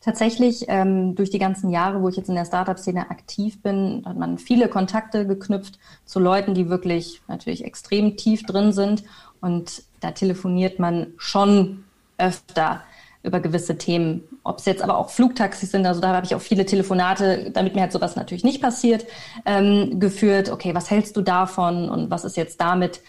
Tatsächlich, 0.00 0.64
ähm, 0.68 1.14
durch 1.14 1.28
die 1.28 1.38
ganzen 1.38 1.68
Jahre, 1.68 2.00
wo 2.00 2.08
ich 2.08 2.16
jetzt 2.16 2.30
in 2.30 2.34
der 2.34 2.46
Startup-Szene 2.46 3.10
aktiv 3.10 3.60
bin, 3.60 4.02
hat 4.06 4.16
man 4.16 4.38
viele 4.38 4.68
Kontakte 4.68 5.26
geknüpft 5.26 5.78
zu 6.06 6.18
Leuten, 6.18 6.54
die 6.54 6.70
wirklich 6.70 7.20
natürlich 7.28 7.62
extrem 7.62 8.16
tief 8.16 8.44
drin 8.44 8.72
sind. 8.72 9.04
Und 9.42 9.82
da 10.00 10.12
telefoniert 10.12 10.78
man 10.78 11.08
schon 11.18 11.84
öfter 12.16 12.82
über 13.22 13.40
gewisse 13.40 13.76
Themen. 13.76 14.22
Ob 14.50 14.58
es 14.58 14.64
jetzt 14.64 14.82
aber 14.82 14.98
auch 14.98 15.10
Flugtaxis 15.10 15.70
sind, 15.70 15.86
also 15.86 16.00
da 16.00 16.08
habe 16.12 16.26
ich 16.26 16.34
auch 16.34 16.40
viele 16.40 16.66
Telefonate, 16.66 17.52
damit 17.52 17.76
mir 17.76 17.82
halt 17.82 17.92
sowas 17.92 18.16
natürlich 18.16 18.42
nicht 18.42 18.60
passiert, 18.60 19.06
ähm, 19.46 20.00
geführt. 20.00 20.50
Okay, 20.50 20.74
was 20.74 20.90
hältst 20.90 21.16
du 21.16 21.22
davon 21.22 21.88
und 21.88 22.10
was 22.10 22.24
ist 22.24 22.36
jetzt 22.36 22.60
damit? 22.60 23.00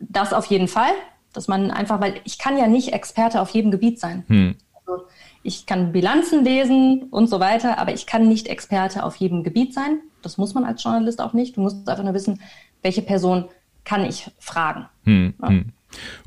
Das 0.00 0.32
auf 0.32 0.46
jeden 0.46 0.66
Fall, 0.66 0.90
dass 1.32 1.46
man 1.46 1.70
einfach, 1.70 2.00
weil 2.00 2.14
ich 2.24 2.36
kann 2.36 2.58
ja 2.58 2.66
nicht 2.66 2.92
Experte 2.92 3.40
auf 3.40 3.50
jedem 3.50 3.70
Gebiet 3.70 4.00
sein. 4.00 4.24
Hm. 4.26 4.56
Also 4.74 5.04
ich 5.44 5.66
kann 5.66 5.92
Bilanzen 5.92 6.42
lesen 6.42 7.04
und 7.12 7.28
so 7.28 7.38
weiter, 7.38 7.78
aber 7.78 7.94
ich 7.94 8.06
kann 8.06 8.26
nicht 8.26 8.48
Experte 8.48 9.04
auf 9.04 9.14
jedem 9.14 9.44
Gebiet 9.44 9.74
sein. 9.74 10.00
Das 10.22 10.36
muss 10.36 10.52
man 10.52 10.64
als 10.64 10.82
Journalist 10.82 11.20
auch 11.20 11.32
nicht. 11.32 11.56
Du 11.56 11.60
musst 11.60 11.88
einfach 11.88 12.02
nur 12.02 12.14
wissen, 12.14 12.40
welche 12.82 13.02
Person 13.02 13.44
kann 13.84 14.04
ich 14.04 14.32
fragen. 14.40 14.86
Hm, 15.04 15.34
ja. 15.40 15.48
hm. 15.48 15.72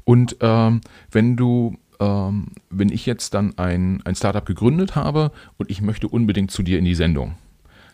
Und 0.05 0.37
ähm, 0.39 0.79
wenn 1.11 1.35
du 1.35 1.75
ähm, 2.01 2.47
wenn 2.69 2.89
ich 2.89 3.05
jetzt 3.05 3.33
dann 3.35 3.57
ein, 3.57 4.01
ein 4.03 4.15
Startup 4.15 4.45
gegründet 4.45 4.95
habe 4.95 5.31
und 5.57 5.69
ich 5.69 5.81
möchte 5.81 6.07
unbedingt 6.07 6.51
zu 6.51 6.63
dir 6.63 6.79
in 6.79 6.85
die 6.85 6.95
Sendung, 6.95 7.35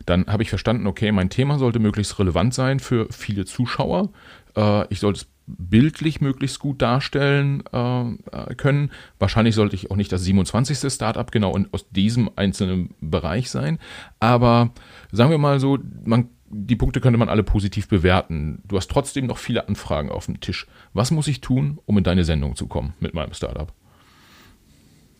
dann 0.06 0.26
habe 0.26 0.42
ich 0.42 0.48
verstanden, 0.48 0.86
okay, 0.86 1.12
mein 1.12 1.28
Thema 1.28 1.58
sollte 1.58 1.78
möglichst 1.78 2.18
relevant 2.18 2.54
sein 2.54 2.80
für 2.80 3.06
viele 3.10 3.44
Zuschauer. 3.44 4.08
Äh, 4.56 4.86
ich 4.88 5.00
sollte 5.00 5.20
es 5.20 5.26
bildlich 5.46 6.20
möglichst 6.20 6.58
gut 6.58 6.80
darstellen 6.80 7.62
äh, 7.72 8.54
können. 8.54 8.90
Wahrscheinlich 9.18 9.54
sollte 9.54 9.76
ich 9.76 9.90
auch 9.90 9.96
nicht 9.96 10.12
das 10.12 10.22
27. 10.22 10.90
Startup 10.92 11.30
genau 11.30 11.54
in, 11.56 11.68
aus 11.72 11.88
diesem 11.90 12.30
einzelnen 12.36 12.94
Bereich 13.00 13.50
sein. 13.50 13.78
Aber 14.20 14.70
sagen 15.12 15.30
wir 15.30 15.38
mal 15.38 15.60
so, 15.60 15.78
man, 16.04 16.28
die 16.50 16.76
Punkte 16.76 17.00
könnte 17.00 17.18
man 17.18 17.28
alle 17.28 17.42
positiv 17.42 17.88
bewerten. 17.88 18.62
Du 18.66 18.76
hast 18.76 18.90
trotzdem 18.90 19.26
noch 19.26 19.38
viele 19.38 19.68
Anfragen 19.68 20.10
auf 20.10 20.26
dem 20.26 20.40
Tisch. 20.40 20.66
Was 20.92 21.10
muss 21.10 21.28
ich 21.28 21.40
tun, 21.40 21.78
um 21.84 21.98
in 21.98 22.04
deine 22.04 22.24
Sendung 22.24 22.56
zu 22.56 22.66
kommen 22.66 22.94
mit 23.00 23.14
meinem 23.14 23.34
Startup? 23.34 23.72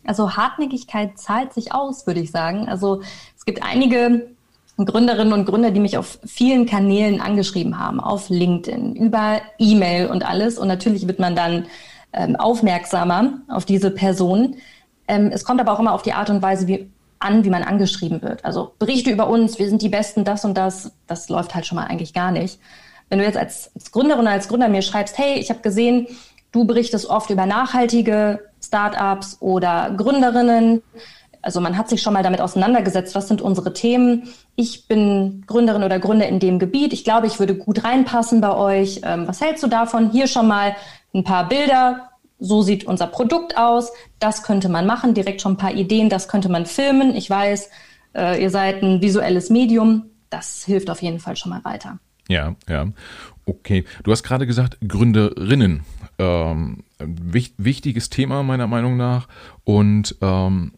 Also 0.05 0.35
Hartnäckigkeit 0.35 1.17
zahlt 1.17 1.53
sich 1.53 1.73
aus, 1.73 2.07
würde 2.07 2.19
ich 2.19 2.31
sagen. 2.31 2.67
Also 2.67 3.01
es 3.37 3.45
gibt 3.45 3.63
einige 3.63 4.27
Gründerinnen 4.85 5.33
und 5.33 5.45
Gründer, 5.45 5.71
die 5.71 5.79
mich 5.79 5.97
auf 5.97 6.19
vielen 6.25 6.65
Kanälen 6.65 7.21
angeschrieben 7.21 7.79
haben, 7.79 7.99
auf 7.99 8.29
LinkedIn, 8.29 8.95
über 8.95 9.41
E-Mail 9.57 10.07
und 10.07 10.23
alles. 10.27 10.57
Und 10.57 10.67
natürlich 10.67 11.07
wird 11.07 11.19
man 11.19 11.35
dann 11.35 11.65
ähm, 12.13 12.35
aufmerksamer 12.35 13.33
auf 13.49 13.65
diese 13.65 13.91
Person. 13.91 14.55
Ähm, 15.07 15.31
es 15.33 15.43
kommt 15.43 15.59
aber 15.59 15.73
auch 15.73 15.79
immer 15.79 15.93
auf 15.93 16.01
die 16.01 16.13
Art 16.13 16.29
und 16.29 16.41
Weise 16.41 16.67
wie, 16.67 16.89
an, 17.19 17.43
wie 17.43 17.49
man 17.49 17.63
angeschrieben 17.63 18.21
wird. 18.21 18.45
Also 18.45 18.73
Berichte 18.79 19.11
über 19.11 19.27
uns, 19.27 19.59
wir 19.59 19.67
sind 19.67 19.81
die 19.81 19.89
Besten, 19.89 20.23
das 20.23 20.45
und 20.45 20.57
das, 20.57 20.91
das 21.07 21.29
läuft 21.29 21.55
halt 21.55 21.65
schon 21.65 21.75
mal 21.75 21.85
eigentlich 21.85 22.13
gar 22.13 22.31
nicht. 22.31 22.59
Wenn 23.09 23.19
du 23.19 23.25
jetzt 23.25 23.37
als, 23.37 23.71
als 23.75 23.91
Gründerin 23.91 24.21
oder 24.21 24.31
als 24.31 24.47
Gründer 24.47 24.69
mir 24.69 24.81
schreibst, 24.81 25.17
hey, 25.17 25.39
ich 25.39 25.49
habe 25.49 25.59
gesehen, 25.61 26.07
du 26.51 26.65
berichtest 26.65 27.07
oft 27.07 27.29
über 27.29 27.45
nachhaltige 27.45 28.39
Startups 28.61 29.37
oder 29.39 29.91
Gründerinnen. 29.95 30.81
Also 31.41 31.61
man 31.61 31.77
hat 31.77 31.89
sich 31.89 32.01
schon 32.01 32.13
mal 32.13 32.23
damit 32.23 32.41
auseinandergesetzt, 32.41 33.15
was 33.15 33.27
sind 33.27 33.41
unsere 33.41 33.73
Themen. 33.73 34.29
Ich 34.55 34.87
bin 34.87 35.43
Gründerin 35.47 35.83
oder 35.83 35.99
Gründer 35.99 36.27
in 36.27 36.39
dem 36.39 36.59
Gebiet. 36.59 36.91
Ich 36.91 37.05
glaube, 37.05 37.27
ich 37.27 37.39
würde 37.39 37.55
gut 37.55 37.83
reinpassen 37.83 38.41
bei 38.41 38.55
euch. 38.55 39.01
Ähm, 39.03 39.27
was 39.27 39.39
hältst 39.39 39.63
du 39.63 39.67
davon? 39.67 40.11
Hier 40.11 40.27
schon 40.27 40.47
mal 40.47 40.75
ein 41.13 41.23
paar 41.23 41.47
Bilder. 41.47 42.09
So 42.39 42.61
sieht 42.61 42.85
unser 42.85 43.07
Produkt 43.07 43.57
aus. 43.57 43.91
Das 44.19 44.43
könnte 44.43 44.67
man 44.69 44.85
machen. 44.85 45.13
Direkt 45.13 45.41
schon 45.41 45.53
ein 45.53 45.57
paar 45.57 45.73
Ideen. 45.73 46.09
Das 46.09 46.27
könnte 46.27 46.49
man 46.49 46.65
filmen. 46.65 47.15
Ich 47.15 47.29
weiß, 47.29 47.69
äh, 48.15 48.41
ihr 48.41 48.49
seid 48.49 48.83
ein 48.83 49.01
visuelles 49.01 49.49
Medium. 49.49 50.09
Das 50.29 50.63
hilft 50.65 50.89
auf 50.89 51.01
jeden 51.01 51.19
Fall 51.19 51.37
schon 51.37 51.51
mal 51.51 51.63
weiter. 51.63 51.99
Ja, 52.29 52.55
ja. 52.69 52.87
Okay. 53.45 53.83
Du 54.03 54.11
hast 54.11 54.23
gerade 54.23 54.47
gesagt, 54.47 54.77
Gründerinnen 54.87 55.81
ähm, 56.19 56.83
wichtiges 56.99 58.09
Thema 58.09 58.43
meiner 58.43 58.67
Meinung 58.67 58.97
nach. 58.97 59.27
Und 59.63 60.15
ähm, 60.21 60.73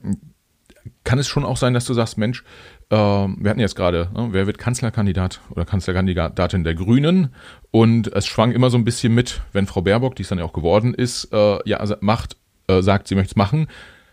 kann 1.03 1.19
es 1.19 1.27
schon 1.27 1.43
auch 1.43 1.57
sein, 1.57 1.73
dass 1.73 1.85
du 1.85 1.93
sagst, 1.93 2.17
Mensch, 2.17 2.43
äh, 2.89 2.95
wir 2.95 3.49
hatten 3.49 3.59
jetzt 3.59 3.75
gerade, 3.75 4.09
ne, 4.13 4.29
wer 4.31 4.47
wird 4.47 4.57
Kanzlerkandidat 4.57 5.41
oder 5.49 5.65
Kanzlerkandidatin 5.65 6.63
der 6.63 6.75
Grünen? 6.75 7.33
Und 7.71 8.07
es 8.13 8.27
schwang 8.27 8.51
immer 8.51 8.69
so 8.69 8.77
ein 8.77 8.85
bisschen 8.85 9.13
mit, 9.13 9.41
wenn 9.51 9.67
Frau 9.67 9.81
Baerbock, 9.81 10.15
die 10.15 10.23
es 10.23 10.29
dann 10.29 10.39
ja 10.39 10.45
auch 10.45 10.53
geworden 10.53 10.93
ist, 10.93 11.33
äh, 11.33 11.57
ja, 11.67 11.77
also 11.77 11.95
macht, 11.99 12.37
äh, 12.67 12.81
sagt, 12.81 13.07
sie 13.07 13.15
möchte 13.15 13.31
es 13.31 13.35
machen. 13.35 13.67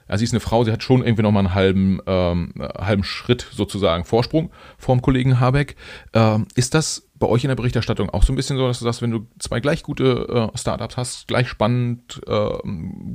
Ja, 0.08 0.16
sie 0.16 0.24
ist 0.24 0.32
eine 0.32 0.40
Frau, 0.40 0.64
sie 0.64 0.72
hat 0.72 0.82
schon 0.82 1.02
irgendwie 1.02 1.22
nochmal 1.22 1.46
einen 1.46 1.54
halben, 1.54 2.00
ähm, 2.06 2.52
halben 2.58 3.04
Schritt 3.04 3.46
sozusagen 3.52 4.04
Vorsprung 4.04 4.50
vorm 4.78 5.02
Kollegen 5.02 5.40
Habeck. 5.40 5.76
Ähm, 6.14 6.46
ist 6.54 6.74
das 6.74 7.08
bei 7.18 7.26
euch 7.26 7.44
in 7.44 7.48
der 7.48 7.56
Berichterstattung 7.56 8.10
auch 8.10 8.22
so 8.22 8.32
ein 8.32 8.36
bisschen 8.36 8.56
so, 8.56 8.66
dass 8.66 8.78
du 8.78 8.84
sagst, 8.84 9.02
wenn 9.02 9.10
du 9.10 9.26
zwei 9.38 9.60
gleich 9.60 9.82
gute 9.82 10.50
äh, 10.54 10.58
Startups 10.58 10.96
hast, 10.96 11.28
gleich 11.28 11.48
spannend, 11.48 12.20
äh, 12.26 12.48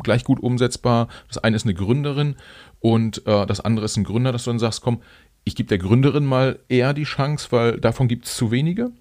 gleich 0.03 0.23
gut 0.23 0.41
umsetzbar, 0.41 1.07
das 1.27 1.37
eine 1.37 1.55
ist 1.55 1.65
eine 1.65 1.73
Gründerin 1.73 2.35
und 2.79 3.25
äh, 3.25 3.45
das 3.45 3.61
andere 3.61 3.85
ist 3.85 3.97
ein 3.97 4.03
Gründer, 4.03 4.31
dass 4.31 4.43
du 4.43 4.49
dann 4.51 4.59
sagst, 4.59 4.81
komm, 4.81 5.01
ich 5.45 5.55
gebe 5.55 5.69
der 5.69 5.77
Gründerin 5.77 6.25
mal 6.25 6.59
eher 6.69 6.93
die 6.93 7.03
Chance, 7.03 7.47
weil 7.51 7.79
davon 7.79 8.07
gibt 8.07 8.25
es 8.25 8.35
zu 8.35 8.51
wenige? 8.51 8.91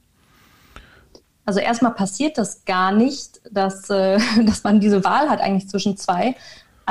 Also 1.45 1.61
erstmal 1.61 1.95
passiert 1.95 2.39
das 2.39 2.65
gar 2.65 2.93
nicht, 2.93 3.41
dass, 3.51 3.91
äh, 3.91 4.19
dass 4.47 4.65
man 4.65 4.81
diese 4.81 5.05
Wahl 5.05 5.29
hat 5.29 5.41
eigentlich 5.41 5.69
zwischen 5.69 5.97
zwei. 5.97 6.37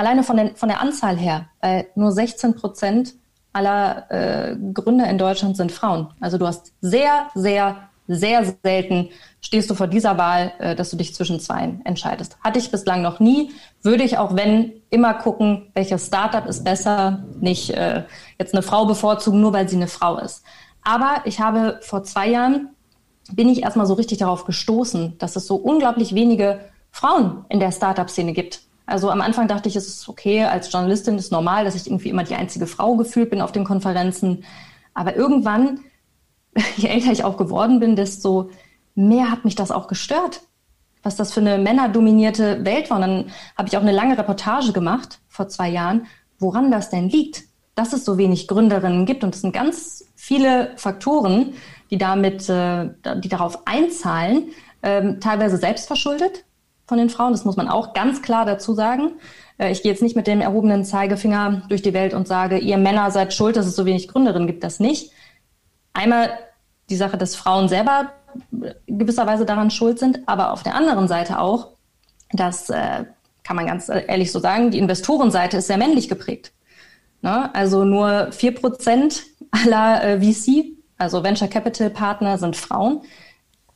Alleine 0.02 0.24
von, 0.24 0.36
den, 0.36 0.56
von 0.56 0.68
der 0.68 0.82
Anzahl 0.82 1.16
her, 1.16 1.45
weil 1.60 1.86
nur 1.93 2.12
16 2.12 2.56
Prozent 2.56 3.14
aller 3.54 4.10
äh, 4.10 4.56
Gründer 4.74 5.08
in 5.08 5.20
Deutschland 5.20 5.56
sind 5.56 5.72
Frauen. 5.72 6.08
Also 6.20 6.39
du 6.39 6.47
hast 6.47 6.74
sehr, 6.82 7.28
sehr 7.36 7.78
sehr 8.08 8.56
selten 8.64 9.10
stehst 9.41 9.70
du 9.70 9.76
vor 9.76 9.86
dieser 9.86 10.18
Wahl, 10.18 10.54
äh, 10.58 10.76
dass 10.76 10.89
du 10.89 10.97
dich 10.97 11.14
zwischen 11.14 11.39
zwei 11.39 11.76
entscheidest. 11.84 12.36
Hatte 12.43 12.58
ich 12.58 12.72
bislang 12.72 13.04
noch 13.04 13.20
nie. 13.20 13.52
Würde 13.84 14.04
ich 14.04 14.18
auch 14.18 14.36
wenn 14.36 14.74
immer 14.89 15.14
gucken, 15.14 15.70
welches 15.76 16.08
Startup 16.08 16.47
ist 16.47 16.64
besser, 16.64 17.24
nicht 17.39 17.70
äh, 17.70 18.04
jetzt 18.39 18.56
eine 18.56 18.64
Frau 18.64 18.88
bevorzugen, 18.88 19.39
nur 19.39 19.54
weil 19.54 19.70
sie 19.70 19.76
eine 19.76 19.88
Frau 19.88 20.18
ist. 20.18 20.43
Aber 20.82 21.22
ich 21.26 21.39
habe 21.39 21.80
vor 21.84 22.04
zwei 22.04 22.28
Jahren 22.28 22.70
bin 23.32 23.47
ich 23.49 23.62
erstmal 23.62 23.86
so 23.86 23.93
richtig 23.93 24.18
darauf 24.18 24.45
gestoßen, 24.45 25.20
dass 25.20 25.36
es 25.36 25.45
so 25.45 25.58
unglaublich 25.58 26.16
wenige 26.16 26.60
Frauen 26.89 27.45
in 27.49 27.60
der 27.60 27.72
Startup-Szene 27.72 28.34
gibt. 28.34 28.62
Also 28.86 29.10
am 29.10 29.22
Anfang 29.22 29.48
dachte 29.48 29.70
ich, 29.70 29.76
es 29.76 29.88
ist 29.88 30.10
okay, 30.10 30.44
als 30.44 30.72
Journalistin 30.72 31.18
ist 31.18 31.32
normal, 31.32 31.66
dass 31.66 31.76
ich 31.76 31.88
irgendwie 31.88 32.10
immer 32.10 32.24
die 32.24 32.36
einzige 32.36 32.68
Frau 32.68 32.96
gefühlt 32.96 33.30
bin 33.30 33.42
auf 33.42 33.52
den 33.52 33.64
Konferenzen. 33.64 34.44
Aber 34.94 35.16
irgendwann, 35.16 35.80
je 36.78 36.90
älter 36.90 37.12
ich 37.12 37.24
auch 37.24 37.38
geworden 37.38 37.80
bin, 37.80 37.96
desto 37.96 38.50
mehr 38.96 39.32
hat 39.32 39.46
mich 39.46 39.56
das 39.56 39.72
auch 39.72 39.88
gestört, 39.88 40.42
was 41.04 41.16
das 41.16 41.34
für 41.34 41.40
eine 41.40 41.58
männerdominierte 41.58 42.66
Welt 42.66 42.90
war. 42.90 42.98
Und 42.98 43.02
dann 43.02 43.32
habe 43.58 43.68
ich 43.68 43.78
auch 43.78 43.82
eine 43.82 43.92
lange 43.92 44.18
Reportage 44.18 44.74
gemacht 44.74 45.20
vor 45.28 45.48
zwei 45.48 45.70
Jahren, 45.70 46.08
woran 46.40 46.72
das 46.72 46.90
denn 46.90 47.10
liegt, 47.10 47.44
dass 47.76 47.94
es 47.94 48.04
so 48.04 48.18
wenig 48.18 48.48
Gründerinnen 48.48 49.06
gibt. 49.06 49.24
Und 49.24 49.34
es 49.34 49.42
sind 49.42 49.54
ganz 49.54 50.06
viele 50.16 50.74
Faktoren, 50.76 51.54
die 51.90 51.98
damit, 51.98 52.50
äh, 52.50 52.90
die 53.20 53.30
darauf 53.30 53.66
einzahlen, 53.66 54.50
ähm, 54.84 55.20
teilweise 55.20 55.58
selbstverschuldet 55.58 56.44
von 56.88 56.98
den 56.98 57.10
Frauen. 57.10 57.32
Das 57.32 57.46
muss 57.46 57.56
man 57.56 57.68
auch 57.68 57.94
ganz 57.94 58.22
klar 58.22 58.46
dazu 58.46 58.74
sagen. 58.74 59.14
Äh, 59.58 59.72
ich 59.72 59.84
gehe 59.84 59.92
jetzt 59.92 60.02
nicht 60.02 60.16
mit 60.16 60.28
dem 60.28 60.42
erhobenen 60.42 60.84
Zeigefinger 60.84 61.64
durch 61.70 61.82
die 61.82 61.94
Welt 61.94 62.14
und 62.14 62.28
sage, 62.28 62.58
ihr 62.58 62.78
Männer 62.78 63.12
seid 63.12 63.34
schuld, 63.34 63.56
dass 63.56 63.66
es 63.66 63.76
so 63.76 63.86
wenig 63.86 64.08
Gründerinnen 64.08 64.48
gibt. 64.48 64.64
Das 64.64 64.80
nicht. 64.80 65.12
Einmal 65.94 66.32
die 66.90 66.96
Sache, 66.96 67.18
dass 67.18 67.36
Frauen 67.36 67.70
selber 67.70 68.12
gewisserweise 68.88 69.46
daran 69.46 69.72
schuld 69.72 70.00
sind, 70.00 70.20
aber 70.26 70.54
auf 70.54 70.64
der 70.64 70.76
anderen 70.76 71.08
Seite 71.08 71.40
auch, 71.40 71.70
dass, 72.32 72.70
äh, 72.70 73.06
kann 73.44 73.56
man 73.56 73.66
ganz 73.66 73.90
ehrlich 73.90 74.32
so 74.32 74.40
sagen, 74.40 74.72
die 74.72 74.78
Investorenseite 74.78 75.58
ist 75.58 75.68
sehr 75.68 75.78
männlich 75.78 76.08
geprägt. 76.08 76.54
Ne? 77.22 77.54
Also 77.54 77.84
nur 77.84 78.32
vier 78.32 78.56
Prozent 78.56 79.24
aller 79.52 80.04
äh, 80.04 80.22
VC, 80.22 80.78
also 80.98 81.24
Venture 81.24 81.48
Capital 81.48 81.90
Partner, 81.90 82.38
sind 82.38 82.56
Frauen. 82.56 83.02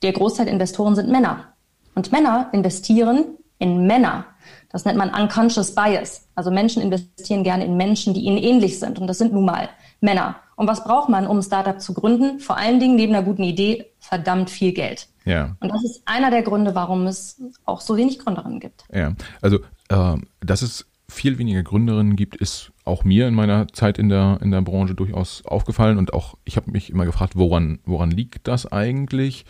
Der 0.02 0.14
Großteil 0.14 0.48
Investoren 0.48 0.96
sind 0.96 1.10
Männer. 1.10 1.55
Und 1.96 2.12
Männer 2.12 2.50
investieren 2.52 3.26
in 3.58 3.88
Männer. 3.88 4.26
Das 4.70 4.86
nennt 4.86 4.98
man 4.98 5.10
Unconscious 5.10 5.74
Bias. 5.74 6.28
Also 6.36 6.52
Menschen 6.52 6.82
investieren 6.82 7.44
gerne 7.44 7.66
in 7.66 7.78
Menschen, 7.78 8.14
die 8.14 8.22
ihnen 8.22 8.38
ähnlich 8.38 8.80
sind. 8.80 9.00
Und 9.00 9.08
das 9.08 9.18
sind 9.18 9.34
nun 9.34 9.46
mal 9.46 9.70
Männer. 10.02 10.36
Und 10.58 10.68
was 10.68 10.84
braucht 10.84 11.10
man, 11.10 11.28
um 11.28 11.38
ein 11.38 11.44
Startup 11.44 11.80
zu 11.80 11.94
gründen? 11.94 12.40
Vor 12.40 12.58
allen 12.58 12.80
Dingen 12.80 12.96
neben 12.96 13.14
einer 13.16 13.26
guten 13.26 13.44
Idee 13.44 13.86
verdammt 14.00 14.50
viel 14.50 14.74
Geld. 14.74 15.08
Ja. 15.26 15.56
Und 15.60 15.72
das 15.72 15.84
ist 15.84 16.02
einer 16.06 16.30
der 16.30 16.44
Gründe, 16.44 16.76
warum 16.76 17.08
es 17.08 17.42
auch 17.66 17.82
so 17.82 17.98
wenig 17.98 18.20
Gründerinnen 18.20 18.60
gibt. 18.60 18.86
Ja, 18.94 19.14
also 19.42 19.60
äh, 19.90 20.18
dass 20.42 20.62
es 20.62 20.86
viel 21.08 21.38
weniger 21.38 21.64
Gründerinnen 21.64 22.16
gibt, 22.16 22.36
ist 22.36 22.72
auch 22.84 23.04
mir 23.04 23.28
in 23.28 23.34
meiner 23.36 23.68
Zeit 23.70 23.98
in 23.98 24.10
der, 24.10 24.40
in 24.42 24.52
der 24.52 24.62
Branche 24.62 24.96
durchaus 24.96 25.46
aufgefallen. 25.46 25.98
Und 25.98 26.14
auch 26.14 26.36
ich 26.46 26.58
habe 26.58 26.72
mich 26.72 26.90
immer 26.90 27.06
gefragt, 27.06 27.36
woran, 27.36 27.80
woran 27.86 28.12
liegt 28.12 28.48
das 28.48 28.72
eigentlich? 28.72 29.46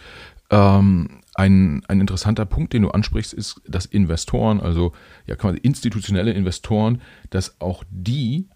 Ähm, 0.50 1.22
ein, 1.36 1.83
ein 1.88 1.99
interessanter 1.99 2.45
Punkt, 2.45 2.73
den 2.73 2.81
du 2.81 2.89
ansprichst, 2.89 3.33
ist, 3.33 3.61
dass 3.67 3.86
Investoren, 3.86 4.61
also 4.61 4.93
ja 5.27 5.36
quasi 5.36 5.57
institutionelle 5.59 6.31
Investoren, 6.31 7.01
dass 7.29 7.59
auch 7.59 7.83
die 7.89 8.47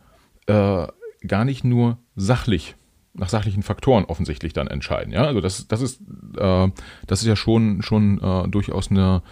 äh, 0.48 0.88
gar 1.28 1.46
nicht 1.46 1.64
nur 1.64 1.98
sachlich 2.16 2.76
nach 3.14 3.30
sachlichen 3.30 3.64
Faktoren 3.64 4.06
offensichtlich 4.06 4.54
dann 4.54 4.68
entscheiden. 4.68 5.12
Ja, 5.12 5.26
also 5.26 5.42
das, 5.42 5.68
das 5.68 5.82
ist, 5.82 6.02
äh, 6.38 6.70
das 7.06 7.22
ist 7.22 7.28
ja 7.28 7.36
schon, 7.36 7.82
schon 7.82 8.22
äh, 8.22 8.48
durchaus 8.48 8.90
eine 8.90 9.24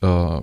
äh, 0.00 0.40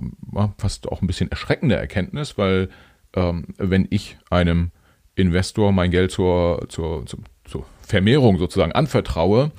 fast 0.57 0.87
auch 0.89 1.01
ein 1.01 1.07
bisschen 1.07 1.29
erschreckende 1.29 1.75
Erkenntnis, 1.75 2.37
weil 2.37 2.69
ähm, 3.13 3.45
wenn 3.57 3.87
ich 3.89 4.17
einem 4.29 4.71
Investor 5.15 5.71
mein 5.71 5.91
Geld 5.91 6.11
zur, 6.11 6.65
zur, 6.69 7.05
zur, 7.05 7.19
zur 7.43 7.65
Vermehrung 7.81 8.39
sozusagen 8.39 8.71
anvertraue, 8.71 9.51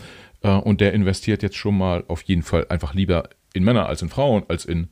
und 0.49 0.81
der 0.81 0.93
investiert 0.93 1.43
jetzt 1.43 1.57
schon 1.57 1.77
mal 1.77 2.05
auf 2.09 2.23
jeden 2.23 2.43
Fall 2.43 2.67
einfach 2.69 2.95
lieber 2.95 3.29
in 3.55 3.65
Männer 3.65 3.87
als 3.87 4.03
in 4.03 4.09
Frauen, 4.09 4.45
als 4.49 4.65
in 4.65 4.89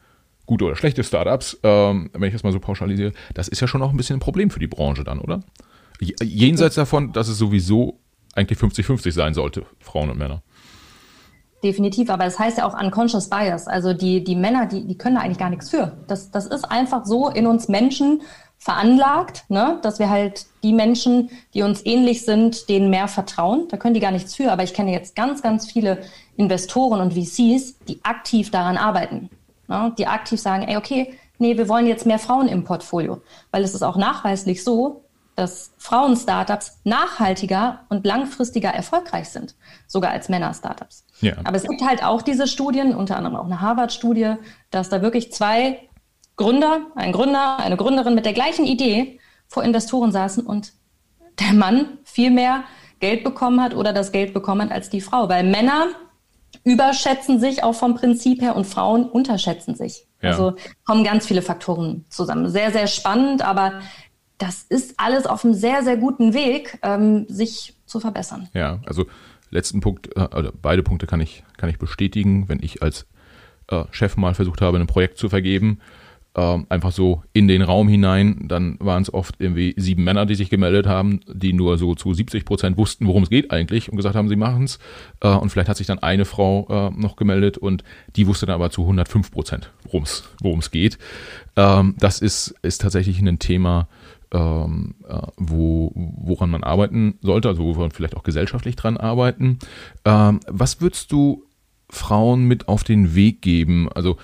gute 0.46 0.64
oder 0.64 0.76
schlechte 0.76 1.04
Startups, 1.04 1.58
ähm, 1.62 2.10
wenn 2.12 2.28
ich 2.28 2.32
das 2.34 2.42
mal 2.42 2.52
so 2.52 2.60
pauschalisiere, 2.60 3.12
das 3.34 3.48
ist 3.48 3.60
ja 3.60 3.66
schon 3.66 3.82
auch 3.82 3.90
ein 3.90 3.96
bisschen 3.96 4.16
ein 4.16 4.20
Problem 4.20 4.50
für 4.50 4.60
die 4.60 4.66
Branche 4.66 5.04
dann, 5.04 5.20
oder? 5.20 5.40
Jenseits 6.00 6.74
davon, 6.74 7.12
dass 7.12 7.28
es 7.28 7.38
sowieso 7.38 8.00
eigentlich 8.34 8.58
50-50 8.58 9.12
sein 9.12 9.34
sollte, 9.34 9.66
Frauen 9.78 10.10
und 10.10 10.18
Männer. 10.18 10.42
Definitiv, 11.62 12.10
aber 12.10 12.24
das 12.24 12.40
heißt 12.40 12.58
ja 12.58 12.66
auch 12.66 12.80
unconscious 12.80 13.30
bias. 13.30 13.68
Also 13.68 13.92
die, 13.92 14.24
die 14.24 14.34
Männer, 14.34 14.66
die, 14.66 14.84
die 14.84 14.98
können 14.98 15.14
da 15.14 15.20
eigentlich 15.20 15.38
gar 15.38 15.50
nichts 15.50 15.70
für. 15.70 15.96
Das, 16.08 16.32
das 16.32 16.46
ist 16.46 16.64
einfach 16.64 17.06
so 17.06 17.28
in 17.28 17.46
uns 17.46 17.68
Menschen 17.68 18.22
veranlagt, 18.62 19.44
ne? 19.48 19.80
dass 19.82 19.98
wir 19.98 20.08
halt 20.08 20.46
die 20.62 20.72
Menschen, 20.72 21.30
die 21.52 21.62
uns 21.62 21.84
ähnlich 21.84 22.24
sind, 22.24 22.68
denen 22.68 22.90
mehr 22.90 23.08
vertrauen. 23.08 23.66
Da 23.68 23.76
können 23.76 23.94
die 23.94 23.98
gar 23.98 24.12
nichts 24.12 24.36
für. 24.36 24.52
Aber 24.52 24.62
ich 24.62 24.72
kenne 24.72 24.92
jetzt 24.92 25.16
ganz, 25.16 25.42
ganz 25.42 25.68
viele 25.68 25.98
Investoren 26.36 27.00
und 27.00 27.14
VCs, 27.14 27.78
die 27.88 27.98
aktiv 28.04 28.52
daran 28.52 28.76
arbeiten. 28.76 29.30
Ne? 29.66 29.92
Die 29.98 30.06
aktiv 30.06 30.40
sagen, 30.40 30.62
ey, 30.62 30.76
okay, 30.76 31.12
nee, 31.38 31.58
wir 31.58 31.68
wollen 31.68 31.88
jetzt 31.88 32.06
mehr 32.06 32.20
Frauen 32.20 32.46
im 32.46 32.62
Portfolio. 32.62 33.20
Weil 33.50 33.64
es 33.64 33.74
ist 33.74 33.82
auch 33.82 33.96
nachweislich 33.96 34.62
so, 34.62 35.02
dass 35.34 35.72
Frauen-Startups 35.78 36.78
nachhaltiger 36.84 37.80
und 37.88 38.06
langfristiger 38.06 38.70
erfolgreich 38.70 39.28
sind, 39.30 39.56
sogar 39.88 40.12
als 40.12 40.28
Männer-Startups. 40.28 41.04
Ja. 41.20 41.32
Aber 41.42 41.56
es 41.56 41.64
gibt 41.64 41.82
halt 41.82 42.04
auch 42.04 42.22
diese 42.22 42.46
Studien, 42.46 42.94
unter 42.94 43.16
anderem 43.16 43.34
auch 43.34 43.46
eine 43.46 43.60
Harvard-Studie, 43.60 44.34
dass 44.70 44.88
da 44.88 45.02
wirklich 45.02 45.32
zwei 45.32 45.80
Gründer, 46.36 46.86
ein 46.94 47.12
Gründer, 47.12 47.58
eine 47.58 47.76
Gründerin 47.76 48.14
mit 48.14 48.24
der 48.24 48.32
gleichen 48.32 48.64
Idee 48.64 49.18
vor 49.48 49.64
Investoren 49.64 50.12
saßen 50.12 50.46
und 50.46 50.72
der 51.38 51.52
Mann 51.52 51.98
viel 52.04 52.30
mehr 52.30 52.64
Geld 53.00 53.24
bekommen 53.24 53.60
hat 53.60 53.74
oder 53.74 53.92
das 53.92 54.12
Geld 54.12 54.32
bekommen 54.32 54.62
hat 54.62 54.72
als 54.72 54.90
die 54.90 55.00
Frau. 55.00 55.28
Weil 55.28 55.44
Männer 55.44 55.88
überschätzen 56.64 57.40
sich 57.40 57.64
auch 57.64 57.74
vom 57.74 57.94
Prinzip 57.94 58.40
her 58.40 58.56
und 58.56 58.66
Frauen 58.66 59.04
unterschätzen 59.08 59.74
sich. 59.74 60.06
Ja. 60.22 60.30
Also 60.30 60.54
kommen 60.84 61.04
ganz 61.04 61.26
viele 61.26 61.42
Faktoren 61.42 62.04
zusammen. 62.08 62.48
Sehr, 62.48 62.70
sehr 62.70 62.86
spannend, 62.86 63.42
aber 63.42 63.80
das 64.38 64.62
ist 64.62 64.94
alles 64.96 65.26
auf 65.26 65.44
einem 65.44 65.54
sehr, 65.54 65.82
sehr 65.82 65.96
guten 65.96 66.34
Weg, 66.34 66.78
ähm, 66.82 67.26
sich 67.28 67.74
zu 67.86 68.00
verbessern. 68.00 68.48
Ja, 68.54 68.80
also 68.86 69.06
letzten 69.50 69.80
Punkt, 69.80 70.16
äh, 70.16 70.28
also 70.30 70.50
beide 70.60 70.82
Punkte 70.82 71.06
kann 71.06 71.20
ich, 71.20 71.44
kann 71.56 71.68
ich 71.68 71.78
bestätigen. 71.78 72.48
Wenn 72.48 72.60
ich 72.62 72.82
als 72.82 73.06
äh, 73.68 73.84
Chef 73.90 74.16
mal 74.16 74.34
versucht 74.34 74.60
habe, 74.60 74.78
ein 74.78 74.86
Projekt 74.86 75.18
zu 75.18 75.28
vergeben, 75.28 75.80
ähm, 76.34 76.66
einfach 76.68 76.92
so 76.92 77.22
in 77.32 77.48
den 77.48 77.62
Raum 77.62 77.88
hinein. 77.88 78.46
Dann 78.48 78.76
waren 78.80 79.02
es 79.02 79.12
oft 79.12 79.36
irgendwie 79.38 79.74
sieben 79.76 80.04
Männer, 80.04 80.26
die 80.26 80.34
sich 80.34 80.50
gemeldet 80.50 80.86
haben, 80.86 81.20
die 81.26 81.52
nur 81.52 81.78
so 81.78 81.94
zu 81.94 82.14
70 82.14 82.44
Prozent 82.44 82.76
wussten, 82.76 83.06
worum 83.06 83.22
es 83.22 83.30
geht 83.30 83.50
eigentlich 83.50 83.90
und 83.90 83.96
gesagt 83.96 84.16
haben, 84.16 84.28
sie 84.28 84.36
machen 84.36 84.64
es. 84.64 84.78
Äh, 85.20 85.28
und 85.28 85.50
vielleicht 85.50 85.68
hat 85.68 85.76
sich 85.76 85.86
dann 85.86 85.98
eine 85.98 86.24
Frau 86.24 86.66
äh, 86.70 87.00
noch 87.00 87.16
gemeldet 87.16 87.58
und 87.58 87.84
die 88.16 88.26
wusste 88.26 88.46
dann 88.46 88.54
aber 88.54 88.70
zu 88.70 88.82
105 88.82 89.30
Prozent, 89.30 89.70
worum 89.90 90.04
es 90.58 90.70
geht. 90.70 90.98
Ähm, 91.56 91.96
das 91.98 92.20
ist, 92.20 92.54
ist 92.62 92.80
tatsächlich 92.80 93.20
ein 93.20 93.38
Thema, 93.38 93.88
ähm, 94.32 94.94
äh, 95.06 95.18
wo, 95.36 95.92
woran 95.94 96.50
man 96.50 96.64
arbeiten 96.64 97.18
sollte, 97.20 97.48
also 97.48 97.64
wo 97.64 97.78
wir 97.78 97.90
vielleicht 97.90 98.16
auch 98.16 98.22
gesellschaftlich 98.22 98.76
dran 98.76 98.96
arbeiten. 98.96 99.58
Ähm, 100.04 100.40
was 100.46 100.80
würdest 100.80 101.12
du 101.12 101.44
Frauen 101.90 102.44
mit 102.44 102.68
auf 102.68 102.84
den 102.84 103.14
Weg 103.14 103.42
geben? 103.42 103.90
Also 103.92 104.16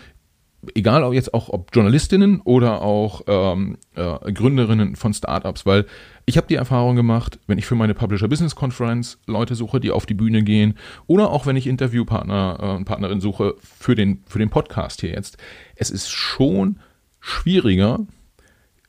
egal 0.74 1.04
auch 1.04 1.12
jetzt 1.12 1.34
auch 1.34 1.48
ob 1.48 1.70
Journalistinnen 1.74 2.40
oder 2.40 2.82
auch 2.82 3.22
ähm, 3.26 3.78
äh, 3.94 4.32
Gründerinnen 4.32 4.96
von 4.96 5.14
Startups, 5.14 5.66
weil 5.66 5.86
ich 6.26 6.36
habe 6.36 6.46
die 6.46 6.56
Erfahrung 6.56 6.96
gemacht, 6.96 7.38
wenn 7.46 7.58
ich 7.58 7.66
für 7.66 7.74
meine 7.74 7.94
Publisher 7.94 8.28
Business 8.28 8.54
Conference 8.54 9.18
Leute 9.26 9.54
suche, 9.54 9.80
die 9.80 9.90
auf 9.90 10.04
die 10.04 10.14
Bühne 10.14 10.42
gehen, 10.42 10.74
oder 11.06 11.30
auch 11.30 11.46
wenn 11.46 11.56
ich 11.56 11.66
Interviewpartner 11.66 12.74
und 12.76 12.82
äh, 12.82 12.84
Partnerin 12.84 13.20
suche 13.20 13.54
für 13.62 13.94
den 13.94 14.22
für 14.26 14.38
den 14.38 14.50
Podcast 14.50 15.00
hier 15.00 15.10
jetzt, 15.10 15.38
es 15.76 15.90
ist 15.90 16.10
schon 16.10 16.80
schwieriger, 17.20 18.00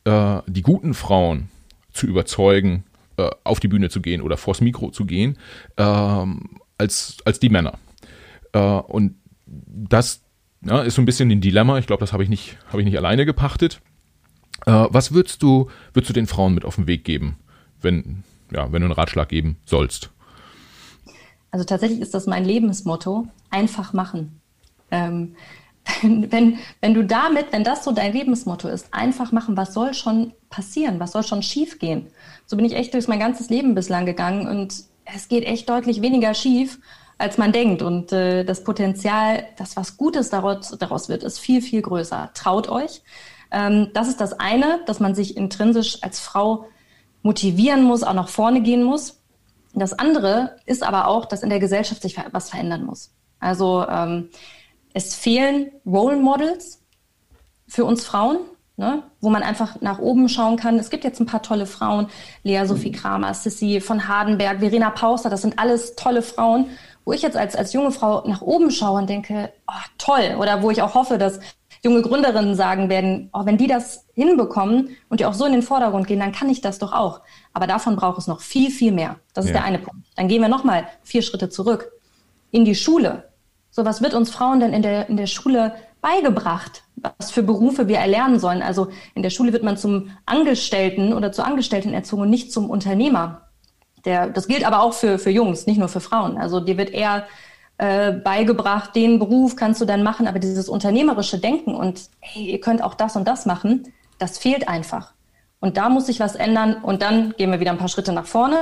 äh, 0.06 0.42
die 0.48 0.64
guten 0.64 0.94
Frauen 0.94 1.50
zu 1.92 2.08
überzeugen, 2.08 2.84
äh, 3.18 3.30
auf 3.44 3.60
die 3.60 3.68
Bühne 3.68 3.90
zu 3.90 4.02
gehen 4.02 4.22
oder 4.22 4.38
vors 4.38 4.62
Mikro 4.62 4.90
zu 4.90 5.06
gehen, 5.06 5.38
ähm, 5.78 6.60
als 6.78 7.18
als 7.26 7.40
die 7.40 7.50
Männer. 7.50 7.78
Äh, 8.54 8.60
und 8.60 9.16
das 9.46 10.24
ja, 10.62 10.82
ist 10.82 10.96
so 10.96 11.02
ein 11.02 11.06
bisschen 11.06 11.32
ein 11.32 11.42
Dilemma. 11.42 11.78
Ich 11.78 11.88
glaube, 11.88 12.02
das 12.02 12.14
habe 12.14 12.24
ich 12.24 12.30
nicht, 12.30 12.58
habe 12.68 12.82
ich 12.82 12.86
nicht 12.86 12.98
alleine 12.98 13.26
gepachtet. 13.26 13.82
Äh, 14.66 14.88
was 14.90 15.14
würdest 15.14 15.42
du, 15.42 15.70
würdest 15.94 16.10
du 16.10 16.14
den 16.14 16.28
Frauen 16.28 16.54
mit 16.54 16.66
auf 16.66 16.76
den 16.76 16.88
Weg 16.88 17.06
geben, 17.06 17.38
wenn, 17.82 18.24
ja, 18.52 18.72
wenn 18.72 18.82
du 18.82 18.88
einen 18.88 18.94
Ratschlag 18.94 19.30
geben 19.30 19.58
sollst? 19.66 20.10
Also 21.52 21.66
tatsächlich 21.66 22.02
ist 22.02 22.14
das 22.14 22.28
mein 22.28 22.46
Lebensmotto: 22.46 23.28
einfach 23.50 23.94
machen. 23.94 24.42
Ähm, 24.92 25.36
wenn, 26.02 26.60
wenn 26.82 26.94
du 26.94 27.06
damit, 27.06 27.52
wenn 27.52 27.64
das 27.64 27.84
so 27.84 27.92
dein 27.92 28.14
Lebensmotto 28.14 28.68
ist, 28.68 28.94
einfach 28.94 29.32
machen, 29.32 29.58
was 29.58 29.74
soll 29.74 29.94
schon 29.94 30.34
passieren? 30.50 31.00
Was 31.00 31.14
soll 31.14 31.24
schon 31.24 31.42
schiefgehen? 31.42 32.08
So 32.46 32.58
bin 32.58 32.66
ich 32.66 32.76
echt 32.76 32.94
durch 32.94 33.08
mein 33.08 33.20
ganzes 33.20 33.50
Leben 33.50 33.76
bislang 33.76 34.06
gegangen 34.06 34.48
und 34.48 34.74
es 35.06 35.28
geht 35.28 35.46
echt 35.46 35.70
deutlich 35.70 36.02
weniger 36.02 36.34
schief, 36.34 36.80
als 37.20 37.38
man 37.38 37.52
denkt. 37.52 37.84
Und 37.84 38.12
äh, 38.12 38.44
das 38.44 38.64
Potenzial, 38.64 39.46
dass 39.58 39.78
was 39.78 39.98
Gutes 39.98 40.32
daraus, 40.32 40.76
daraus 40.80 41.10
wird, 41.10 41.24
ist 41.24 41.38
viel, 41.38 41.62
viel 41.62 41.84
größer. 41.84 42.32
Traut 42.34 42.70
euch. 42.70 43.04
Ähm, 43.52 43.90
das 43.94 44.08
ist 44.08 44.20
das 44.20 44.40
eine, 44.40 44.80
dass 44.88 45.00
man 45.00 45.14
sich 45.14 45.38
intrinsisch 45.38 46.02
als 46.02 46.20
Frau 46.20 46.66
motivieren 47.22 47.84
muss, 47.84 48.04
auch 48.04 48.14
nach 48.14 48.30
vorne 48.30 48.62
gehen 48.62 48.84
muss. 48.84 49.22
Das 49.74 49.94
andere 49.94 50.56
ist 50.66 50.82
aber 50.82 51.08
auch, 51.08 51.26
dass 51.26 51.44
in 51.44 51.50
der 51.50 51.60
Gesellschaft 51.60 52.02
sich 52.02 52.18
was 52.32 52.50
verändern 52.50 52.86
muss. 52.86 53.12
Also 53.40 53.86
ähm, 53.88 54.30
es 54.94 55.14
fehlen 55.14 55.72
Role 55.86 56.18
Models 56.18 56.82
für 57.68 57.86
uns 57.86 58.06
Frauen, 58.06 58.38
ne, 58.78 59.04
wo 59.20 59.30
man 59.30 59.44
einfach 59.44 59.82
nach 59.82 60.00
oben 60.00 60.30
schauen 60.30 60.58
kann. 60.58 60.80
Es 60.80 60.90
gibt 60.90 61.04
jetzt 61.04 61.20
ein 61.20 61.26
paar 61.26 61.44
tolle 61.44 61.66
Frauen, 61.66 62.08
Lea 62.44 62.66
Sophie 62.66 62.92
Kramer, 62.92 63.34
Sissy 63.34 63.82
von 63.82 64.08
Hardenberg, 64.08 64.60
Verena 64.60 64.90
Pauster, 64.90 65.30
das 65.30 65.42
sind 65.42 65.60
alles 65.60 65.96
tolle 65.96 66.22
Frauen, 66.22 66.68
wo 67.10 67.14
ich 67.14 67.24
jetzt 67.24 67.38
als, 67.38 67.56
als 67.56 67.74
junge 67.74 67.90
Frau 67.90 68.22
nach 68.28 68.44
oben 68.44 68.70
schaue 68.70 69.00
und 69.00 69.10
denke, 69.10 69.52
oh, 69.68 69.82
toll. 69.98 70.36
Oder 70.38 70.62
wo 70.62 70.70
ich 70.70 70.84
auch 70.84 70.94
hoffe, 70.94 71.18
dass 71.18 71.40
junge 71.82 72.04
Gründerinnen 72.04 72.54
sagen 72.54 72.88
werden, 72.88 73.32
oh, 73.34 73.48
wenn 73.48 73.58
die 73.58 73.66
das 73.66 74.06
hinbekommen 74.14 74.96
und 75.10 75.20
die 75.20 75.26
auch 75.26 75.34
so 75.34 75.46
in 75.46 75.54
den 75.54 75.64
Vordergrund 75.64 76.06
gehen, 76.06 76.20
dann 76.20 76.34
kann 76.34 76.50
ich 76.50 76.62
das 76.62 76.78
doch 76.78 76.94
auch. 76.94 77.22
Aber 77.52 77.66
davon 77.66 77.96
braucht 77.96 78.20
es 78.20 78.28
noch 78.28 78.42
viel, 78.42 78.70
viel 78.70 78.92
mehr. 78.92 79.16
Das 79.34 79.46
ist 79.46 79.56
ja. 79.56 79.58
der 79.58 79.64
eine 79.64 79.80
Punkt. 79.80 80.06
Dann 80.18 80.28
gehen 80.28 80.40
wir 80.40 80.50
nochmal 80.50 80.88
vier 81.02 81.24
Schritte 81.24 81.50
zurück 81.50 81.92
in 82.52 82.64
die 82.64 82.76
Schule. 82.76 83.30
So, 83.72 83.86
was 83.86 84.04
wird 84.04 84.14
uns 84.14 84.30
Frauen 84.30 84.60
denn 84.60 84.74
in 84.74 84.84
der, 84.84 85.10
in 85.10 85.18
der 85.18 85.26
Schule 85.26 85.74
beigebracht, 86.02 86.84
was 87.18 87.32
für 87.32 87.42
Berufe 87.42 87.88
wir 87.88 87.98
erlernen 87.98 88.40
sollen? 88.40 88.62
Also 88.62 88.90
in 89.16 89.24
der 89.24 89.32
Schule 89.32 89.52
wird 89.52 89.64
man 89.64 89.78
zum 89.78 90.12
Angestellten 90.28 91.14
oder 91.14 91.32
zur 91.32 91.48
Angestellten 91.48 91.92
erzogen 91.92 92.22
und 92.22 92.30
nicht 92.30 92.54
zum 92.54 92.70
Unternehmer. 92.70 93.49
Der, 94.06 94.30
das 94.30 94.48
gilt 94.48 94.66
aber 94.66 94.82
auch 94.82 94.94
für, 94.94 95.20
für 95.20 95.30
Jungs, 95.30 95.68
nicht 95.68 95.78
nur 95.78 95.90
für 95.90 96.00
Frauen. 96.00 96.38
Also 96.38 96.60
dir 96.60 96.78
wird 96.78 96.92
eher 96.92 97.28
äh, 97.78 98.12
beigebracht, 98.12 98.96
den 98.96 99.20
Beruf 99.20 99.56
kannst 99.56 99.82
du 99.82 99.86
dann 99.86 100.04
machen, 100.04 100.28
aber 100.28 100.40
dieses 100.40 100.70
unternehmerische 100.70 101.40
Denken 101.40 101.74
und 101.76 102.10
hey, 102.20 102.52
ihr 102.52 102.60
könnt 102.60 102.84
auch 102.84 102.94
das 102.94 103.16
und 103.16 103.28
das 103.28 103.46
machen, 103.46 103.94
das 104.18 104.38
fehlt 104.38 104.68
einfach. 104.68 105.14
Und 105.60 105.78
da 105.78 105.90
muss 105.90 106.06
sich 106.06 106.20
was 106.20 106.36
ändern 106.36 106.76
und 106.84 107.02
dann 107.02 107.34
gehen 107.38 107.52
wir 107.52 107.60
wieder 107.60 107.72
ein 107.72 107.78
paar 107.78 107.90
Schritte 107.90 108.14
nach 108.14 108.26
vorne 108.26 108.58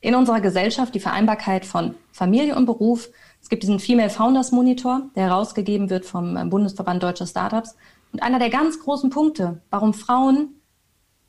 in 0.00 0.14
unserer 0.14 0.40
Gesellschaft, 0.40 0.94
die 0.94 1.00
Vereinbarkeit 1.00 1.66
von 1.66 1.94
Familie 2.12 2.56
und 2.56 2.66
Beruf. 2.66 3.08
Es 3.42 3.48
gibt 3.48 3.62
diesen 3.62 3.78
Female 3.78 4.10
Founders 4.10 4.52
Monitor, 4.52 5.02
der 5.14 5.24
herausgegeben 5.24 5.90
wird 5.90 6.04
vom 6.06 6.36
äh, 6.36 6.44
Bundesverband 6.44 7.02
Deutscher 7.02 7.26
Startups. 7.26 7.76
Und 8.12 8.22
einer 8.22 8.38
der 8.38 8.50
ganz 8.50 8.80
großen 8.80 9.10
Punkte, 9.10 9.60
warum 9.70 9.94
Frauen 9.94 10.59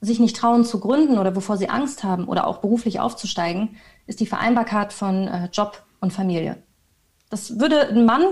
sich 0.02 0.20
nicht 0.20 0.36
trauen 0.36 0.66
zu 0.66 0.80
gründen 0.80 1.20
oder 1.20 1.36
wovor 1.36 1.58
sie 1.58 1.70
Angst 1.70 2.04
haben 2.04 2.26
oder 2.26 2.48
auch 2.48 2.58
beruflich 2.58 3.00
aufzusteigen, 3.00 3.78
ist 4.08 4.20
die 4.20 4.26
Vereinbarkeit 4.26 4.92
von 4.94 5.28
äh, 5.28 5.50
Job 5.54 5.84
und 6.00 6.12
Familie. 6.12 6.58
Das 7.30 7.60
würde 7.60 7.88
ein 7.90 8.06
Mann 8.06 8.24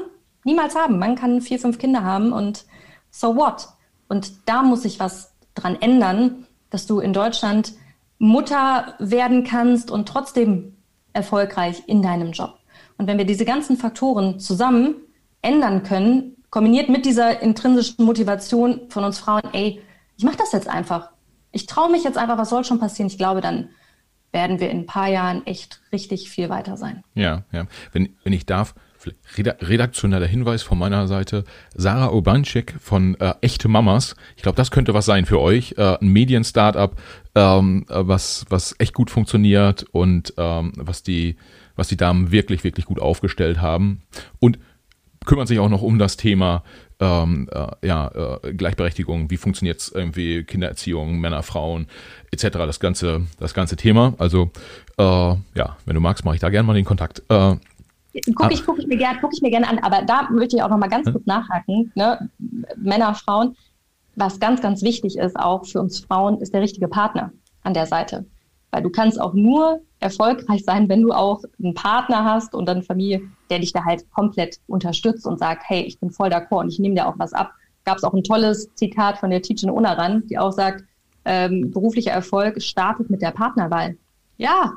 niemals 0.43 0.75
haben. 0.75 0.99
Man 0.99 1.15
kann 1.15 1.41
vier, 1.41 1.59
fünf 1.59 1.77
Kinder 1.77 2.03
haben 2.03 2.33
und 2.33 2.65
so 3.11 3.35
what? 3.35 3.69
Und 4.07 4.31
da 4.47 4.63
muss 4.63 4.81
sich 4.81 4.99
was 4.99 5.33
dran 5.53 5.77
ändern, 5.79 6.47
dass 6.71 6.87
du 6.87 6.99
in 6.99 7.13
Deutschland 7.13 7.73
Mutter 8.17 8.95
werden 8.99 9.43
kannst 9.43 9.91
und 9.91 10.09
trotzdem 10.09 10.75
erfolgreich 11.13 11.83
in 11.87 12.01
deinem 12.01 12.31
Job. 12.31 12.57
Und 12.97 13.07
wenn 13.07 13.17
wir 13.17 13.25
diese 13.25 13.45
ganzen 13.45 13.77
Faktoren 13.77 14.39
zusammen 14.39 14.95
ändern 15.41 15.83
können, 15.83 16.35
kombiniert 16.49 16.89
mit 16.89 17.05
dieser 17.05 17.41
intrinsischen 17.41 18.03
Motivation 18.03 18.81
von 18.89 19.03
uns 19.03 19.19
Frauen, 19.19 19.43
ey, 19.53 19.81
ich 20.17 20.23
mache 20.23 20.37
das 20.37 20.51
jetzt 20.51 20.67
einfach. 20.67 21.11
Ich 21.51 21.65
traue 21.65 21.91
mich 21.91 22.03
jetzt 22.03 22.17
einfach, 22.17 22.37
was 22.37 22.49
soll 22.49 22.63
schon 22.63 22.79
passieren? 22.79 23.07
Ich 23.07 23.17
glaube, 23.17 23.41
dann 23.41 23.69
werden 24.31 24.59
wir 24.59 24.69
in 24.69 24.79
ein 24.79 24.85
paar 24.85 25.07
Jahren 25.07 25.45
echt 25.47 25.81
richtig 25.91 26.29
viel 26.29 26.49
weiter 26.49 26.77
sein. 26.77 27.03
Ja, 27.15 27.43
ja. 27.51 27.65
Wenn, 27.91 28.15
wenn 28.23 28.33
ich 28.33 28.45
darf, 28.45 28.75
redaktioneller 29.33 30.27
Hinweis 30.27 30.61
von 30.61 30.77
meiner 30.77 31.07
Seite. 31.07 31.43
Sarah 31.73 32.11
Obanczyk 32.11 32.75
von 32.79 33.15
äh, 33.19 33.33
Echte 33.41 33.67
Mamas. 33.67 34.15
Ich 34.35 34.43
glaube, 34.43 34.57
das 34.57 34.71
könnte 34.71 34.93
was 34.93 35.05
sein 35.05 35.25
für 35.25 35.39
euch. 35.39 35.75
Äh, 35.77 35.97
ein 35.99 36.09
Medien-Startup, 36.09 36.95
ähm, 37.35 37.85
was, 37.87 38.45
was 38.49 38.75
echt 38.79 38.93
gut 38.93 39.09
funktioniert 39.09 39.85
und 39.91 40.33
ähm, 40.37 40.73
was, 40.75 41.03
die, 41.03 41.37
was 41.75 41.87
die 41.87 41.97
Damen 41.97 42.31
wirklich, 42.31 42.63
wirklich 42.63 42.85
gut 42.85 42.99
aufgestellt 42.99 43.61
haben. 43.61 44.01
Und 44.39 44.59
kümmert 45.25 45.47
sich 45.47 45.59
auch 45.59 45.69
noch 45.69 45.81
um 45.81 45.99
das 45.99 46.17
Thema 46.17 46.63
ähm, 46.99 47.49
äh, 47.51 47.87
ja, 47.87 48.39
äh, 48.43 48.53
Gleichberechtigung, 48.53 49.29
wie 49.29 49.37
funktioniert 49.37 49.79
es 49.79 49.89
irgendwie 49.89 50.43
Kindererziehung, 50.43 51.19
Männer, 51.19 51.43
Frauen, 51.43 51.87
etc. 52.31 52.49
Das 52.49 52.79
ganze, 52.79 53.21
das 53.39 53.53
ganze 53.53 53.75
Thema. 53.75 54.13
Also 54.17 54.51
äh, 54.97 55.03
ja, 55.03 55.77
wenn 55.85 55.95
du 55.95 56.01
magst, 56.01 56.25
mache 56.25 56.35
ich 56.35 56.41
da 56.41 56.49
gerne 56.49 56.67
mal 56.67 56.73
den 56.73 56.85
Kontakt. 56.85 57.23
Äh, 57.29 57.55
Gucke 58.35 58.53
ich, 58.53 58.65
guck 58.65 58.79
ich, 58.79 58.87
mir 58.87 58.97
gern, 58.97 59.17
guck 59.21 59.31
ich 59.33 59.41
mir 59.41 59.51
gerne 59.51 59.67
an, 59.69 59.79
aber 59.79 60.01
da 60.01 60.29
möchte 60.31 60.55
ich 60.55 60.63
auch 60.63 60.69
noch 60.69 60.79
mal 60.79 60.89
ganz 60.89 61.11
kurz 61.11 61.25
nachhaken. 61.27 61.91
Ne? 61.93 62.29
Männer, 62.75 63.13
Frauen, 63.13 63.55
was 64.15 64.39
ganz, 64.39 64.61
ganz 64.61 64.81
wichtig 64.81 65.17
ist 65.17 65.37
auch 65.37 65.65
für 65.65 65.79
uns 65.79 65.99
Frauen, 65.99 66.41
ist 66.41 66.53
der 66.53 66.61
richtige 66.61 66.87
Partner 66.87 67.31
an 67.63 67.75
der 67.75 67.85
Seite. 67.85 68.25
Weil 68.71 68.83
du 68.83 68.89
kannst 68.89 69.19
auch 69.19 69.33
nur 69.33 69.81
erfolgreich 69.99 70.63
sein, 70.63 70.89
wenn 70.89 71.01
du 71.01 71.11
auch 71.11 71.43
einen 71.61 71.73
Partner 71.73 72.23
hast 72.23 72.53
und 72.53 72.69
eine 72.69 72.83
Familie, 72.83 73.21
der 73.49 73.59
dich 73.59 73.73
da 73.73 73.83
halt 73.83 74.09
komplett 74.11 74.59
unterstützt 74.67 75.25
und 75.25 75.39
sagt, 75.39 75.63
hey, 75.67 75.81
ich 75.81 75.99
bin 75.99 76.11
voll 76.11 76.29
d'accord 76.29 76.61
und 76.61 76.69
ich 76.69 76.79
nehme 76.79 76.95
dir 76.95 77.07
auch 77.07 77.17
was 77.17 77.33
ab. 77.33 77.51
Gab 77.85 77.97
es 77.97 78.03
auch 78.03 78.13
ein 78.13 78.23
tolles 78.23 78.69
Zitat 78.75 79.17
von 79.17 79.29
der 79.29 79.41
Teachin 79.41 79.69
Unaran, 79.69 80.23
die 80.27 80.37
auch 80.37 80.51
sagt, 80.51 80.83
ähm, 81.25 81.71
beruflicher 81.71 82.11
Erfolg 82.11 82.61
startet 82.61 83.09
mit 83.09 83.21
der 83.21 83.31
Partnerwahl. 83.31 83.97
Ja, 84.37 84.73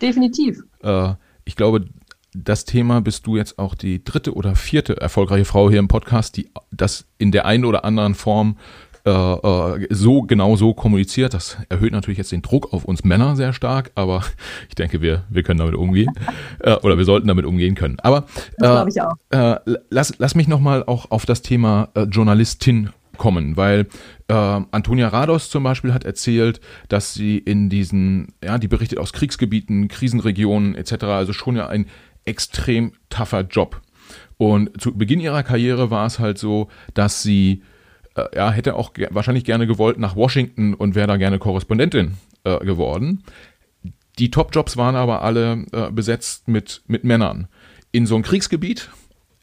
definitiv. 0.00 0.62
Äh, 0.82 1.14
ich 1.44 1.56
glaube, 1.56 1.86
das 2.32 2.64
Thema 2.64 3.00
bist 3.00 3.26
du 3.26 3.36
jetzt 3.36 3.58
auch 3.58 3.74
die 3.74 4.04
dritte 4.04 4.34
oder 4.34 4.54
vierte 4.54 4.96
erfolgreiche 4.96 5.44
Frau 5.44 5.68
hier 5.68 5.78
im 5.78 5.88
Podcast, 5.88 6.36
die 6.36 6.50
das 6.70 7.06
in 7.18 7.32
der 7.32 7.44
einen 7.44 7.64
oder 7.64 7.84
anderen 7.84 8.14
Form 8.14 8.56
äh, 9.04 9.10
äh, 9.10 9.86
so 9.90 10.22
genau 10.22 10.56
so 10.56 10.74
kommuniziert. 10.74 11.34
Das 11.34 11.56
erhöht 11.68 11.92
natürlich 11.92 12.18
jetzt 12.18 12.32
den 12.32 12.42
Druck 12.42 12.72
auf 12.72 12.84
uns 12.84 13.04
Männer 13.04 13.36
sehr 13.36 13.52
stark, 13.52 13.92
aber 13.94 14.24
ich 14.68 14.74
denke, 14.74 15.00
wir, 15.00 15.24
wir 15.28 15.42
können 15.42 15.58
damit 15.58 15.74
umgehen 15.74 16.12
äh, 16.60 16.74
oder 16.76 16.98
wir 16.98 17.04
sollten 17.04 17.28
damit 17.28 17.44
umgehen 17.44 17.74
können. 17.74 17.98
Aber 18.00 18.26
äh. 18.60 18.84
Äh, 19.30 19.56
lass, 19.90 20.14
lass 20.18 20.34
mich 20.34 20.48
nochmal 20.48 20.84
auch 20.84 21.10
auf 21.10 21.26
das 21.26 21.42
Thema 21.42 21.88
äh, 21.94 22.02
Journalistin 22.02 22.90
kommen, 23.16 23.56
weil 23.56 23.86
äh, 24.28 24.32
Antonia 24.32 25.08
Rados 25.08 25.50
zum 25.50 25.62
Beispiel 25.62 25.92
hat 25.92 26.04
erzählt, 26.04 26.60
dass 26.88 27.12
sie 27.12 27.36
in 27.38 27.68
diesen, 27.68 28.28
ja, 28.42 28.56
die 28.58 28.68
berichtet 28.68 28.98
aus 28.98 29.12
Kriegsgebieten, 29.12 29.88
Krisenregionen 29.88 30.74
etc., 30.74 31.04
also 31.04 31.32
schon 31.32 31.56
ja 31.56 31.68
ein 31.68 31.86
extrem 32.24 32.92
tougher 33.10 33.42
Job. 33.42 33.80
Und 34.38 34.80
zu 34.80 34.96
Beginn 34.96 35.20
ihrer 35.20 35.42
Karriere 35.42 35.90
war 35.90 36.06
es 36.06 36.18
halt 36.18 36.38
so, 36.38 36.68
dass 36.94 37.22
sie 37.22 37.62
äh, 38.14 38.24
ja, 38.34 38.50
hätte 38.50 38.74
auch 38.74 38.92
ge 38.92 39.08
wahrscheinlich 39.10 39.44
gerne 39.44 39.66
gewollt 39.66 39.98
nach 39.98 40.16
Washington 40.16 40.74
und 40.74 40.94
wäre 40.94 41.06
da 41.06 41.16
gerne 41.16 41.38
Korrespondentin 41.38 42.16
äh, 42.44 42.58
geworden. 42.64 43.24
Die 44.18 44.30
Top-Jobs 44.30 44.76
waren 44.76 44.96
aber 44.96 45.22
alle 45.22 45.64
äh, 45.72 45.90
besetzt 45.90 46.48
mit, 46.48 46.82
mit 46.86 47.04
Männern. 47.04 47.48
In 47.92 48.06
so 48.06 48.14
einem 48.14 48.24
Kriegsgebiet, 48.24 48.90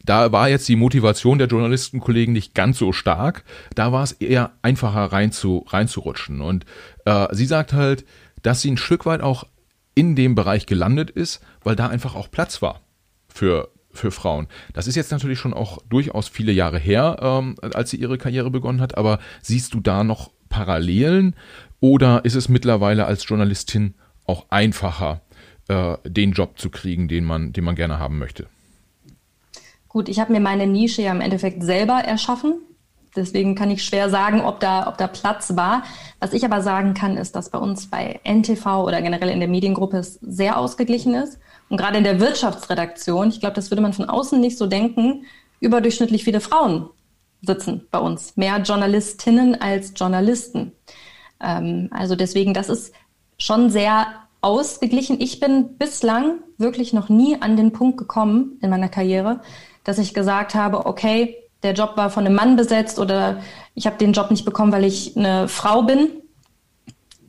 da 0.03 0.31
war 0.31 0.49
jetzt 0.49 0.69
die 0.69 0.75
Motivation 0.75 1.37
der 1.37 1.47
Journalistenkollegen 1.47 2.33
nicht 2.33 2.53
ganz 2.53 2.77
so 2.77 2.93
stark. 2.93 3.43
Da 3.75 3.91
war 3.91 4.03
es 4.03 4.13
eher 4.13 4.51
einfacher 4.61 5.05
rein 5.05 5.31
zu, 5.31 5.65
reinzurutschen. 5.67 6.41
Und 6.41 6.65
äh, 7.05 7.27
sie 7.31 7.45
sagt 7.45 7.73
halt, 7.73 8.05
dass 8.41 8.61
sie 8.61 8.71
ein 8.71 8.77
Stück 8.77 9.05
weit 9.05 9.21
auch 9.21 9.45
in 9.95 10.15
dem 10.15 10.35
Bereich 10.35 10.67
gelandet 10.67 11.09
ist, 11.09 11.41
weil 11.63 11.75
da 11.75 11.87
einfach 11.87 12.15
auch 12.15 12.29
Platz 12.29 12.61
war 12.61 12.81
für, 13.27 13.69
für 13.97 14.11
Frauen. 14.11 14.47
Das 14.73 14.87
ist 14.87 14.95
jetzt 14.95 15.11
natürlich 15.11 15.39
schon 15.39 15.53
auch 15.53 15.79
durchaus 15.89 16.27
viele 16.27 16.51
Jahre 16.51 16.79
her, 16.79 17.17
ähm, 17.21 17.55
als 17.61 17.89
sie 17.89 17.97
ihre 17.97 18.17
Karriere 18.17 18.51
begonnen 18.51 18.81
hat, 18.81 18.97
aber 18.97 19.19
siehst 19.41 19.73
du 19.73 19.79
da 19.79 20.03
noch 20.03 20.31
Parallelen 20.49 21.35
oder 21.79 22.23
ist 22.25 22.35
es 22.35 22.49
mittlerweile 22.49 23.05
als 23.05 23.27
Journalistin 23.27 23.95
auch 24.25 24.45
einfacher, 24.49 25.21
äh, 25.67 25.97
den 26.05 26.31
Job 26.31 26.57
zu 26.57 26.69
kriegen, 26.69 27.07
den 27.07 27.25
man, 27.25 27.53
den 27.53 27.63
man 27.63 27.75
gerne 27.75 27.99
haben 27.99 28.17
möchte? 28.17 28.47
Gut, 29.87 30.09
ich 30.09 30.19
habe 30.19 30.31
mir 30.31 30.39
meine 30.39 30.67
Nische 30.67 31.01
ja 31.01 31.11
im 31.11 31.21
Endeffekt 31.21 31.63
selber 31.63 31.99
erschaffen. 31.99 32.61
Deswegen 33.15 33.55
kann 33.55 33.71
ich 33.71 33.83
schwer 33.83 34.09
sagen, 34.09 34.41
ob 34.41 34.59
da, 34.59 34.87
ob 34.87 34.97
da 34.97 35.07
Platz 35.07 35.55
war. 35.55 35.83
Was 36.19 36.33
ich 36.33 36.45
aber 36.45 36.61
sagen 36.61 36.93
kann, 36.93 37.17
ist, 37.17 37.35
dass 37.35 37.49
bei 37.49 37.57
uns 37.57 37.87
bei 37.89 38.19
NTV 38.23 38.83
oder 38.83 39.01
generell 39.01 39.29
in 39.29 39.39
der 39.39 39.49
Mediengruppe 39.49 39.97
es 39.97 40.15
sehr 40.21 40.57
ausgeglichen 40.57 41.15
ist. 41.15 41.39
Und 41.69 41.77
gerade 41.77 41.97
in 41.97 42.03
der 42.03 42.19
Wirtschaftsredaktion, 42.19 43.29
ich 43.29 43.39
glaube, 43.39 43.55
das 43.55 43.71
würde 43.71 43.81
man 43.81 43.93
von 43.93 44.09
außen 44.09 44.39
nicht 44.39 44.57
so 44.57 44.67
denken, 44.67 45.25
überdurchschnittlich 45.59 46.23
viele 46.23 46.39
Frauen 46.39 46.89
sitzen 47.41 47.85
bei 47.91 47.99
uns. 47.99 48.35
Mehr 48.37 48.57
Journalistinnen 48.59 49.59
als 49.59 49.93
Journalisten. 49.95 50.71
Ähm, 51.41 51.89
also 51.91 52.15
deswegen, 52.15 52.53
das 52.53 52.69
ist 52.69 52.93
schon 53.37 53.69
sehr 53.69 54.07
ausgeglichen. 54.41 55.19
Ich 55.19 55.39
bin 55.39 55.77
bislang 55.77 56.39
wirklich 56.57 56.93
noch 56.93 57.09
nie 57.09 57.41
an 57.41 57.57
den 57.57 57.71
Punkt 57.71 57.97
gekommen 57.97 58.57
in 58.61 58.69
meiner 58.69 58.89
Karriere, 58.89 59.41
dass 59.83 59.97
ich 59.99 60.13
gesagt 60.13 60.55
habe, 60.55 60.85
okay, 60.85 61.35
der 61.63 61.73
Job 61.73 61.97
war 61.97 62.09
von 62.09 62.25
einem 62.25 62.35
Mann 62.35 62.55
besetzt 62.55 62.99
oder 62.99 63.41
ich 63.73 63.87
habe 63.87 63.97
den 63.97 64.13
Job 64.13 64.31
nicht 64.31 64.45
bekommen, 64.45 64.71
weil 64.71 64.85
ich 64.85 65.17
eine 65.17 65.47
Frau 65.47 65.81
bin. 65.81 66.09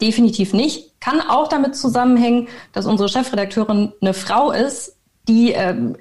Definitiv 0.00 0.52
nicht. 0.52 1.00
Kann 1.00 1.20
auch 1.20 1.48
damit 1.48 1.76
zusammenhängen, 1.76 2.48
dass 2.72 2.86
unsere 2.86 3.08
Chefredakteurin 3.08 3.92
eine 4.00 4.14
Frau 4.14 4.52
ist, 4.52 4.96
die, 5.26 5.52
ähm, 5.52 5.96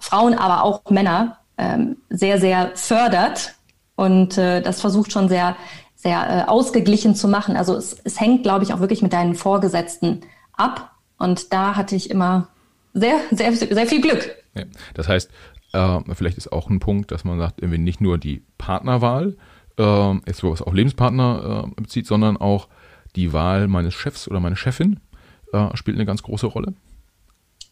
Frauen, 0.00 0.34
aber 0.34 0.64
auch 0.64 0.90
Männer 0.90 1.38
ähm, 1.58 1.98
sehr, 2.08 2.40
sehr 2.40 2.72
fördert 2.74 3.54
und 3.94 4.38
äh, 4.38 4.62
das 4.62 4.80
versucht 4.80 5.12
schon 5.12 5.28
sehr, 5.28 5.56
sehr 5.94 6.46
äh, 6.46 6.48
ausgeglichen 6.48 7.14
zu 7.14 7.28
machen. 7.28 7.56
Also 7.56 7.76
es, 7.76 7.98
es 8.02 8.18
hängt, 8.18 8.42
glaube 8.42 8.64
ich, 8.64 8.72
auch 8.72 8.80
wirklich 8.80 9.02
mit 9.02 9.12
deinen 9.12 9.34
Vorgesetzten 9.34 10.22
ab. 10.54 10.90
Und 11.18 11.52
da 11.52 11.76
hatte 11.76 11.94
ich 11.94 12.10
immer 12.10 12.48
sehr, 12.94 13.16
sehr, 13.30 13.54
sehr 13.54 13.86
viel 13.86 14.00
Glück. 14.00 14.30
Ja, 14.54 14.64
das 14.94 15.06
heißt, 15.06 15.30
äh, 15.74 15.98
vielleicht 16.14 16.38
ist 16.38 16.50
auch 16.50 16.70
ein 16.70 16.80
Punkt, 16.80 17.12
dass 17.12 17.24
man 17.24 17.38
sagt, 17.38 17.60
irgendwie 17.60 17.78
nicht 17.78 18.00
nur 18.00 18.16
die 18.16 18.42
Partnerwahl, 18.56 19.36
äh, 19.78 20.14
jetzt 20.26 20.42
wo 20.42 20.52
es 20.52 20.62
auch 20.62 20.72
Lebenspartner 20.72 21.66
äh, 21.68 21.80
bezieht, 21.80 22.06
sondern 22.06 22.38
auch 22.38 22.68
die 23.16 23.32
Wahl 23.32 23.68
meines 23.68 23.94
Chefs 23.94 24.28
oder 24.28 24.40
meine 24.40 24.56
Chefin 24.56 25.00
äh, 25.52 25.76
spielt 25.76 25.96
eine 25.96 26.06
ganz 26.06 26.22
große 26.22 26.46
Rolle. 26.46 26.74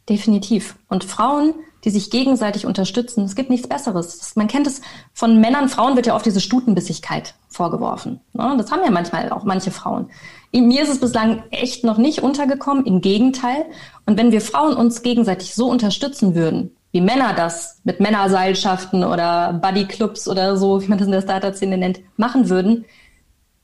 Definitiv. 0.08 0.76
Und 0.88 1.04
Frauen, 1.04 1.54
die 1.84 1.90
sich 1.90 2.10
gegenseitig 2.10 2.64
unterstützen, 2.64 3.24
es 3.24 3.34
gibt 3.34 3.50
nichts 3.50 3.68
Besseres. 3.68 4.34
Man 4.36 4.48
kennt 4.48 4.66
es 4.66 4.80
von 5.12 5.38
Männern, 5.38 5.68
Frauen 5.68 5.96
wird 5.96 6.06
ja 6.06 6.16
oft 6.16 6.24
diese 6.24 6.40
Stutenbissigkeit 6.40 7.34
vorgeworfen. 7.48 8.20
Ne? 8.32 8.54
Das 8.56 8.72
haben 8.72 8.82
ja 8.82 8.90
manchmal 8.90 9.30
auch 9.30 9.44
manche 9.44 9.70
Frauen. 9.70 10.10
Mir 10.52 10.82
ist 10.82 10.88
es 10.88 11.00
bislang 11.00 11.42
echt 11.50 11.84
noch 11.84 11.98
nicht 11.98 12.22
untergekommen, 12.22 12.86
im 12.86 13.02
Gegenteil. 13.02 13.66
Und 14.06 14.16
wenn 14.16 14.32
wir 14.32 14.40
Frauen 14.40 14.76
uns 14.76 15.02
gegenseitig 15.02 15.54
so 15.54 15.68
unterstützen 15.70 16.34
würden, 16.34 16.74
wie 16.90 17.02
Männer 17.02 17.34
das 17.34 17.80
mit 17.84 18.00
Männerseilschaften 18.00 19.04
oder 19.04 19.52
Buddyclubs 19.52 20.26
oder 20.26 20.56
so, 20.56 20.80
wie 20.82 20.88
man 20.88 20.96
das 20.96 21.06
in 21.06 21.12
der 21.12 21.20
Startup-Szene 21.20 21.76
nennt, 21.76 22.00
machen 22.16 22.48
würden, 22.48 22.86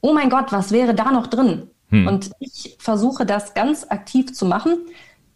oh 0.04 0.12
mein 0.12 0.28
Gott, 0.28 0.52
was 0.52 0.70
wäre 0.70 0.94
da 0.94 1.10
noch 1.10 1.28
drin? 1.28 1.70
Hm. 1.88 2.06
Und 2.06 2.30
ich 2.38 2.76
versuche 2.78 3.24
das 3.24 3.54
ganz 3.54 3.86
aktiv 3.88 4.34
zu 4.34 4.44
machen. 4.44 4.76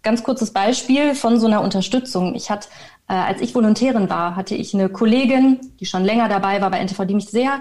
Ganz 0.02 0.22
kurzes 0.22 0.52
Beispiel 0.52 1.14
von 1.14 1.40
so 1.40 1.46
einer 1.46 1.62
Unterstützung. 1.62 2.34
Ich 2.34 2.50
hatte, 2.50 2.68
äh, 3.08 3.14
als 3.14 3.40
ich 3.40 3.54
Volontärin 3.54 4.10
war, 4.10 4.36
hatte 4.36 4.54
ich 4.54 4.74
eine 4.74 4.90
Kollegin, 4.90 5.58
die 5.80 5.86
schon 5.86 6.04
länger 6.04 6.28
dabei 6.28 6.60
war 6.60 6.70
bei 6.70 6.80
NTV, 6.80 7.06
die 7.06 7.14
mich 7.14 7.30
sehr 7.30 7.60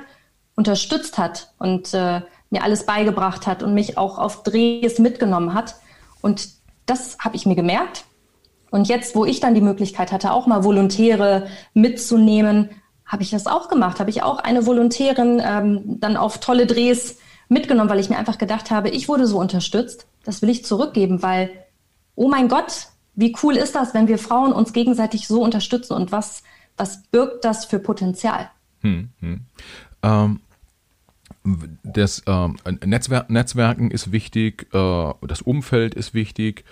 unterstützt 0.57 1.17
hat 1.17 1.53
und 1.59 1.93
äh, 1.93 2.21
mir 2.49 2.61
alles 2.61 2.85
beigebracht 2.85 3.47
hat 3.47 3.63
und 3.63 3.73
mich 3.73 3.97
auch 3.97 4.17
auf 4.17 4.43
Drehs 4.43 4.99
mitgenommen 4.99 5.53
hat. 5.53 5.75
Und 6.19 6.49
das 6.87 7.19
habe 7.19 7.37
ich 7.37 7.45
mir 7.45 7.55
gemerkt. 7.55 8.03
Und 8.69 8.89
jetzt, 8.89 9.15
wo 9.15 9.23
ich 9.23 9.39
dann 9.39 9.55
die 9.55 9.61
Möglichkeit 9.61 10.11
hatte, 10.11 10.33
auch 10.33 10.45
mal 10.45 10.65
Volontäre 10.65 11.47
mitzunehmen, 11.73 12.69
habe 13.07 13.23
ich 13.23 13.31
das 13.31 13.47
auch 13.47 13.69
gemacht. 13.69 13.99
Habe 13.99 14.09
ich 14.09 14.21
auch 14.21 14.39
eine 14.39 14.65
Volontärin 14.65 15.41
ähm, 15.43 15.99
dann 15.99 16.17
auf 16.17 16.39
tolle 16.39 16.67
Drehs 16.67 17.17
mitgenommen, 17.49 17.89
weil 17.89 17.99
ich 17.99 18.09
mir 18.09 18.17
einfach 18.17 18.37
gedacht 18.37 18.69
habe, 18.69 18.89
ich 18.89 19.07
wurde 19.07 19.25
so 19.25 19.39
unterstützt. 19.39 20.07
Das 20.23 20.41
will 20.41 20.49
ich 20.49 20.65
zurückgeben, 20.65 21.23
weil, 21.23 21.49
oh 22.15 22.27
mein 22.27 22.49
Gott, 22.49 22.87
wie 23.15 23.35
cool 23.41 23.55
ist 23.55 23.75
das, 23.75 23.93
wenn 23.93 24.07
wir 24.07 24.19
Frauen 24.19 24.51
uns 24.51 24.73
gegenseitig 24.73 25.27
so 25.27 25.41
unterstützen 25.41 25.93
und 25.93 26.11
was, 26.11 26.43
was 26.75 27.03
birgt 27.03 27.45
das 27.45 27.65
für 27.65 27.79
Potenzial? 27.79 28.49
Hm, 28.81 29.09
hm. 29.19 29.41
Ähm, 30.03 30.39
das 31.83 32.19
äh, 32.27 32.47
Netzwer 32.85 33.25
Netzwerken 33.29 33.89
ist 33.89 34.11
wichtig, 34.11 34.67
äh, 34.73 35.13
das 35.21 35.41
Umfeld 35.41 35.95
ist 35.95 36.13
wichtig. 36.13 36.65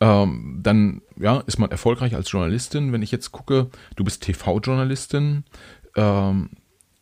Ähm, 0.00 0.60
dann 0.62 1.02
ja, 1.16 1.38
ist 1.46 1.58
man 1.58 1.70
erfolgreich 1.70 2.14
als 2.14 2.30
Journalistin. 2.32 2.92
Wenn 2.92 3.02
ich 3.02 3.12
jetzt 3.12 3.30
gucke, 3.30 3.70
du 3.94 4.04
bist 4.04 4.22
TV-Journalistin, 4.22 5.44
ähm, 5.96 6.50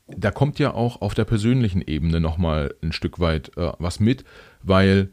da 0.06 0.30
kommt 0.30 0.58
ja 0.58 0.74
auch 0.74 1.00
auf 1.00 1.14
der 1.14 1.24
persönlichen 1.24 1.82
Ebene 1.82 2.20
nochmal 2.20 2.74
ein 2.82 2.92
Stück 2.92 3.20
weit 3.20 3.56
äh, 3.56 3.72
was 3.78 4.00
mit, 4.00 4.24
weil 4.62 5.10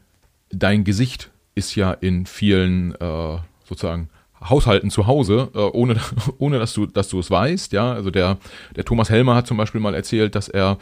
dein 0.49 0.84
Gesicht 0.84 1.32
ist 1.55 1.75
ja 1.75 1.91
in 1.91 2.25
vielen 2.25 2.95
äh, 2.95 3.38
sozusagen 3.63 4.09
Haushalten 4.42 4.90
zu 4.90 5.08
Hause, 5.08 5.50
äh, 5.56 5.60
ohne, 5.60 5.98
ohne 6.38 6.60
dass 6.60 6.74
du, 6.74 6.86
dass 6.86 7.10
du 7.10 7.20
es 7.20 7.32
weißt. 7.32 7.74
Ja, 7.74 7.92
also 7.92 8.12
der, 8.12 8.38
der 8.76 8.86
Thomas 8.86 9.10
Helmer 9.10 9.36
hat 9.36 9.48
zum 9.48 9.58
Beispiel 9.58 9.82
mal 9.82 9.96
erzählt, 9.96 10.36
dass 10.36 10.48
er 10.48 10.78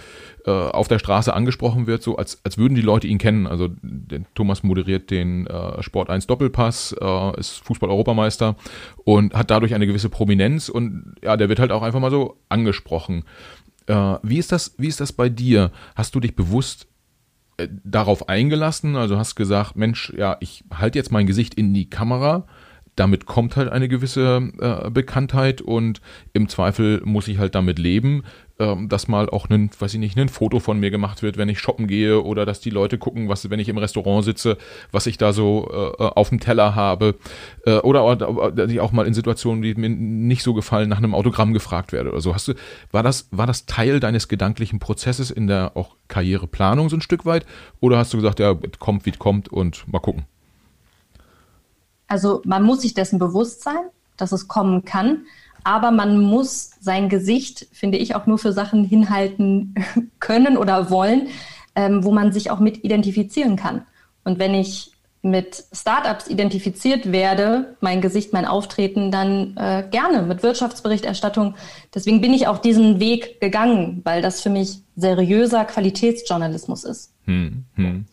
äh, 0.46 0.52
auf 0.52 0.88
der 0.88 1.00
Straße 1.00 1.34
angesprochen 1.34 1.88
wird, 1.88 2.04
so 2.04 2.18
als, 2.18 2.44
als 2.44 2.58
würden 2.58 2.76
die 2.76 2.82
Leute 2.82 3.08
ihn 3.08 3.18
kennen. 3.18 3.48
Also 3.48 3.70
der 3.82 4.22
Thomas 4.34 4.64
moderiert 4.64 5.10
den 5.10 5.48
äh, 5.48 5.82
Sport 5.82 6.10
1 6.10 6.28
Doppelpass, 6.28 6.96
äh, 7.00 7.40
ist 7.40 7.64
Fußball-Europameister 7.66 8.56
und 9.04 9.34
hat 9.34 9.52
dadurch 9.52 9.74
eine 9.74 9.88
gewisse 9.88 10.10
Prominenz 10.10 10.70
und 10.70 11.16
ja, 11.24 11.38
der 11.38 11.50
wird 11.50 11.60
halt 11.60 11.72
auch 11.72 11.82
einfach 11.82 12.00
mal 12.00 12.12
so 12.12 12.38
angesprochen. 12.50 13.24
Äh, 13.88 14.16
wie 14.24 14.38
ist 14.38 14.52
das, 14.52 14.76
wie 14.78 14.88
ist 14.88 15.00
das 15.00 15.14
bei 15.14 15.30
dir? 15.30 15.72
Hast 15.96 16.16
du 16.16 16.20
dich 16.20 16.36
bewusst 16.36 16.88
äh, 17.58 17.68
darauf 17.84 18.30
eingelassen? 18.30 18.96
Also 18.96 19.18
hast 19.18 19.36
gesagt, 19.36 19.76
Mensch, 19.76 20.14
ja, 20.18 20.38
ich 20.40 20.64
halte 20.74 20.98
jetzt 21.00 21.12
mein 21.12 21.28
Gesicht 21.28 21.54
in 21.54 21.74
die 21.74 21.90
Kamera 21.90 22.48
damit 22.96 23.26
kommt 23.26 23.56
halt 23.56 23.70
eine 23.70 23.88
gewisse 23.88 24.52
äh, 24.60 24.90
Bekanntheit 24.90 25.62
und 25.62 26.02
im 26.34 26.48
Zweifel 26.48 27.02
muss 27.04 27.28
ich 27.28 27.38
halt 27.38 27.56
damit 27.56 27.78
leben, 27.78 28.24
äh, 28.58 28.76
dass 28.88 29.08
mal 29.08 29.30
auch 29.30 29.50
ein, 29.50 29.70
weiß 29.78 29.94
ich 29.94 30.00
nicht, 30.00 30.18
ein 30.18 30.30
Foto 30.30 30.60
von 30.60 30.80
mir 30.80 30.92
gemacht 30.92 31.22
wird, 31.22 31.38
wenn 31.38 31.50
ich 31.50 31.60
shoppen 31.60 31.88
gehe 31.88 32.22
oder 32.22 32.46
dass 32.46 32.62
die 32.62 32.70
Leute 32.70 32.98
gucken, 32.98 33.28
was, 33.28 33.50
wenn 33.50 33.60
ich 33.60 33.68
im 33.68 33.78
Restaurant 33.78 34.24
sitze, 34.24 34.58
was 34.92 35.08
ich 35.08 35.18
da 35.18 35.34
so 35.34 35.70
äh, 35.72 36.04
auf 36.04 36.30
dem 36.30 36.40
Teller 36.40 36.76
habe 36.76 37.16
äh, 37.66 37.78
oder 37.80 38.16
dass 38.52 38.72
ich 38.72 38.80
auch 38.80 38.94
mal 38.94 39.06
in 39.06 39.14
Situationen, 39.14 39.62
die 39.62 39.76
mir 39.76 39.90
nicht 39.90 40.44
so 40.44 40.54
gefallen, 40.54 40.88
nach 40.88 40.98
einem 40.98 41.16
Autogramm 41.16 41.54
gefragt 41.54 41.92
werde 41.92 42.12
oder 42.12 42.22
so. 42.22 42.34
Hast 42.34 42.48
du, 42.48 42.54
war 42.92 43.04
das, 43.04 43.28
war 43.32 43.48
das 43.48 43.66
Teil 43.66 44.00
deines 44.00 44.30
gedanklichen 44.30 44.80
Prozesses 44.80 45.32
in 45.32 45.48
der 45.48 45.76
auch 45.76 45.96
Karriereplanung 46.08 46.90
so 46.90 46.96
ein 46.96 47.02
Stück 47.02 47.26
weit 47.26 47.46
oder 47.82 47.98
hast 47.98 48.14
du 48.14 48.18
gesagt, 48.18 48.40
ja, 48.40 48.56
kommt 48.80 49.06
wie 49.06 49.10
es 49.10 49.20
kommt 49.20 49.50
und 49.50 49.86
mal 49.92 50.00
gucken? 50.00 50.26
Also 52.08 52.42
man 52.46 52.64
muss 52.64 52.82
sich 52.82 52.94
dessen 52.94 53.20
bewusst 53.20 53.64
sein, 53.64 53.90
dass 54.18 54.32
es 54.32 54.48
kommen 54.48 54.86
kann, 54.86 55.26
aber 55.64 55.92
man 55.92 56.20
muss 56.20 56.72
sein 56.80 57.10
Gesicht, 57.10 57.68
finde 57.72 57.98
ich, 57.98 58.16
auch 58.16 58.28
nur 58.28 58.38
für 58.38 58.54
Sachen 58.54 58.86
hinhalten 58.86 59.74
können 60.20 60.58
oder 60.58 60.90
wollen, 60.90 61.28
ähm, 61.76 62.04
wo 62.04 62.12
man 62.12 62.32
sich 62.32 62.52
auch 62.52 62.60
mit 62.60 62.84
identifizieren 62.84 63.56
kann. 63.56 63.82
Und 64.24 64.40
wenn 64.40 64.54
ich 64.54 64.92
mit 65.26 65.64
Startups 65.74 66.28
identifiziert 66.28 67.12
werde, 67.12 67.76
mein 67.82 68.00
Gesicht, 68.00 68.32
mein 68.32 68.46
Auftreten, 68.46 69.10
dann 69.10 69.58
äh, 69.58 69.84
gerne 69.90 70.22
mit 70.22 70.44
Wirtschaftsberichterstattung. 70.44 71.56
Deswegen 71.96 72.22
bin 72.22 72.32
ich 72.32 72.46
auch 72.46 72.60
diesen 72.60 73.00
Weg 73.00 73.42
gegangen, 73.42 74.02
weil 74.04 74.22
das 74.22 74.42
für 74.42 74.52
mich 74.52 74.82
seriöser 74.96 75.66
Qualitätsjournalismus 75.66 76.84
ist. 76.84 77.12
Hm, 77.26 77.66
hm. 77.74 78.06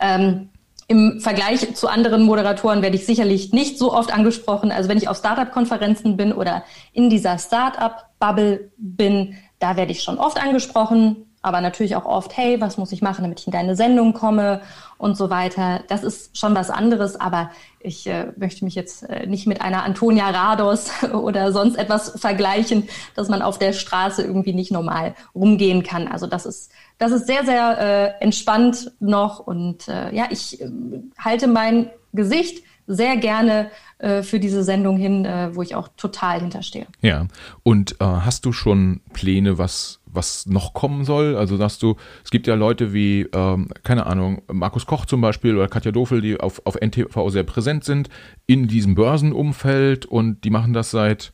Ähm, 0.00 0.48
im 0.88 1.20
Vergleich 1.20 1.74
zu 1.74 1.88
anderen 1.88 2.22
Moderatoren 2.22 2.80
werde 2.80 2.96
ich 2.96 3.06
sicherlich 3.06 3.52
nicht 3.52 3.78
so 3.78 3.92
oft 3.92 4.12
angesprochen. 4.14 4.70
Also 4.70 4.88
wenn 4.88 4.98
ich 4.98 5.08
auf 5.08 5.16
Startup-Konferenzen 5.16 6.16
bin 6.16 6.32
oder 6.32 6.64
in 6.92 7.10
dieser 7.10 7.38
Startup-Bubble 7.38 8.70
bin, 8.76 9.36
da 9.58 9.76
werde 9.76 9.92
ich 9.92 10.02
schon 10.02 10.18
oft 10.18 10.40
angesprochen, 10.40 11.25
aber 11.46 11.60
natürlich 11.60 11.94
auch 11.94 12.06
oft, 12.06 12.36
hey, 12.36 12.60
was 12.60 12.76
muss 12.76 12.90
ich 12.90 13.02
machen, 13.02 13.22
damit 13.22 13.38
ich 13.38 13.46
in 13.46 13.52
deine 13.52 13.76
Sendung 13.76 14.14
komme 14.14 14.62
und 14.98 15.16
so 15.16 15.30
weiter. 15.30 15.84
Das 15.86 16.02
ist 16.02 16.36
schon 16.36 16.56
was 16.56 16.70
anderes, 16.70 17.14
aber 17.14 17.52
ich 17.78 18.08
äh, 18.08 18.32
möchte 18.36 18.64
mich 18.64 18.74
jetzt 18.74 19.04
äh, 19.08 19.28
nicht 19.28 19.46
mit 19.46 19.60
einer 19.60 19.84
Antonia 19.84 20.28
Rados 20.28 20.90
oder 21.12 21.52
sonst 21.52 21.76
etwas 21.76 22.20
vergleichen, 22.20 22.88
dass 23.14 23.28
man 23.28 23.42
auf 23.42 23.60
der 23.60 23.72
Straße 23.72 24.24
irgendwie 24.24 24.54
nicht 24.54 24.72
normal 24.72 25.14
rumgehen 25.36 25.84
kann. 25.84 26.08
Also 26.08 26.26
das 26.26 26.46
ist 26.46 26.72
das 26.98 27.12
ist 27.12 27.28
sehr, 27.28 27.44
sehr 27.44 27.78
äh, 28.18 28.24
entspannt 28.24 28.90
noch 28.98 29.38
und 29.38 29.86
äh, 29.86 30.12
ja, 30.12 30.26
ich 30.30 30.60
äh, 30.60 30.68
halte 31.16 31.46
mein 31.46 31.90
Gesicht 32.12 32.64
sehr 32.88 33.16
gerne 33.16 33.70
äh, 33.98 34.22
für 34.22 34.40
diese 34.40 34.64
Sendung 34.64 34.96
hin, 34.96 35.24
äh, 35.24 35.54
wo 35.54 35.62
ich 35.62 35.74
auch 35.74 35.88
total 35.96 36.40
hinterstehe. 36.40 36.86
Ja, 37.02 37.26
und 37.62 38.00
äh, 38.00 38.04
hast 38.04 38.44
du 38.46 38.52
schon 38.52 39.00
Pläne, 39.12 39.58
was, 39.58 39.95
was 40.16 40.46
noch 40.46 40.74
kommen 40.74 41.04
soll? 41.04 41.36
Also 41.36 41.56
sagst 41.56 41.82
du, 41.82 41.96
es 42.24 42.30
gibt 42.30 42.46
ja 42.46 42.54
Leute 42.54 42.92
wie, 42.92 43.28
ähm, 43.32 43.68
keine 43.84 44.06
Ahnung, 44.06 44.42
Markus 44.50 44.86
Koch 44.86 45.06
zum 45.06 45.20
Beispiel 45.20 45.54
oder 45.54 45.68
Katja 45.68 45.92
Dofel, 45.92 46.20
die 46.20 46.40
auf, 46.40 46.62
auf 46.64 46.76
NTV 46.80 47.28
sehr 47.30 47.44
präsent 47.44 47.84
sind 47.84 48.08
in 48.46 48.66
diesem 48.66 48.94
Börsenumfeld 48.94 50.06
und 50.06 50.42
die 50.44 50.50
machen 50.50 50.72
das 50.72 50.90
seit 50.90 51.32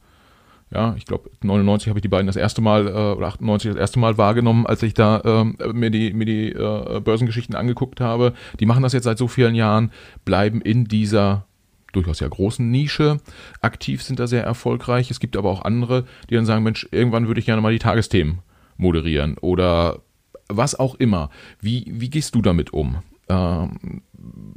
ja, 0.75 0.95
ich 0.97 1.05
glaube 1.05 1.31
99 1.43 1.89
habe 1.89 1.99
ich 1.99 2.03
die 2.03 2.09
beiden 2.09 2.27
das 2.27 2.37
erste 2.37 2.63
Mal 2.63 2.89
äh, 2.89 2.91
oder 2.91 3.27
98 3.27 3.73
das 3.73 3.79
erste 3.79 3.99
Mal 3.99 4.17
wahrgenommen, 4.17 4.67
als 4.67 4.83
ich 4.83 4.95
da 4.95 5.21
äh, 5.21 5.73
mir 5.73 5.91
die 5.91 6.15
mir 6.15 6.25
die 6.25 6.51
äh, 6.53 7.01
Börsengeschichten 7.01 7.55
angeguckt 7.55 8.01
habe. 8.01 8.33
Die 8.59 8.65
machen 8.67 8.83
das 8.83 8.95
jetzt 8.95 9.05
seit 9.05 9.19
so 9.19 9.29
vielen 9.29 9.55
Jahren, 9.55 9.93
bleiben 10.25 10.63
in 10.63 10.87
dieser 10.87 11.45
durchaus 11.93 12.21
ja 12.21 12.29
großen 12.29 12.71
Nische 12.71 13.19
aktiv, 13.61 14.03
sind 14.03 14.19
da 14.19 14.27
sehr 14.27 14.45
erfolgreich. 14.45 15.11
Es 15.11 15.21
gibt 15.21 15.37
aber 15.37 15.51
auch 15.51 15.63
andere, 15.63 16.05
die 16.31 16.35
dann 16.35 16.47
sagen, 16.47 16.65
Mensch, 16.65 16.89
irgendwann 16.91 17.27
würde 17.27 17.41
ich 17.41 17.47
gerne 17.47 17.61
mal 17.61 17.73
die 17.73 17.79
Tagesthemen 17.79 18.39
moderieren 18.83 19.39
oder 19.39 20.01
was 20.49 20.79
auch 20.79 20.97
immer. 20.97 21.31
Wie 21.61 21.87
wie 21.89 22.11
gehst 22.11 22.35
du 22.35 22.43
damit 22.43 22.73
um? 22.73 23.03
Ähm, 23.29 24.03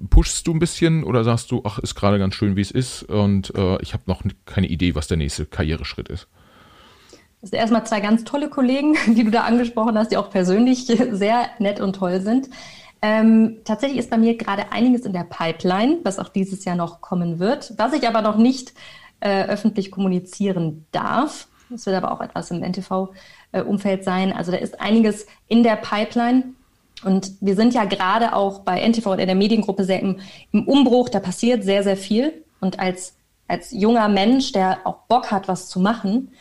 pushst 0.10 0.46
du 0.48 0.54
ein 0.54 0.60
bisschen 0.60 1.04
oder 1.04 1.24
sagst 1.24 1.52
du, 1.52 1.62
ach, 1.64 1.80
ist 1.80 1.96
gerade 1.96 2.20
ganz 2.20 2.36
schön, 2.36 2.56
wie 2.56 2.62
es 2.62 2.72
ist 2.72 3.04
und 3.04 3.54
äh, 3.56 3.82
ich 3.82 3.94
habe 3.94 4.04
noch 4.08 4.24
keine 4.46 4.68
Idee, 4.68 4.96
was 4.96 5.08
der 5.08 5.18
nächste 5.18 5.46
Karriereschritt 5.46 6.10
ist? 6.10 6.28
Das 7.42 7.52
sind 7.52 7.60
erstmal 7.60 7.86
zwei 7.86 8.00
ganz 8.00 8.24
tolle 8.24 8.50
Kollegen, 8.50 8.96
die 9.08 9.24
du 9.24 9.32
da 9.32 9.42
angesprochen 9.44 9.98
hast, 9.98 10.12
die 10.12 10.18
auch 10.18 10.30
persönlich 10.32 10.86
sehr 11.12 11.50
nett 11.60 11.80
und 11.80 11.96
toll 11.96 12.20
sind. 12.22 12.50
Ähm, 13.02 13.58
tatsächlich 13.66 14.00
ist 14.00 14.10
bei 14.10 14.18
mir 14.18 14.36
gerade 14.36 14.72
einiges 14.72 15.06
in 15.06 15.14
der 15.14 15.26
Pipeline, 15.26 16.00
was 16.04 16.18
auch 16.18 16.30
dieses 16.30 16.66
Jahr 16.66 16.76
noch 16.76 17.02
kommen 17.02 17.38
wird. 17.38 17.74
Was 17.78 17.94
ich 17.94 18.08
aber 18.08 18.24
noch 18.24 18.38
nicht 18.38 18.74
äh, 19.20 19.44
öffentlich 19.44 19.92
kommunizieren 19.92 20.88
darf. 20.92 21.48
Das 21.70 21.86
wird 21.86 21.96
aber 21.96 22.12
auch 22.12 22.22
etwas 22.22 22.52
im 22.52 22.64
NTV-Umfeld 23.56 24.04
sein. 24.04 24.34
Also 24.34 24.52
da 24.52 24.58
ist 24.58 24.80
einiges 24.80 25.26
in 25.48 25.64
der 25.64 25.76
Pipeline. 25.76 26.44
Und 27.04 27.34
wir 27.42 27.56
sind 27.56 27.74
ja 27.74 27.86
gerade 27.86 28.34
auch 28.34 28.60
bei 28.60 28.80
NTV 28.80 29.08
und 29.12 29.20
in 29.20 29.28
der 29.28 29.36
Mediengruppe 29.36 29.84
sehr 29.84 30.02
im, 30.02 30.20
im 30.52 30.68
Umbruch. 30.68 31.10
Da 31.10 31.20
passiert 31.20 31.64
sehr, 31.64 31.84
sehr 31.84 31.98
viel. 31.98 32.44
Und 32.62 32.80
als, 32.80 33.16
als 33.48 33.72
junger 33.72 34.08
Mensch, 34.08 34.52
der 34.52 34.80
auch 34.86 35.00
Bock 35.08 35.32
hat, 35.32 35.48
was 35.48 35.68
zu 35.68 35.80
machen, 35.80 36.32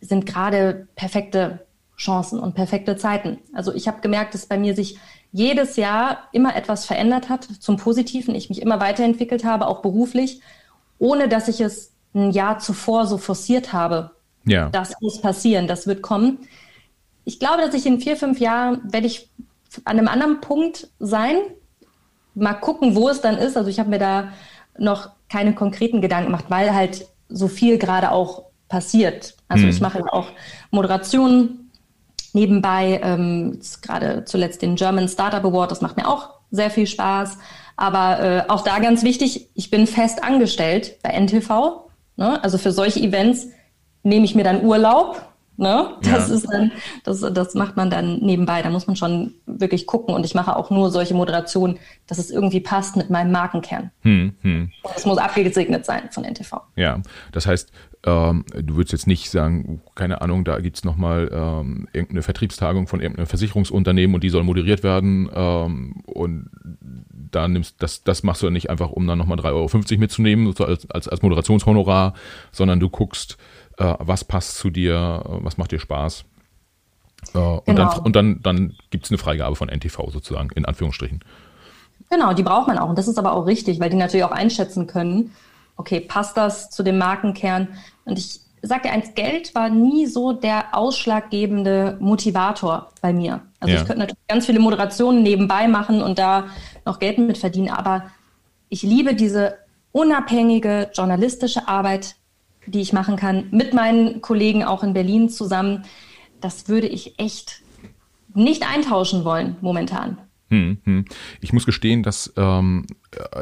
sind 0.00 0.26
gerade 0.26 0.88
perfekte 0.96 1.66
Chancen 1.96 2.40
und 2.40 2.54
perfekte 2.54 2.96
Zeiten. 2.96 3.38
Also 3.52 3.72
ich 3.72 3.86
habe 3.86 4.00
gemerkt, 4.00 4.34
dass 4.34 4.46
bei 4.46 4.58
mir 4.58 4.74
sich 4.74 4.98
jedes 5.30 5.76
Jahr 5.76 6.28
immer 6.32 6.56
etwas 6.56 6.84
verändert 6.84 7.28
hat 7.28 7.44
zum 7.44 7.76
Positiven. 7.76 8.34
Ich 8.34 8.48
mich 8.48 8.60
immer 8.60 8.80
weiterentwickelt 8.80 9.44
habe, 9.44 9.66
auch 9.66 9.82
beruflich, 9.82 10.40
ohne 10.98 11.28
dass 11.28 11.48
ich 11.48 11.60
es 11.60 11.92
ein 12.14 12.32
Jahr 12.32 12.58
zuvor 12.58 13.06
so 13.06 13.18
forciert 13.18 13.72
habe. 13.72 14.10
Ja. 14.44 14.68
Das 14.70 14.94
muss 15.00 15.20
passieren, 15.20 15.66
das 15.66 15.86
wird 15.86 16.02
kommen. 16.02 16.38
Ich 17.24 17.38
glaube, 17.38 17.62
dass 17.62 17.74
ich 17.74 17.86
in 17.86 18.00
vier, 18.00 18.16
fünf 18.16 18.40
Jahren 18.40 18.80
werde 18.92 19.06
ich 19.06 19.30
an 19.84 19.98
einem 19.98 20.08
anderen 20.08 20.40
Punkt 20.40 20.88
sein. 20.98 21.36
Mal 22.34 22.54
gucken, 22.54 22.96
wo 22.96 23.08
es 23.08 23.20
dann 23.20 23.36
ist. 23.36 23.56
Also 23.56 23.70
ich 23.70 23.78
habe 23.78 23.90
mir 23.90 23.98
da 23.98 24.32
noch 24.78 25.10
keine 25.28 25.54
konkreten 25.54 26.00
Gedanken 26.00 26.26
gemacht, 26.26 26.46
weil 26.48 26.74
halt 26.74 27.06
so 27.28 27.48
viel 27.48 27.78
gerade 27.78 28.10
auch 28.10 28.44
passiert. 28.68 29.36
Also 29.48 29.64
mhm. 29.64 29.70
ich 29.70 29.80
mache 29.80 30.02
auch 30.12 30.28
Moderationen 30.70 31.70
nebenbei, 32.32 33.00
ähm, 33.02 33.60
gerade 33.82 34.24
zuletzt 34.24 34.62
den 34.62 34.76
German 34.76 35.08
Startup 35.08 35.44
Award, 35.44 35.70
das 35.70 35.82
macht 35.82 35.96
mir 35.96 36.08
auch 36.08 36.30
sehr 36.50 36.70
viel 36.70 36.86
Spaß. 36.86 37.38
Aber 37.76 38.20
äh, 38.20 38.44
auch 38.48 38.62
da 38.62 38.78
ganz 38.78 39.02
wichtig, 39.02 39.48
ich 39.54 39.70
bin 39.70 39.86
fest 39.86 40.22
angestellt 40.22 40.98
bei 41.02 41.10
NTV. 41.10 41.88
Ne? 42.16 42.42
Also 42.42 42.58
für 42.58 42.72
solche 42.72 43.00
Events 43.00 43.48
nehme 44.02 44.24
ich 44.24 44.34
mir 44.34 44.44
dann 44.44 44.64
Urlaub 44.64 45.32
Ne? 45.58 45.96
Das 46.00 46.28
ja. 46.28 46.34
ist 46.34 46.48
dann, 46.50 46.72
das, 47.04 47.20
das 47.20 47.54
macht 47.54 47.76
man 47.76 47.90
dann 47.90 48.18
nebenbei. 48.20 48.62
Da 48.62 48.70
muss 48.70 48.86
man 48.86 48.96
schon 48.96 49.34
wirklich 49.46 49.86
gucken. 49.86 50.14
Und 50.14 50.24
ich 50.24 50.34
mache 50.34 50.56
auch 50.56 50.70
nur 50.70 50.90
solche 50.90 51.14
Moderationen, 51.14 51.78
dass 52.06 52.18
es 52.18 52.30
irgendwie 52.30 52.60
passt 52.60 52.96
mit 52.96 53.10
meinem 53.10 53.32
Markenkern. 53.32 53.90
Hm, 54.00 54.34
hm. 54.40 54.70
Es 54.96 55.04
muss 55.04 55.18
abgesegnet 55.18 55.84
sein 55.84 56.08
von 56.10 56.24
NTV. 56.24 56.62
Ja, 56.74 57.00
das 57.32 57.46
heißt, 57.46 57.70
ähm, 58.04 58.44
du 58.54 58.76
würdest 58.76 58.92
jetzt 58.92 59.06
nicht 59.06 59.30
sagen, 59.30 59.82
keine 59.94 60.22
Ahnung, 60.22 60.44
da 60.44 60.58
gibt 60.58 60.78
es 60.78 60.84
nochmal 60.84 61.30
ähm, 61.32 61.86
irgendeine 61.92 62.22
Vertriebstagung 62.22 62.88
von 62.88 63.00
irgendeinem 63.00 63.26
Versicherungsunternehmen 63.26 64.14
und 64.14 64.24
die 64.24 64.30
soll 64.30 64.42
moderiert 64.42 64.82
werden. 64.82 65.30
Ähm, 65.32 66.02
und 66.06 66.50
da 67.30 67.46
nimmst 67.46 67.76
das, 67.82 68.02
das 68.02 68.22
machst 68.22 68.42
du 68.42 68.50
nicht 68.50 68.70
einfach, 68.70 68.90
um 68.90 69.06
dann 69.06 69.18
nochmal 69.18 69.38
3,50 69.38 69.52
Euro 69.52 70.00
mitzunehmen, 70.00 70.52
so 70.56 70.64
als, 70.64 70.90
als, 70.90 71.08
als 71.08 71.22
Moderationshonorar, 71.22 72.14
sondern 72.50 72.80
du 72.80 72.88
guckst, 72.88 73.38
äh, 73.78 73.94
was 73.98 74.24
passt 74.24 74.56
zu 74.56 74.70
dir, 74.70 75.22
was 75.24 75.58
macht 75.58 75.72
dir 75.72 75.80
Spaß. 75.80 76.24
Äh, 77.34 77.38
und 77.38 77.64
genau. 77.66 77.90
dann, 77.90 77.98
und 78.00 78.16
dann, 78.16 78.40
dann 78.42 78.76
gibt 78.90 79.04
es 79.04 79.10
eine 79.10 79.18
Freigabe 79.18 79.56
von 79.56 79.68
NTV 79.68 80.10
sozusagen, 80.10 80.50
in 80.54 80.64
Anführungsstrichen. 80.64 81.20
Genau, 82.10 82.32
die 82.34 82.42
braucht 82.42 82.68
man 82.68 82.78
auch. 82.78 82.88
Und 82.88 82.98
das 82.98 83.08
ist 83.08 83.18
aber 83.18 83.32
auch 83.32 83.46
richtig, 83.46 83.80
weil 83.80 83.90
die 83.90 83.96
natürlich 83.96 84.24
auch 84.24 84.32
einschätzen 84.32 84.86
können, 84.86 85.32
okay, 85.76 86.00
passt 86.00 86.36
das 86.36 86.70
zu 86.70 86.82
dem 86.82 86.98
Markenkern? 86.98 87.68
Und 88.04 88.18
ich 88.18 88.40
sage 88.62 88.82
dir 88.82 88.92
eins, 88.92 89.14
Geld 89.14 89.54
war 89.54 89.68
nie 89.68 90.06
so 90.06 90.32
der 90.32 90.76
ausschlaggebende 90.76 91.96
Motivator 92.00 92.90
bei 93.00 93.12
mir. 93.12 93.40
Also 93.60 93.74
ja. 93.74 93.80
ich 93.80 93.86
könnte 93.86 94.00
natürlich 94.00 94.26
ganz 94.28 94.46
viele 94.46 94.60
Moderationen 94.60 95.22
nebenbei 95.22 95.68
machen 95.68 96.02
und 96.02 96.18
da 96.18 96.46
noch 96.84 96.98
Geld 96.98 97.18
mit 97.18 97.38
verdienen, 97.38 97.70
aber 97.70 98.04
ich 98.68 98.82
liebe 98.82 99.14
diese 99.14 99.58
unabhängige 99.92 100.90
journalistische 100.94 101.68
Arbeit, 101.68 102.16
die 102.66 102.80
ich 102.80 102.92
machen 102.92 103.16
kann, 103.16 103.48
mit 103.50 103.74
meinen 103.74 104.20
Kollegen 104.20 104.64
auch 104.64 104.82
in 104.82 104.92
Berlin 104.92 105.28
zusammen, 105.28 105.84
das 106.40 106.68
würde 106.68 106.86
ich 106.86 107.18
echt 107.18 107.62
nicht 108.34 108.68
eintauschen 108.68 109.24
wollen 109.24 109.56
momentan. 109.60 110.18
Hm, 110.52 110.78
hm. 110.84 111.04
Ich 111.40 111.54
muss 111.54 111.64
gestehen, 111.64 112.02
dass 112.02 112.30
ähm, 112.36 112.86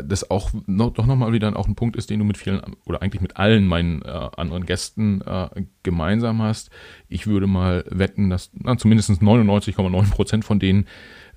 das 0.05 0.31
auch 0.31 0.51
noch, 0.67 0.93
doch 0.93 1.07
nochmal 1.07 1.33
wieder 1.33 1.57
auch 1.57 1.67
ein 1.67 1.75
Punkt 1.75 1.97
ist, 1.97 2.09
den 2.09 2.21
du 2.21 2.25
mit 2.25 2.39
vielen 2.39 2.61
oder 2.87 3.03
eigentlich 3.03 3.21
mit 3.21 3.37
allen 3.37 3.67
meinen 3.67 4.03
äh, 4.03 4.29
anderen 4.37 4.65
Gästen 4.65 5.21
äh, 5.23 5.49
gemeinsam 5.83 6.41
hast. 6.41 6.71
Ich 7.09 7.27
würde 7.27 7.49
mal 7.49 7.85
wetten, 7.89 8.31
dass 8.31 8.51
na, 8.53 8.79
zumindest 8.79 9.11
99,9 9.11 10.11
Prozent 10.11 10.45
von 10.45 10.61
denen 10.61 10.87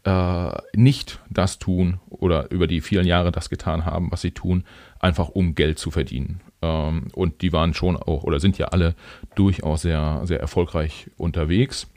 äh, 0.03 0.51
nicht 0.75 1.19
das 1.31 1.57
tun 1.57 1.99
oder 2.07 2.51
über 2.51 2.67
die 2.67 2.81
vielen 2.81 3.07
Jahre 3.07 3.31
das 3.31 3.49
getan 3.49 3.83
haben, 3.83 4.11
was 4.11 4.21
sie 4.21 4.31
tun, 4.31 4.65
einfach 4.99 5.29
um 5.29 5.55
Geld 5.55 5.79
zu 5.79 5.89
verdienen. 5.89 6.41
Ähm, 6.63 7.07
und 7.13 7.41
die 7.41 7.51
waren 7.51 7.73
schon 7.73 7.97
auch 7.97 8.23
oder 8.23 8.39
sind 8.39 8.57
ja 8.57 8.67
alle 8.67 8.95
durchaus 9.35 9.81
sehr, 9.81 10.21
sehr 10.23 10.39
erfolgreich 10.39 11.09
unterwegs. 11.17 11.87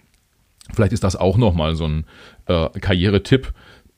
Vielleicht 0.74 0.92
ist 0.92 1.04
das 1.04 1.14
auch 1.14 1.36
nochmal 1.36 1.76
so 1.76 1.86
ein 1.86 2.04
äh, 2.46 2.68
Karrieretipp, 2.80 3.52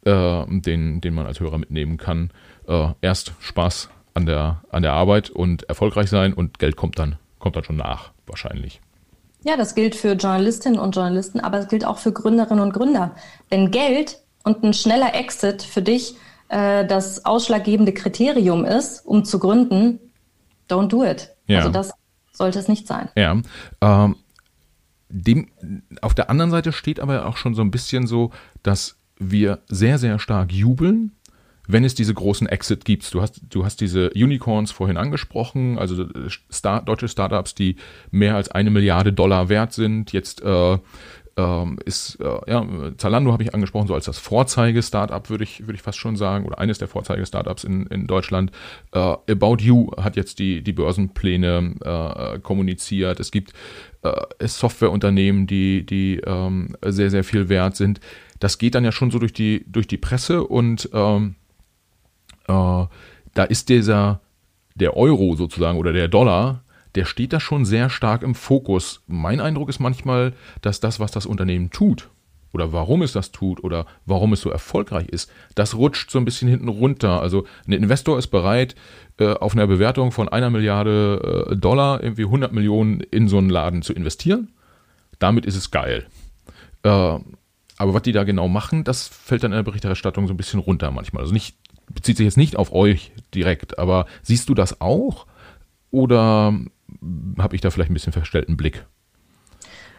äh, 0.05 0.45
den, 0.47 1.01
den 1.01 1.15
man 1.15 1.27
als 1.27 1.41
Hörer 1.41 1.57
mitnehmen 1.57 1.97
kann. 1.97 2.31
Äh, 2.67 2.89
erst 3.01 3.33
Spaß 3.41 3.89
an 4.13 4.27
der, 4.27 4.63
an 4.71 4.83
der 4.83 4.93
Arbeit 4.93 5.31
und 5.31 5.63
erfolgreich 5.65 6.11
sein 6.11 6.35
und 6.35 6.59
Geld 6.59 6.77
kommt 6.77 6.99
dann, 6.99 7.17
kommt 7.39 7.57
dann 7.57 7.65
schon 7.65 7.77
nach, 7.77 8.11
wahrscheinlich. 8.27 8.81
Ja, 9.45 9.57
das 9.57 9.75
gilt 9.75 9.95
für 9.95 10.13
Journalistinnen 10.13 10.79
und 10.79 10.95
Journalisten, 10.95 11.41
aber 11.41 11.59
es 11.61 11.69
gilt 11.69 11.87
auch 11.87 11.99
für 11.99 12.13
Gründerinnen 12.13 12.63
und 12.63 12.75
Gründer. 12.75 13.15
Wenn 13.49 13.71
Geld 13.71 14.19
und 14.45 14.63
ein 14.63 14.75
schneller 14.75 15.15
Exit 15.15 15.63
für 15.63 15.81
dich 15.81 16.17
äh, 16.49 16.85
das 16.85 17.25
ausschlaggebende 17.25 17.95
Kriterium 17.95 18.67
ist, 18.67 19.07
um 19.07 19.25
zu 19.25 19.39
gründen, 19.39 20.01
don't 20.69 20.89
do 20.89 21.05
it. 21.05 21.31
Ja. 21.47 21.59
Also 21.59 21.71
das 21.71 21.93
sollte 22.33 22.59
es 22.59 22.69
nicht 22.69 22.87
sein. 22.87 23.09
Ja. 23.17 23.41
Ähm, 23.81 24.17
dem, 25.09 25.49
auf 26.03 26.15
der 26.15 26.31
anderen 26.31 26.51
Seite 26.51 26.73
steht 26.73 27.01
aber 27.01 27.27
auch 27.27 27.37
schon 27.37 27.55
so 27.55 27.63
ein 27.63 27.71
bisschen 27.71 28.07
so, 28.07 28.31
dass 28.63 28.97
wir 29.19 29.61
sehr, 29.69 29.99
sehr 29.99 30.19
stark 30.19 30.53
jubeln, 30.53 31.13
wenn 31.67 31.85
es 31.85 31.95
diese 31.95 32.15
großen 32.15 32.47
Exit 32.47 32.85
gibt. 32.85 33.13
Du 33.13 33.21
hast, 33.21 33.41
du 33.51 33.65
hast 33.65 33.81
diese 33.81 34.11
Unicorns 34.11 34.71
vorhin 34.71 34.97
angesprochen, 34.97 35.79
also 35.79 36.07
Start, 36.51 36.89
deutsche 36.89 37.09
Startups, 37.09 37.55
die 37.55 37.77
mehr 38.11 38.37
als 38.37 38.51
eine 38.51 38.71
Milliarde 38.71 39.13
Dollar 39.13 39.49
wert 39.49 39.73
sind. 39.73 40.13
Jetzt 40.13 40.43
äh, 40.43 40.79
ähm, 41.39 41.79
ist, 41.85 42.19
äh, 42.21 42.51
ja, 42.51 42.67
Zalando 42.97 43.33
habe 43.33 43.45
ich 43.45 43.55
angesprochen, 43.55 43.87
so 43.87 43.95
als 43.95 44.07
das 44.07 44.19
Vorzeige-Startup, 44.19 45.31
würde 45.31 45.45
ich, 45.45 45.61
würde 45.61 45.75
ich 45.75 45.83
fast 45.83 45.99
schon 45.99 46.17
sagen, 46.17 46.45
oder 46.45 46.59
eines 46.59 46.79
der 46.79 46.89
Vorzeige-Startups 46.89 47.63
in, 47.63 47.87
in 47.87 48.09
Deutschland. 48.09 48.51
Äh, 48.93 48.99
About 48.99 49.59
You 49.61 49.93
hat 49.97 50.17
jetzt 50.17 50.41
die, 50.41 50.63
die 50.63 50.73
Börsenpläne 50.73 51.77
äh, 51.81 52.41
kommuniziert. 52.41 53.21
Es 53.21 53.31
gibt 53.31 53.53
äh, 54.03 54.47
Softwareunternehmen, 54.47 55.47
die, 55.47 55.87
die 55.87 56.21
ähm, 56.27 56.77
sehr, 56.85 57.11
sehr 57.11 57.23
viel 57.23 57.49
wert 57.49 57.77
sind. 57.77 58.01
Das 58.41 58.59
geht 58.59 58.75
dann 58.75 58.85
ja 58.85 58.91
schon 58.91 59.13
so 59.13 59.21
durch 59.21 59.33
die, 59.33 59.65
durch 59.69 59.87
die 59.87 59.97
Presse 59.97 60.43
und 60.43 60.91
ähm, 60.93 61.37
äh, 62.49 62.53
da 63.35 63.45
ist 63.49 63.69
dieser, 63.69 64.21
der 64.75 64.97
Euro 64.97 65.37
sozusagen 65.37 65.79
oder 65.79 65.93
der 65.93 66.09
Dollar 66.09 66.65
der 66.99 67.05
steht 67.05 67.33
da 67.33 67.39
schon 67.39 67.65
sehr 67.65 67.91
stark 67.91 68.25
im 68.25 68.35
Fokus. 68.35 69.05
Mein 69.07 69.39
Eindruck 69.39 69.69
ist 69.69 69.79
manchmal, 69.79 70.33
dass 70.63 70.81
das, 70.81 70.99
was 70.99 71.13
das 71.13 71.27
Unternehmen 71.27 71.71
tut, 71.71 72.11
oder 72.53 72.73
warum 72.73 73.03
es 73.03 73.13
das 73.13 73.31
tut 73.31 73.63
oder 73.63 73.87
warum 74.05 74.33
es 74.33 74.41
so 74.41 74.51
erfolgreich 74.51 75.07
ist, 75.07 75.31
das 75.55 75.77
rutscht 75.77 76.11
so 76.11 76.19
ein 76.19 76.25
bisschen 76.25 76.49
hinten 76.49 76.67
runter. 76.67 77.21
Also 77.21 77.45
ein 77.69 77.73
Investor 77.73 78.19
ist 78.19 78.27
bereit, 78.27 78.75
äh, 79.21 79.29
auf 79.29 79.53
einer 79.53 79.69
Bewertung 79.69 80.11
von 80.11 80.29
einer 80.29 80.51
Milliarde 80.51 81.51
äh, 81.53 81.57
Dollar 81.57 82.03
irgendwie 82.03 82.25
100 82.25 82.53
Millionen 82.53 82.99
in 82.99 83.29
so 83.29 83.39
einen 83.39 83.49
Laden 83.49 83.83
zu 83.83 83.93
investieren. 83.93 84.49
Damit 85.21 85.47
ist 85.47 85.55
es 85.55 85.71
geil. 85.71 86.05
Äh, 86.83 86.89
aber 86.89 87.95
was 87.95 88.03
die 88.03 88.11
da 88.11 88.25
genau 88.25 88.49
machen, 88.49 88.83
das 88.83 89.07
fällt 89.07 89.45
dann 89.45 89.53
in 89.53 89.59
der 89.59 89.63
Berichterstattung 89.63 90.27
so 90.27 90.35
ein 90.35 90.37
bisschen 90.37 90.59
runter 90.59 90.91
manchmal. 90.91 91.23
Also 91.23 91.33
nicht, 91.33 91.55
bezieht 91.87 92.17
sich 92.17 92.25
jetzt 92.25 92.37
nicht 92.37 92.57
auf 92.57 92.73
euch 92.73 93.13
direkt, 93.37 93.79
aber 93.79 94.07
siehst 94.25 94.49
du 94.49 94.55
das 94.55 94.81
auch? 94.81 95.27
Oder 95.93 96.59
habe 97.39 97.55
ich 97.55 97.61
da 97.61 97.71
vielleicht 97.71 97.91
ein 97.91 97.95
bisschen 97.95 98.13
verstellten 98.13 98.57
Blick? 98.57 98.85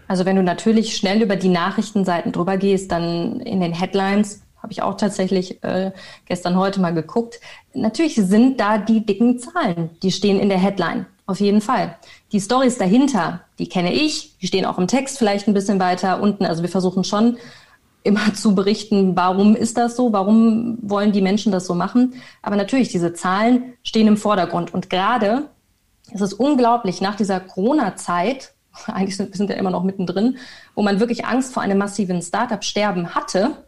Also 0.08 0.26
wenn 0.26 0.36
du 0.36 0.44
natürlich 0.44 0.96
schnell 0.96 1.22
über 1.22 1.36
die 1.36 1.50
Nachrichtenseiten 1.50 2.32
drüber 2.32 2.58
gehst, 2.58 2.92
dann 2.92 3.40
in 3.42 3.60
den 3.62 3.74
Headlines, 3.74 4.42
habe 4.62 4.74
ich 4.74 4.82
auch 4.82 4.98
tatsächlich 4.98 5.64
äh, 5.64 5.92
gestern 6.26 6.58
heute 6.58 6.82
mal 6.82 6.94
geguckt, 6.94 7.40
natürlich 7.74 8.16
sind 8.16 8.60
da 8.60 8.78
die 8.78 9.06
dicken 9.06 9.40
Zahlen, 9.40 9.92
die 10.02 10.12
stehen 10.12 10.40
in 10.40 10.50
der 10.50 10.58
Headline, 10.58 11.06
auf 11.28 11.40
jeden 11.40 11.62
Fall. 11.62 11.96
Die 12.32 12.42
Stories 12.42 12.78
dahinter, 12.78 13.42
die 13.60 13.70
kenne 13.70 13.94
ich, 13.94 14.38
die 14.40 14.48
stehen 14.48 14.66
auch 14.66 14.80
im 14.80 14.88
Text 14.88 15.20
vielleicht 15.20 15.48
ein 15.48 15.54
bisschen 15.54 15.80
weiter 15.80 16.22
unten. 16.22 16.46
Also 16.46 16.64
wir 16.64 16.70
versuchen 16.70 17.04
schon 17.04 17.38
immer 18.04 18.34
zu 18.34 18.56
berichten, 18.56 19.16
warum 19.16 19.56
ist 19.56 19.78
das 19.78 19.96
so, 19.96 20.12
warum 20.12 20.80
wollen 20.82 21.12
die 21.12 21.22
Menschen 21.22 21.52
das 21.52 21.68
so 21.68 21.76
machen. 21.76 22.16
Aber 22.42 22.56
natürlich, 22.56 22.90
diese 22.90 23.14
Zahlen 23.14 23.74
stehen 23.84 24.08
im 24.08 24.18
Vordergrund. 24.18 24.74
Und 24.74 24.90
gerade 24.90 25.50
es 26.14 26.22
ist 26.22 26.34
unglaublich, 26.34 27.02
nach 27.02 27.16
dieser 27.16 27.40
Corona-Zeit, 27.40 28.54
eigentlich 28.88 29.18
sind, 29.18 29.38
wir 29.38 29.50
ja 29.50 29.56
immer 29.56 29.72
noch 29.72 29.84
mittendrin, 29.84 30.38
wo 30.76 30.82
man 30.82 31.00
wirklich 31.00 31.26
Angst 31.26 31.54
vor 31.54 31.64
einem 31.64 31.78
massiven 31.78 32.22
Startup-Sterben 32.22 33.16
hatte, 33.16 33.66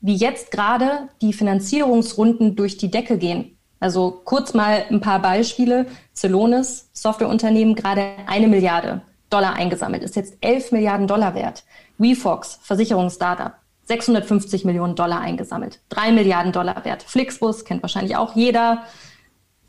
wie 0.00 0.16
jetzt 0.16 0.50
gerade 0.50 1.08
die 1.20 1.32
Finanzierungsrunden 1.32 2.56
durch 2.56 2.78
die 2.78 2.90
Decke 2.90 3.18
gehen. 3.18 3.56
Also 3.80 4.22
kurz 4.24 4.54
mal 4.54 4.84
ein 4.90 5.00
paar 5.00 5.20
Beispiele. 5.20 5.86
Celonis, 6.14 6.90
Softwareunternehmen, 6.92 7.74
gerade 7.74 8.12
eine 8.26 8.48
Milliarde 8.48 9.02
Dollar 9.30 9.54
eingesammelt, 9.54 10.02
ist 10.02 10.16
jetzt 10.16 10.36
11 10.40 10.72
Milliarden 10.72 11.06
Dollar 11.06 11.34
wert. 11.34 11.64
WeFox, 11.98 12.58
Versicherungsstartup, 12.62 13.52
650 13.84 14.64
Millionen 14.64 14.96
Dollar 14.96 15.20
eingesammelt, 15.20 15.80
3 15.90 16.12
Milliarden 16.12 16.52
Dollar 16.52 16.84
wert. 16.84 17.02
Flixbus 17.04 17.64
kennt 17.64 17.82
wahrscheinlich 17.82 18.16
auch 18.16 18.34
jeder, 18.34 18.82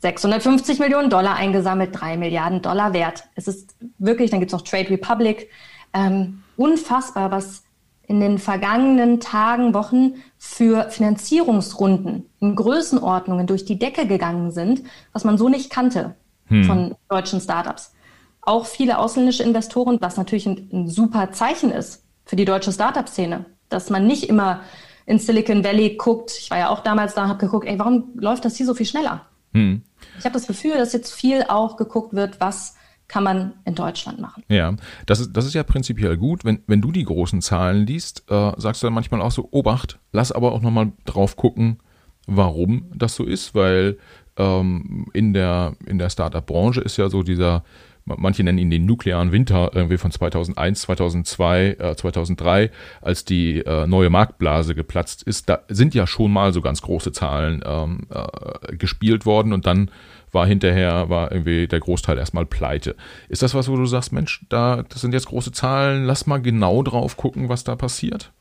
650 0.02 0.80
Millionen 0.80 1.10
Dollar 1.10 1.36
eingesammelt, 1.36 1.90
3 1.92 2.16
Milliarden 2.16 2.60
Dollar 2.60 2.92
wert. 2.92 3.24
Es 3.36 3.46
ist 3.46 3.76
wirklich, 3.98 4.30
dann 4.30 4.40
gibt 4.40 4.52
es 4.52 4.58
noch 4.58 4.66
Trade 4.66 4.90
Republic, 4.90 5.48
ähm, 5.94 6.42
unfassbar, 6.56 7.30
was 7.30 7.62
in 8.08 8.18
den 8.18 8.38
vergangenen 8.38 9.20
Tagen, 9.20 9.74
Wochen 9.74 10.14
für 10.38 10.90
Finanzierungsrunden 10.90 12.28
in 12.40 12.56
Größenordnungen 12.56 13.46
durch 13.46 13.64
die 13.64 13.78
Decke 13.78 14.06
gegangen 14.06 14.50
sind, 14.50 14.82
was 15.12 15.22
man 15.22 15.38
so 15.38 15.48
nicht 15.48 15.70
kannte 15.70 16.16
hm. 16.46 16.64
von 16.64 16.94
deutschen 17.08 17.40
Startups. 17.40 17.94
Auch 18.40 18.66
viele 18.66 18.98
ausländische 18.98 19.44
Investoren, 19.44 19.98
was 20.00 20.16
natürlich 20.16 20.46
ein, 20.46 20.68
ein 20.72 20.88
super 20.88 21.30
Zeichen 21.30 21.70
ist 21.70 22.04
für 22.24 22.34
die 22.34 22.44
deutsche 22.44 22.72
Startup-Szene, 22.72 23.44
dass 23.68 23.88
man 23.88 24.04
nicht 24.04 24.28
immer 24.28 24.62
in 25.06 25.20
Silicon 25.20 25.62
Valley 25.62 25.96
guckt. 25.96 26.32
Ich 26.36 26.50
war 26.50 26.58
ja 26.58 26.68
auch 26.70 26.80
damals 26.80 27.14
da, 27.14 27.28
habe 27.28 27.38
geguckt, 27.38 27.68
ey, 27.68 27.78
warum 27.78 28.10
läuft 28.16 28.44
das 28.44 28.56
hier 28.56 28.66
so 28.66 28.74
viel 28.74 28.86
schneller? 28.86 29.26
Hm. 29.54 29.82
Ich 30.18 30.24
habe 30.24 30.34
das 30.34 30.46
Gefühl, 30.46 30.76
dass 30.76 30.92
jetzt 30.92 31.12
viel 31.12 31.44
auch 31.48 31.76
geguckt 31.76 32.12
wird, 32.14 32.40
was 32.40 32.76
kann 33.08 33.24
man 33.24 33.52
in 33.66 33.74
Deutschland 33.74 34.20
machen. 34.20 34.42
Ja, 34.48 34.74
das 35.04 35.20
ist, 35.20 35.32
das 35.34 35.44
ist 35.44 35.54
ja 35.54 35.62
prinzipiell 35.64 36.16
gut. 36.16 36.44
Wenn, 36.44 36.62
wenn 36.66 36.80
du 36.80 36.92
die 36.92 37.04
großen 37.04 37.42
Zahlen 37.42 37.86
liest, 37.86 38.24
äh, 38.30 38.52
sagst 38.56 38.82
du 38.82 38.86
dann 38.86 38.94
manchmal 38.94 39.20
auch 39.20 39.30
so, 39.30 39.48
Obacht, 39.50 39.98
lass 40.12 40.32
aber 40.32 40.52
auch 40.52 40.62
nochmal 40.62 40.92
drauf 41.04 41.36
gucken, 41.36 41.78
warum 42.26 42.90
das 42.94 43.14
so 43.14 43.24
ist, 43.24 43.54
weil 43.54 43.98
ähm, 44.38 45.06
in 45.12 45.34
der, 45.34 45.74
in 45.84 45.98
der 45.98 46.08
Startup-Branche 46.08 46.80
ist 46.80 46.96
ja 46.96 47.10
so 47.10 47.22
dieser, 47.22 47.64
manche 48.04 48.42
nennen 48.44 48.58
ihn 48.58 48.70
den 48.70 48.86
nuklearen 48.86 49.32
Winter 49.32 49.70
irgendwie 49.74 49.98
von 49.98 50.10
2001, 50.10 50.82
2002, 50.82 51.76
äh, 51.78 51.96
2003, 51.96 52.70
als 53.00 53.24
die 53.24 53.58
äh, 53.58 53.86
neue 53.86 54.10
Marktblase 54.10 54.74
geplatzt 54.74 55.22
ist, 55.22 55.48
da 55.48 55.60
sind 55.68 55.94
ja 55.94 56.06
schon 56.06 56.32
mal 56.32 56.52
so 56.52 56.60
ganz 56.60 56.82
große 56.82 57.12
Zahlen 57.12 57.62
ähm, 57.64 58.06
äh, 58.10 58.76
gespielt 58.76 59.26
worden 59.26 59.52
und 59.52 59.66
dann 59.66 59.90
war 60.32 60.46
hinterher, 60.46 61.10
war 61.10 61.30
irgendwie 61.30 61.68
der 61.68 61.80
Großteil 61.80 62.18
erstmal 62.18 62.46
pleite. 62.46 62.96
Ist 63.28 63.42
das 63.42 63.54
was, 63.54 63.68
wo 63.68 63.76
du 63.76 63.86
sagst, 63.86 64.12
Mensch, 64.12 64.44
da, 64.48 64.82
das 64.88 65.02
sind 65.02 65.12
jetzt 65.12 65.26
große 65.26 65.52
Zahlen, 65.52 66.04
lass 66.04 66.26
mal 66.26 66.40
genau 66.40 66.82
drauf 66.82 67.16
gucken, 67.16 67.48
was 67.48 67.64
da 67.64 67.76
passiert? 67.76 68.32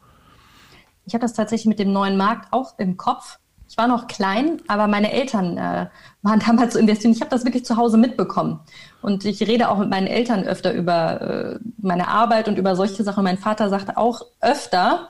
Ich 1.06 1.14
habe 1.14 1.24
das 1.24 1.34
tatsächlich 1.34 1.68
mit 1.68 1.80
dem 1.80 1.92
neuen 1.92 2.16
Markt 2.16 2.48
auch 2.52 2.78
im 2.80 2.96
Kopf. 2.96 3.40
Ich 3.72 3.78
war 3.78 3.88
noch 3.88 4.08
klein, 4.08 4.62
aber 4.68 4.88
meine 4.88 5.14
Eltern 5.14 5.58
äh, 5.58 5.88
waren 6.24 6.40
damals 6.46 6.74
so 6.74 6.80
investiert. 6.80 7.16
Ich 7.16 7.22
habe 7.22 7.32
das 7.32 7.46
wirklich 7.46 7.64
zu 7.64 7.78
Hause 7.78 7.98
mitbekommen. 7.98 8.60
Und 9.02 9.24
ich 9.24 9.42
rede 9.48 9.70
auch 9.70 9.78
mit 9.78 9.90
meinen 9.90 10.08
Eltern 10.08 10.44
öfter 10.44 10.74
über 10.74 11.22
äh, 11.22 11.60
meine 11.78 12.10
Arbeit 12.10 12.50
und 12.50 12.58
über 12.58 12.76
solche 12.76 13.02
Sachen. 13.06 13.24
Mein 13.24 13.38
Vater 13.38 13.70
sagte 13.70 13.96
auch 13.96 14.24
öfter, 14.42 15.08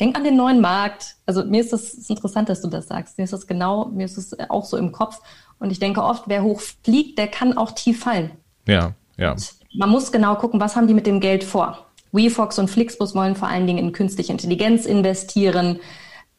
denk 0.00 0.18
an 0.18 0.24
den 0.24 0.36
neuen 0.36 0.60
Markt. 0.60 1.16
Also 1.24 1.46
mir 1.46 1.62
ist 1.62 1.72
das 1.72 1.94
ist 1.94 2.10
interessant, 2.10 2.50
dass 2.50 2.60
du 2.60 2.68
das 2.68 2.88
sagst. 2.88 3.16
Mir 3.16 3.24
ist 3.24 3.32
das 3.32 3.46
genau, 3.46 3.86
mir 3.86 4.04
ist 4.04 4.18
es 4.18 4.38
auch 4.50 4.66
so 4.66 4.76
im 4.76 4.92
Kopf. 4.92 5.22
Und 5.58 5.70
ich 5.70 5.78
denke 5.78 6.02
oft, 6.02 6.24
wer 6.26 6.42
hoch 6.42 6.60
fliegt, 6.60 7.18
der 7.18 7.28
kann 7.28 7.56
auch 7.56 7.70
tief 7.70 8.00
fallen. 8.00 8.32
Ja, 8.66 8.92
ja. 9.16 9.32
Und 9.32 9.54
man 9.74 9.88
muss 9.88 10.12
genau 10.12 10.34
gucken, 10.34 10.60
was 10.60 10.76
haben 10.76 10.88
die 10.88 10.94
mit 10.94 11.06
dem 11.06 11.20
Geld 11.20 11.42
vor. 11.42 11.86
WeFox 12.12 12.58
und 12.58 12.68
Flixbus 12.68 13.14
wollen 13.14 13.34
vor 13.34 13.48
allen 13.48 13.66
Dingen 13.66 13.78
in 13.78 13.92
künstliche 13.92 14.32
Intelligenz 14.32 14.84
investieren. 14.84 15.80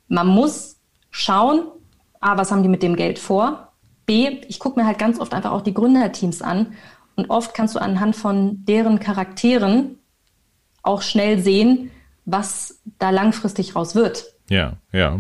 Man 0.08 0.28
muss 0.28 0.79
schauen, 1.12 1.64
A, 2.20 2.38
was 2.38 2.52
haben 2.52 2.64
die 2.64 2.70
mit 2.70 2.84
dem 2.84 2.96
Geld 2.96 3.20
vor? 3.20 3.74
B, 4.06 4.42
ich 4.48 4.60
gucke 4.60 4.80
mir 4.80 4.86
halt 4.86 4.98
ganz 4.98 5.20
oft 5.20 5.34
einfach 5.34 5.52
auch 5.52 5.62
die 5.62 5.74
Gründerteams 5.74 6.42
an. 6.42 6.74
Und 7.16 7.30
oft 7.30 7.54
kannst 7.54 7.76
du 7.76 7.80
anhand 7.80 8.16
von 8.16 8.66
deren 8.66 9.00
Charakteren 9.00 9.98
auch 10.84 11.02
schnell 11.02 11.40
sehen, 11.40 11.92
was 12.26 12.80
da 12.98 13.10
langfristig 13.10 13.76
raus 13.76 13.96
wird. 13.96 14.26
Ja, 14.50 14.78
ja. 14.92 15.20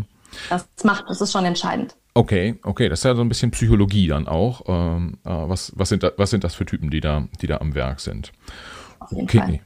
Das 0.49 0.67
macht, 0.83 1.05
das 1.07 1.21
ist 1.21 1.31
schon 1.31 1.45
entscheidend. 1.45 1.95
Okay, 2.13 2.59
okay, 2.63 2.89
das 2.89 2.99
ist 2.99 3.05
ja 3.05 3.15
so 3.15 3.21
ein 3.21 3.29
bisschen 3.29 3.51
Psychologie 3.51 4.07
dann 4.07 4.27
auch. 4.27 4.63
Ähm, 4.67 5.19
äh, 5.23 5.29
was, 5.29 5.71
was, 5.75 5.89
sind 5.89 6.03
da, 6.03 6.11
was 6.17 6.29
sind 6.29 6.43
das 6.43 6.55
für 6.55 6.65
Typen, 6.65 6.89
die 6.89 6.99
da, 6.99 7.27
die 7.41 7.47
da 7.47 7.57
am 7.57 7.75
Werk 7.75 7.99
sind? 7.99 8.31
Okay. 9.11 9.61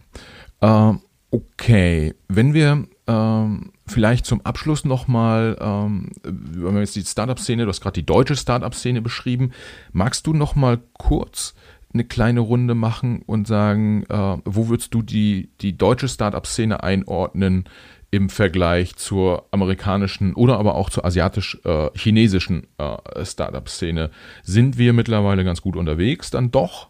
Äh, 0.62 0.94
okay, 1.32 2.14
wenn 2.28 2.54
wir 2.54 2.88
ähm, 3.08 3.72
vielleicht 3.86 4.26
zum 4.26 4.42
Abschluss 4.42 4.86
nochmal, 4.86 5.58
ähm, 5.60 6.12
wenn 6.24 6.74
wir 6.74 6.82
jetzt 6.82 6.96
die 6.96 7.04
Startup-Szene, 7.04 7.64
du 7.64 7.70
hast 7.70 7.82
gerade 7.82 8.00
die 8.00 8.06
deutsche 8.06 8.36
Startup-Szene 8.36 9.02
beschrieben, 9.02 9.52
magst 9.92 10.26
du 10.28 10.34
nochmal 10.34 10.80
kurz 10.94 11.54
eine 11.94 12.06
kleine 12.06 12.40
Runde 12.40 12.76
machen 12.76 13.22
und 13.26 13.48
sagen, 13.48 14.04
äh, 14.10 14.38
wo 14.46 14.68
würdest 14.68 14.94
du 14.94 15.02
die, 15.02 15.50
die 15.62 15.78
deutsche 15.78 16.08
Startup-Szene 16.08 16.82
einordnen 16.82 17.66
im 18.10 18.30
Vergleich 18.30 18.96
zur 18.96 19.46
amerikanischen 19.52 20.36
oder 20.36 20.60
aber 20.60 20.76
auch 20.76 20.90
zur 20.92 21.04
asiatisch-chinesischen 21.04 22.68
äh, 22.78 22.94
äh, 22.94 23.26
Startup-Szene 23.26 24.12
sind 24.44 24.78
wir 24.78 24.94
mittlerweile 24.94 25.44
ganz 25.44 25.62
gut 25.62 25.76
unterwegs, 25.76 26.30
dann 26.30 26.52
doch. 26.52 26.90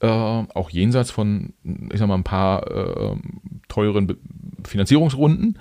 Äh, 0.00 0.06
auch 0.06 0.70
jenseits 0.70 1.10
von, 1.10 1.52
ich 1.92 1.98
sag 1.98 2.08
mal, 2.08 2.14
ein 2.14 2.24
paar 2.24 2.66
äh, 2.70 3.16
teuren 3.68 4.16
Finanzierungsrunden. 4.64 5.58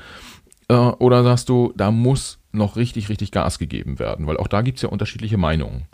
Äh, 0.69 0.73
oder 0.75 1.23
sagst 1.23 1.49
du, 1.49 1.73
da 1.75 1.91
muss 1.91 2.39
noch 2.51 2.77
richtig, 2.77 3.09
richtig 3.09 3.31
Gas 3.31 3.59
gegeben 3.59 3.99
werden? 3.99 4.27
Weil 4.27 4.37
auch 4.37 4.47
da 4.47 4.61
gibt 4.61 4.77
es 4.77 4.83
ja 4.83 4.89
unterschiedliche 4.89 5.37
Meinungen. 5.37 5.85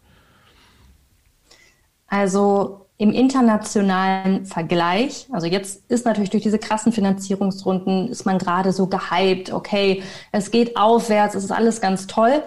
Also 2.07 2.85
im 2.97 3.11
internationalen 3.11 4.45
Vergleich, 4.45 5.27
also 5.31 5.47
jetzt 5.47 5.89
ist 5.89 6.05
natürlich 6.05 6.29
durch 6.29 6.43
diese 6.43 6.59
krassen 6.59 6.93
Finanzierungsrunden, 6.93 8.07
ist 8.07 8.25
man 8.25 8.37
gerade 8.37 8.71
so 8.71 8.87
gehypt, 8.87 9.51
okay, 9.51 10.03
es 10.31 10.51
geht 10.51 10.77
aufwärts, 10.77 11.35
es 11.35 11.43
ist 11.43 11.51
alles 11.51 11.81
ganz 11.81 12.07
toll, 12.07 12.43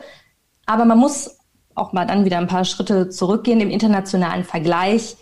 aber 0.65 0.85
man 0.85 0.97
muss 0.97 1.39
auch 1.75 1.93
mal 1.93 2.07
dann 2.07 2.25
wieder 2.25 2.39
ein 2.39 2.47
paar 2.47 2.65
Schritte 2.65 3.09
zurückgehen. 3.09 3.61
Im 3.61 3.71
internationalen 3.71 4.45
Vergleich 4.45 5.17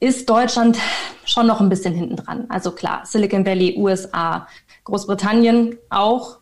ist 0.00 0.28
Deutschland 0.28 0.78
schon 1.24 1.46
noch 1.46 1.60
ein 1.60 1.68
bisschen 1.68 1.94
hinten 1.94 2.16
dran. 2.16 2.46
Also 2.48 2.72
klar, 2.72 3.02
Silicon 3.04 3.46
Valley, 3.46 3.76
USA, 3.78 4.48
Großbritannien 4.84 5.76
auch, 5.90 6.40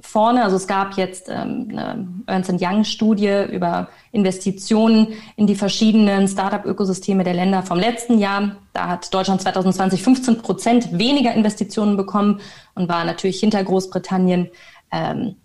vorne. 0.00 0.44
Also 0.44 0.56
es 0.56 0.66
gab 0.66 0.96
jetzt 0.96 1.28
ähm, 1.28 1.68
eine 1.70 2.08
Ernst 2.26 2.52
Young-Studie 2.60 3.44
über 3.50 3.88
Investitionen 4.12 5.08
in 5.36 5.46
die 5.46 5.54
verschiedenen 5.54 6.28
Startup-Ökosysteme 6.28 7.24
der 7.24 7.34
Länder 7.34 7.62
vom 7.62 7.78
letzten 7.78 8.18
Jahr. 8.18 8.56
Da 8.72 8.88
hat 8.88 9.12
Deutschland 9.12 9.42
2020 9.42 10.02
15 10.02 10.38
Prozent 10.38 10.98
weniger 10.98 11.34
Investitionen 11.34 11.96
bekommen 11.96 12.40
und 12.74 12.88
war 12.88 13.04
natürlich 13.04 13.40
hinter 13.40 13.62
Großbritannien. 13.64 14.48
Ähm, 14.92 15.36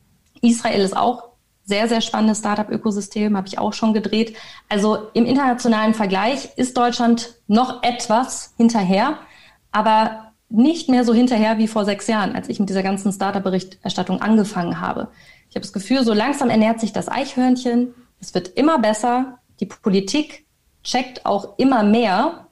Israel 0.42 0.82
ist 0.82 0.96
auch 0.96 1.30
sehr, 1.66 1.90
sehr 1.90 2.02
spannendes 2.02 2.40
Startup-Ökosystem, 2.40 3.36
habe 3.36 3.48
ich 3.48 3.58
auch 3.58 3.74
schon 3.74 3.94
gedreht. 3.94 4.38
Also 4.70 5.10
im 5.14 5.26
internationalen 5.26 5.96
Vergleich 5.96 6.50
ist 6.56 6.78
Deutschland 6.78 7.34
noch 7.48 7.82
etwas 7.84 8.54
hinterher, 8.56 9.18
aber 9.72 10.32
nicht 10.48 10.90
mehr 10.90 11.04
so 11.04 11.14
hinterher 11.14 11.58
wie 11.58 11.68
vor 11.68 11.84
sechs 11.84 12.08
Jahren, 12.08 12.36
als 12.36 12.50
ich 12.50 12.60
mit 12.60 12.70
dieser 12.70 12.84
ganzen 12.84 13.12
Startup-Berichterstattung 13.12 14.22
angefangen 14.22 14.80
habe. 14.80 15.10
Ich 15.50 15.56
habe 15.56 15.62
das 15.62 15.74
Gefühl, 15.74 16.04
so 16.04 16.14
langsam 16.14 16.50
ernährt 16.50 16.80
sich 16.80 16.94
das 16.94 17.10
Eichhörnchen. 17.10 17.94
Es 18.20 18.34
wird 18.34 18.50
immer 18.50 18.78
besser. 18.78 19.40
Die 19.60 19.66
Politik 19.66 20.46
checkt 20.84 21.26
auch 21.26 21.58
immer 21.58 21.82
mehr, 21.82 22.48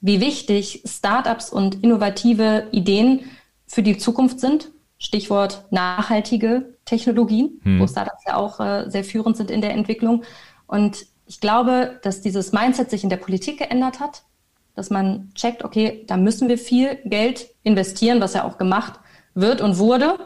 wie 0.00 0.20
wichtig 0.20 0.84
Startups 0.86 1.50
und 1.50 1.82
innovative 1.82 2.68
Ideen 2.70 3.30
für 3.66 3.82
die 3.82 3.98
Zukunft 3.98 4.38
sind. 4.38 4.70
Stichwort 4.98 5.64
nachhaltige 5.70 6.71
Technologien, 6.84 7.60
hm. 7.62 7.80
wo 7.80 7.86
Startups 7.86 8.24
ja 8.26 8.36
auch 8.36 8.60
äh, 8.60 8.90
sehr 8.90 9.04
führend 9.04 9.36
sind 9.36 9.50
in 9.50 9.60
der 9.60 9.72
Entwicklung. 9.72 10.24
Und 10.66 11.06
ich 11.26 11.40
glaube, 11.40 12.00
dass 12.02 12.20
dieses 12.20 12.52
Mindset 12.52 12.90
sich 12.90 13.04
in 13.04 13.10
der 13.10 13.16
Politik 13.16 13.58
geändert 13.58 14.00
hat 14.00 14.24
dass 14.74 14.90
man 14.90 15.30
checkt, 15.34 15.64
okay, 15.64 16.04
da 16.06 16.16
müssen 16.16 16.48
wir 16.48 16.58
viel 16.58 16.96
Geld 17.04 17.48
investieren, 17.62 18.20
was 18.20 18.34
ja 18.34 18.44
auch 18.44 18.58
gemacht 18.58 18.94
wird 19.34 19.60
und 19.60 19.78
wurde. 19.78 20.18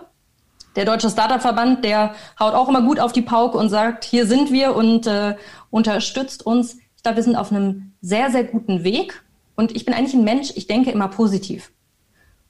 Der 0.77 0.85
Deutsche 0.85 1.11
Startup-Verband, 1.11 1.85
der 1.85 2.15
haut 2.39 2.55
auch 2.55 2.69
immer 2.69 2.83
gut 2.83 3.01
auf 3.01 3.13
die 3.13 3.23
Pauke 3.23 3.57
und 3.59 3.71
sagt, 3.71 4.05
hier 4.05 4.27
sind 4.27 4.53
wir 4.53 4.77
und 4.77 5.07
äh, 5.07 5.37
unterstützt 5.71 6.45
uns. 6.45 6.77
Ich 6.97 7.03
glaube, 7.03 7.17
wir 7.17 7.23
sind 7.23 7.37
auf 7.37 7.51
einem 7.51 7.95
sehr, 8.03 8.31
sehr 8.31 8.45
guten 8.45 8.85
Weg. 8.85 9.23
Und 9.57 9.75
ich 9.75 9.85
bin 9.85 9.95
eigentlich 9.95 10.15
ein 10.15 10.25
Mensch, 10.25 10.53
ich 10.55 10.67
denke 10.67 10.91
immer 10.91 11.09
positiv. 11.09 11.73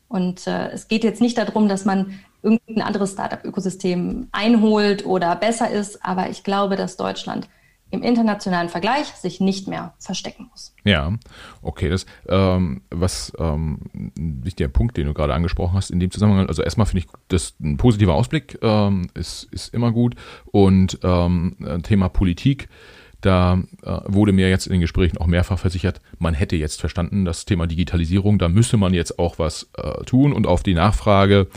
Und 0.09 0.47
äh, 0.47 0.69
es 0.69 0.89
geht 0.89 1.05
jetzt 1.05 1.21
nicht 1.21 1.39
darum, 1.39 1.69
dass 1.69 1.85
man 1.85 2.19
irgendein 2.43 2.83
anderes 2.83 3.13
Startup-Ökosystem 3.13 4.29
einholt 4.33 5.05
oder 5.05 5.35
besser 5.37 5.71
ist, 5.71 6.05
aber 6.05 6.31
ich 6.31 6.45
glaube, 6.45 6.77
dass 6.77 6.97
Deutschland 6.97 7.49
im 7.91 8.03
internationalen 8.03 8.69
Vergleich 8.69 9.07
sich 9.07 9.41
nicht 9.41 9.69
mehr 9.69 9.95
verstecken 9.99 10.49
muss. 10.51 10.75
Ja, 10.85 11.13
okay, 11.63 11.89
das 11.89 12.05
ähm, 12.29 12.83
was 12.91 13.33
ähm, 13.39 13.81
ein 13.95 14.45
wichtiger 14.45 14.69
Punkt, 14.69 14.97
den 14.97 15.07
du 15.07 15.15
gerade 15.15 15.35
angesprochen 15.35 15.75
hast 15.75 15.91
in 15.91 16.01
dem 16.01 16.11
Zusammenhang. 16.11 16.49
Also 16.49 16.63
erstmal 16.63 16.87
finde 16.87 17.07
ich 17.07 17.13
das 17.29 17.55
ein 17.61 17.77
positiver 17.77 18.15
Ausblick 18.15 18.59
ähm, 18.61 19.09
ist 19.15 19.45
ist 19.53 19.73
immer 19.73 19.93
gut 19.93 20.17
und 20.47 20.99
ähm, 21.03 21.57
Thema 21.85 22.09
Politik. 22.09 22.69
Da 23.27 23.61
äh, 23.83 23.99
wurde 24.07 24.31
mir 24.31 24.49
jetzt 24.49 24.69
in 24.69 24.73
den 24.73 24.81
Gesprächen 24.81 25.19
auch 25.19 25.27
mehrfach 25.27 25.59
versichert, 25.59 26.01
man 26.21 26.33
hätte 26.33 26.55
jetzt 26.55 26.79
verstanden, 26.79 27.25
das 27.25 27.45
Thema 27.45 27.67
Digitalisierung, 27.67 28.39
da 28.39 28.49
müsse 28.49 28.77
man 28.77 28.95
jetzt 28.95 29.19
auch 29.19 29.41
was 29.41 29.69
äh, 29.77 30.05
tun 30.05 30.33
und 30.33 30.47
auf 30.47 30.63
die 30.63 30.75
Nachfrage, 30.75 31.49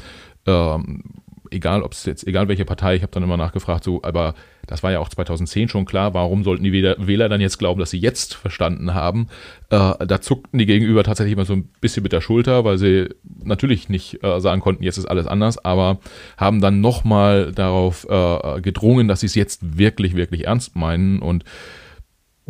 ähm, 0.48 1.04
egal 1.52 1.84
ob 1.84 1.94
es 1.94 2.06
jetzt, 2.06 2.26
egal 2.28 2.48
welche 2.48 2.66
Partei, 2.66 2.96
ich 2.96 3.02
habe 3.02 3.12
dann 3.12 3.24
immer 3.24 3.38
nachgefragt, 3.38 3.84
so, 3.84 4.02
aber 4.04 4.34
das 4.68 4.84
war 4.84 4.92
ja 4.92 5.00
auch 5.00 5.10
2010 5.10 5.70
schon 5.70 5.86
klar, 5.86 6.14
warum 6.14 6.44
sollten 6.44 6.64
die 6.64 6.72
Wähler, 6.72 7.30
dann 7.30 7.42
jetzt 7.42 7.58
glauben, 7.58 7.80
dass 7.80 7.90
sie 7.90 8.00
jetzt 8.00 8.36
verstanden 8.36 8.94
haben? 8.94 9.28
Äh, 9.70 10.06
da 10.06 10.22
zuckten 10.22 10.60
die 10.60 10.66
Gegenüber 10.66 11.04
tatsächlich 11.04 11.34
immer 11.34 11.46
so 11.46 11.54
ein 11.54 11.70
bisschen 11.82 12.04
mit 12.04 12.12
der 12.12 12.22
Schulter, 12.22 12.66
weil 12.66 12.78
sie 12.78 13.10
natürlich 13.44 13.90
nicht 13.90 14.24
äh, 14.24 14.40
sagen 14.40 14.62
konnten, 14.62 14.84
jetzt 14.84 14.98
ist 14.98 15.06
alles 15.06 15.28
anders, 15.28 15.64
aber 15.64 16.00
haben 16.38 16.62
dann 16.62 16.82
nochmal 16.82 17.52
darauf 17.52 18.08
äh, 18.10 18.62
gedrungen, 18.62 19.08
dass 19.08 19.22
sie 19.22 19.28
es 19.28 19.36
jetzt 19.36 19.78
wirklich, 19.78 20.16
wirklich 20.16 20.46
ernst 20.46 20.76
meinen 20.76 21.20
und 21.20 21.44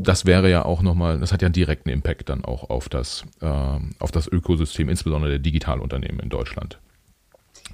das 0.04 0.26
wäre 0.26 0.50
ja 0.50 0.66
auch 0.66 0.82
nochmal, 0.82 1.20
das 1.20 1.32
hat 1.32 1.41
ja 1.41 1.47
einen 1.47 1.54
direkten 1.54 1.89
Impact 1.89 2.30
dann 2.30 2.45
auch 2.45 2.70
auf 2.70 2.89
das, 2.89 3.26
äh, 3.41 3.80
auf 4.00 4.12
das 4.12 4.28
Ökosystem, 4.28 4.89
insbesondere 4.89 5.32
der 5.32 5.39
Digitalunternehmen 5.39 6.20
in 6.20 6.30
Deutschland. 6.30 6.80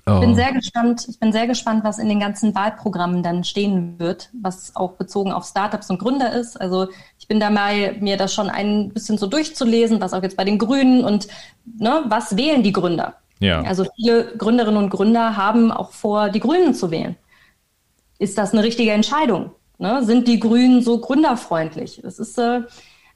Ich 0.07 0.19
bin 0.19 0.31
oh. 0.31 0.35
sehr 0.35 0.53
gespannt, 0.53 1.07
ich 1.09 1.19
bin 1.19 1.31
sehr 1.31 1.47
gespannt, 1.47 1.83
was 1.83 1.97
in 1.97 2.07
den 2.07 2.19
ganzen 2.19 2.53
Wahlprogrammen 2.53 3.23
dann 3.23 3.43
stehen 3.43 3.97
wird, 3.97 4.29
was 4.39 4.75
auch 4.75 4.91
bezogen 4.91 5.31
auf 5.31 5.45
Startups 5.45 5.89
und 5.89 5.97
Gründer 5.97 6.31
ist. 6.31 6.61
Also 6.61 6.89
ich 7.17 7.27
bin 7.27 7.39
dabei, 7.39 7.97
mir 7.99 8.15
das 8.15 8.31
schon 8.31 8.47
ein 8.47 8.89
bisschen 8.89 9.17
so 9.17 9.25
durchzulesen, 9.25 9.99
was 9.99 10.13
auch 10.13 10.21
jetzt 10.21 10.37
bei 10.37 10.43
den 10.43 10.59
Grünen 10.59 11.03
und 11.03 11.27
ne, 11.65 12.03
was 12.05 12.37
wählen 12.37 12.61
die 12.61 12.71
Gründer? 12.71 13.15
Ja. 13.39 13.61
Also 13.61 13.87
viele 13.95 14.37
Gründerinnen 14.37 14.77
und 14.77 14.91
Gründer 14.91 15.37
haben 15.37 15.71
auch 15.71 15.91
vor, 15.91 16.29
die 16.29 16.39
Grünen 16.39 16.75
zu 16.75 16.91
wählen. 16.91 17.15
Ist 18.19 18.37
das 18.37 18.53
eine 18.53 18.61
richtige 18.63 18.91
Entscheidung? 18.91 19.51
Ne? 19.79 20.03
Sind 20.03 20.27
die 20.27 20.39
Grünen 20.39 20.83
so 20.83 20.99
gründerfreundlich? 20.99 22.03
Es 22.03 22.19
ist 22.19 22.37
äh, 22.37 22.61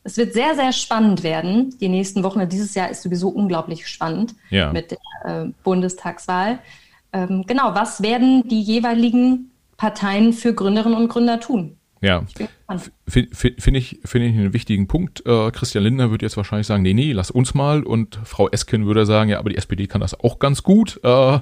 es 0.10 0.18
wird 0.18 0.34
sehr, 0.34 0.56
sehr 0.56 0.74
spannend 0.74 1.22
werden. 1.22 1.78
Die 1.80 1.88
nächsten 1.88 2.24
Wochen, 2.24 2.48
dieses 2.50 2.74
Jahr 2.74 2.90
ist 2.90 3.04
sowieso 3.04 3.30
unglaublich 3.30 3.88
spannend 3.88 4.34
ja. 4.50 4.74
mit 4.74 4.92
der 4.92 4.98
äh, 5.24 5.50
Bundestagswahl. 5.64 6.60
Ähm, 7.14 7.44
genau, 7.46 7.76
was 7.76 8.02
werden 8.02 8.48
die 8.48 8.62
jeweiligen 8.62 9.52
Parteien 9.78 10.34
für 10.34 10.54
Gründerinnen 10.54 10.98
und 10.98 11.10
Gründer 11.10 11.40
tun? 11.40 11.78
Ja, 12.02 12.24
finde 13.08 13.36
find 13.36 13.76
ich, 13.76 14.00
find 14.06 14.26
ich 14.26 14.34
einen 14.34 14.54
wichtigen 14.54 14.88
Punkt. 14.88 15.26
Äh, 15.26 15.52
Christian 15.52 15.84
Lindner 15.84 16.12
würde 16.12 16.26
jetzt 16.26 16.38
wahrscheinlich 16.38 16.68
sagen, 16.68 16.82
nee, 16.82 16.94
nee, 16.94 17.12
lass 17.12 17.30
uns 17.30 17.54
mal. 17.54 17.84
Und 17.84 18.20
Frau 18.24 18.48
Esken 18.48 18.86
würde 18.86 19.06
sagen, 19.06 19.30
ja, 19.30 19.40
aber 19.40 19.50
die 19.50 19.58
SPD 19.58 19.86
kann 19.88 20.00
das 20.00 20.18
auch 20.18 20.40
ganz 20.40 20.64
gut. 20.64 21.02
Äh, 21.04 21.40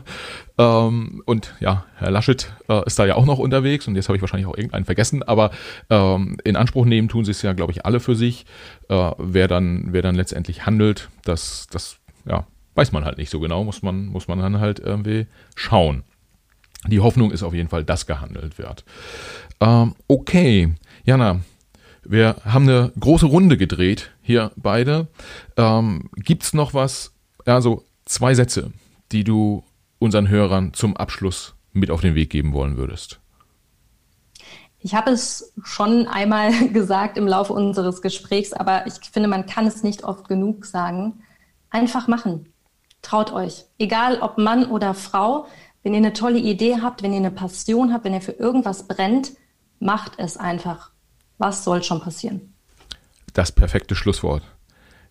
ähm, 0.58 1.22
und 1.26 1.54
ja, 1.60 1.86
Herr 1.96 2.10
Laschet 2.10 2.52
äh, 2.70 2.84
ist 2.88 2.98
da 2.98 3.06
ja 3.06 3.16
auch 3.16 3.26
noch 3.26 3.38
unterwegs 3.38 3.88
und 3.88 3.96
jetzt 3.96 4.10
habe 4.10 4.16
ich 4.16 4.22
wahrscheinlich 4.22 4.48
auch 4.48 4.58
irgendeinen 4.58 4.86
vergessen, 4.86 5.22
aber 5.22 5.52
ähm, 5.92 6.38
in 6.44 6.56
Anspruch 6.56 6.86
nehmen 6.86 7.08
tun 7.08 7.24
sie 7.24 7.32
es 7.32 7.44
ja, 7.44 7.54
glaube 7.54 7.72
ich, 7.72 7.86
alle 7.86 8.00
für 8.00 8.16
sich. 8.16 8.46
Äh, 8.90 9.12
wer 9.20 9.48
dann, 9.48 9.90
wer 9.92 10.02
dann 10.02 10.16
letztendlich 10.16 10.66
handelt, 10.66 11.10
das, 11.24 11.68
das, 11.70 12.00
ja, 12.28 12.48
weiß 12.74 12.92
man 12.94 13.06
halt 13.06 13.20
nicht 13.20 13.30
so 13.30 13.40
genau, 13.40 13.64
muss 13.64 13.84
man, 13.84 14.08
muss 14.08 14.28
man 14.28 14.40
dann 14.40 14.60
halt 14.60 14.80
irgendwie 14.80 15.28
schauen. 15.56 16.04
Die 16.86 17.00
Hoffnung 17.00 17.32
ist 17.32 17.44
auf 17.44 17.54
jeden 17.54 17.70
Fall, 17.70 17.84
dass 17.84 18.06
gehandelt 18.06 18.58
wird. 18.58 18.86
Ähm, 19.60 19.96
okay, 20.08 20.76
Jana, 21.04 21.42
wir 22.04 22.38
haben 22.46 22.70
eine 22.70 22.92
große 23.00 23.26
Runde 23.26 23.58
gedreht 23.58 24.12
hier 24.22 24.52
beide. 24.56 25.08
Ähm, 25.58 26.10
Gibt 26.16 26.44
es 26.44 26.54
noch 26.54 26.74
was, 26.74 27.14
also 27.46 27.84
zwei 28.06 28.34
Sätze, 28.34 28.72
die 29.12 29.24
du 29.24 29.64
unseren 30.00 30.30
Hörern 30.30 30.74
zum 30.74 30.96
Abschluss 30.96 31.56
mit 31.74 31.92
auf 31.92 32.02
den 32.02 32.16
Weg 32.16 32.30
geben 32.30 32.54
wollen 32.54 32.78
würdest? 32.78 33.20
Ich 34.80 34.96
habe 34.96 35.12
es 35.12 35.54
schon 35.64 36.08
einmal 36.08 36.70
gesagt 36.74 37.18
im 37.18 37.28
Laufe 37.28 37.54
unseres 37.54 38.02
Gesprächs, 38.02 38.54
aber 38.54 38.86
ich 38.88 38.94
finde, 39.12 39.28
man 39.28 39.46
kann 39.46 39.68
es 39.68 39.84
nicht 39.84 40.04
oft 40.04 40.28
genug 40.28 40.66
sagen. 40.66 41.24
Einfach 41.70 42.08
machen. 42.08 42.54
Traut 43.02 43.32
euch. 43.32 43.66
Egal 43.78 44.20
ob 44.22 44.38
Mann 44.38 44.66
oder 44.66 44.94
Frau, 44.94 45.48
wenn 45.88 45.94
ihr 45.94 46.00
eine 46.00 46.12
tolle 46.12 46.38
Idee 46.38 46.80
habt, 46.82 47.02
wenn 47.02 47.14
ihr 47.14 47.20
eine 47.20 47.32
Passion 47.32 47.94
habt, 47.94 48.04
wenn 48.04 48.14
ihr 48.14 48.20
für 48.20 48.34
irgendwas 48.34 48.90
brennt, 48.90 49.32
macht 49.80 50.16
es 50.18 50.36
einfach. 50.36 50.92
Was 51.38 51.64
soll 51.64 51.82
schon 51.82 52.02
passieren? 52.02 52.54
Das 53.34 53.54
perfekte 53.54 53.96
Schlusswort. 53.96 54.44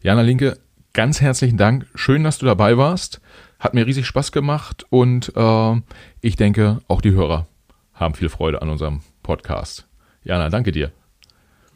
Jana 0.02 0.20
Linke, 0.20 0.58
ganz 0.92 1.22
herzlichen 1.22 1.56
Dank. 1.56 1.86
Schön, 1.94 2.24
dass 2.24 2.36
du 2.36 2.44
dabei 2.44 2.76
warst. 2.76 3.22
Hat 3.58 3.72
mir 3.72 3.86
riesig 3.86 4.06
Spaß 4.06 4.32
gemacht 4.32 4.84
und 4.90 5.32
äh, 5.34 5.80
ich 6.20 6.36
denke, 6.36 6.80
auch 6.88 7.00
die 7.00 7.12
Hörer 7.12 7.46
haben 7.94 8.12
viel 8.12 8.28
Freude 8.28 8.60
an 8.60 8.68
unserem 8.68 9.00
Podcast. 9.22 9.88
Jana, 10.24 10.50
danke 10.50 10.72
dir. 10.72 10.92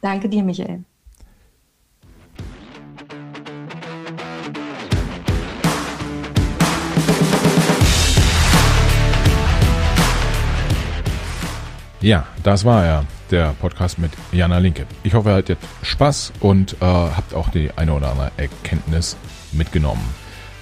Danke 0.03 0.29
dir, 0.29 0.43
Michael. 0.43 0.85
Ja, 12.03 12.27
das 12.43 12.65
war 12.65 12.83
er, 12.83 13.05
der 13.31 13.55
Podcast 13.61 13.99
mit 13.99 14.11
Jana 14.33 14.57
Linke. 14.57 14.87
Ich 15.03 15.13
hoffe, 15.13 15.29
ihr 15.29 15.35
hattet 15.35 15.59
Spaß 15.83 16.33
und 16.41 16.73
äh, 16.75 16.77
habt 16.81 17.35
auch 17.35 17.51
die 17.51 17.71
eine 17.77 17.93
oder 17.93 18.13
andere 18.13 18.33
Erkenntnis 18.39 19.19
mitgenommen. 19.53 20.03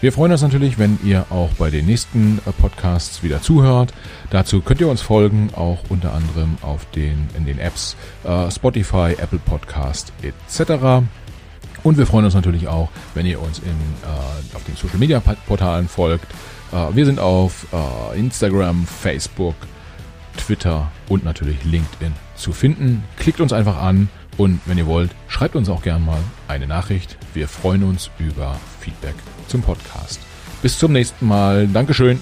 Wir 0.01 0.13
freuen 0.13 0.33
uns 0.33 0.43
natürlich, 0.43 0.81
wenn 0.81 0.99
ihr 1.05 1.27
auch 1.31 1.51
bei 1.51 1.71
den 1.71 1.87
nächsten 1.87 2.41
äh, 2.45 2.51
Podcasts 2.51 3.23
wieder 3.23 3.41
zuhört. 3.41 3.95
Dazu 4.31 4.63
könnt 4.63 4.81
ihr 4.81 4.89
uns 4.89 5.01
folgen, 5.01 5.51
auch 5.55 5.79
unter 5.89 6.13
anderem 6.13 6.59
auf 6.61 6.87
den, 6.91 7.29
in 7.37 7.47
den 7.47 7.61
Apps 7.61 7.95
äh, 8.25 8.51
Spotify, 8.51 9.15
Apple 9.17 9.39
Podcast 9.39 10.13
etc. 10.23 11.07
Und 11.85 11.99
wir 11.99 12.07
freuen 12.09 12.25
uns 12.25 12.35
natürlich 12.35 12.67
auch, 12.67 12.89
wenn 13.15 13.27
ihr 13.27 13.41
uns 13.41 13.61
in, 13.61 13.67
äh, 13.71 14.57
auf 14.57 14.65
den 14.65 14.75
Social 14.75 14.99
Media 14.99 15.21
Portalen 15.21 15.89
folgt. 15.89 16.27
Äh, 16.73 16.97
wir 16.97 17.07
sind 17.07 17.21
auf 17.21 17.65
äh, 17.73 18.19
Instagram, 18.19 18.87
Facebook, 18.87 19.55
Twitter 20.39 20.91
und 21.09 21.25
natürlich 21.25 21.65
LinkedIn 21.65 22.13
zu 22.35 22.53
finden. 22.53 23.05
Klickt 23.19 23.41
uns 23.41 23.53
einfach 23.53 23.77
an 23.77 24.09
und 24.37 24.61
wenn 24.67 24.79
ihr 24.79 24.87
wollt, 24.87 25.11
schreibt 25.27 25.57
uns 25.57 25.69
auch 25.69 25.83
gern 25.83 26.05
mal 26.05 26.21
eine 26.47 26.67
Nachricht. 26.67 27.19
Wir 27.35 27.49
freuen 27.49 27.83
uns 27.83 28.11
über 28.19 28.59
Feedback 28.81 29.15
zum 29.49 29.63
Podcast. 29.63 30.21
Bis 30.63 30.79
zum 30.79 30.93
nächsten 30.93 31.27
Mal. 31.27 31.69
Dankeschön. 31.69 32.21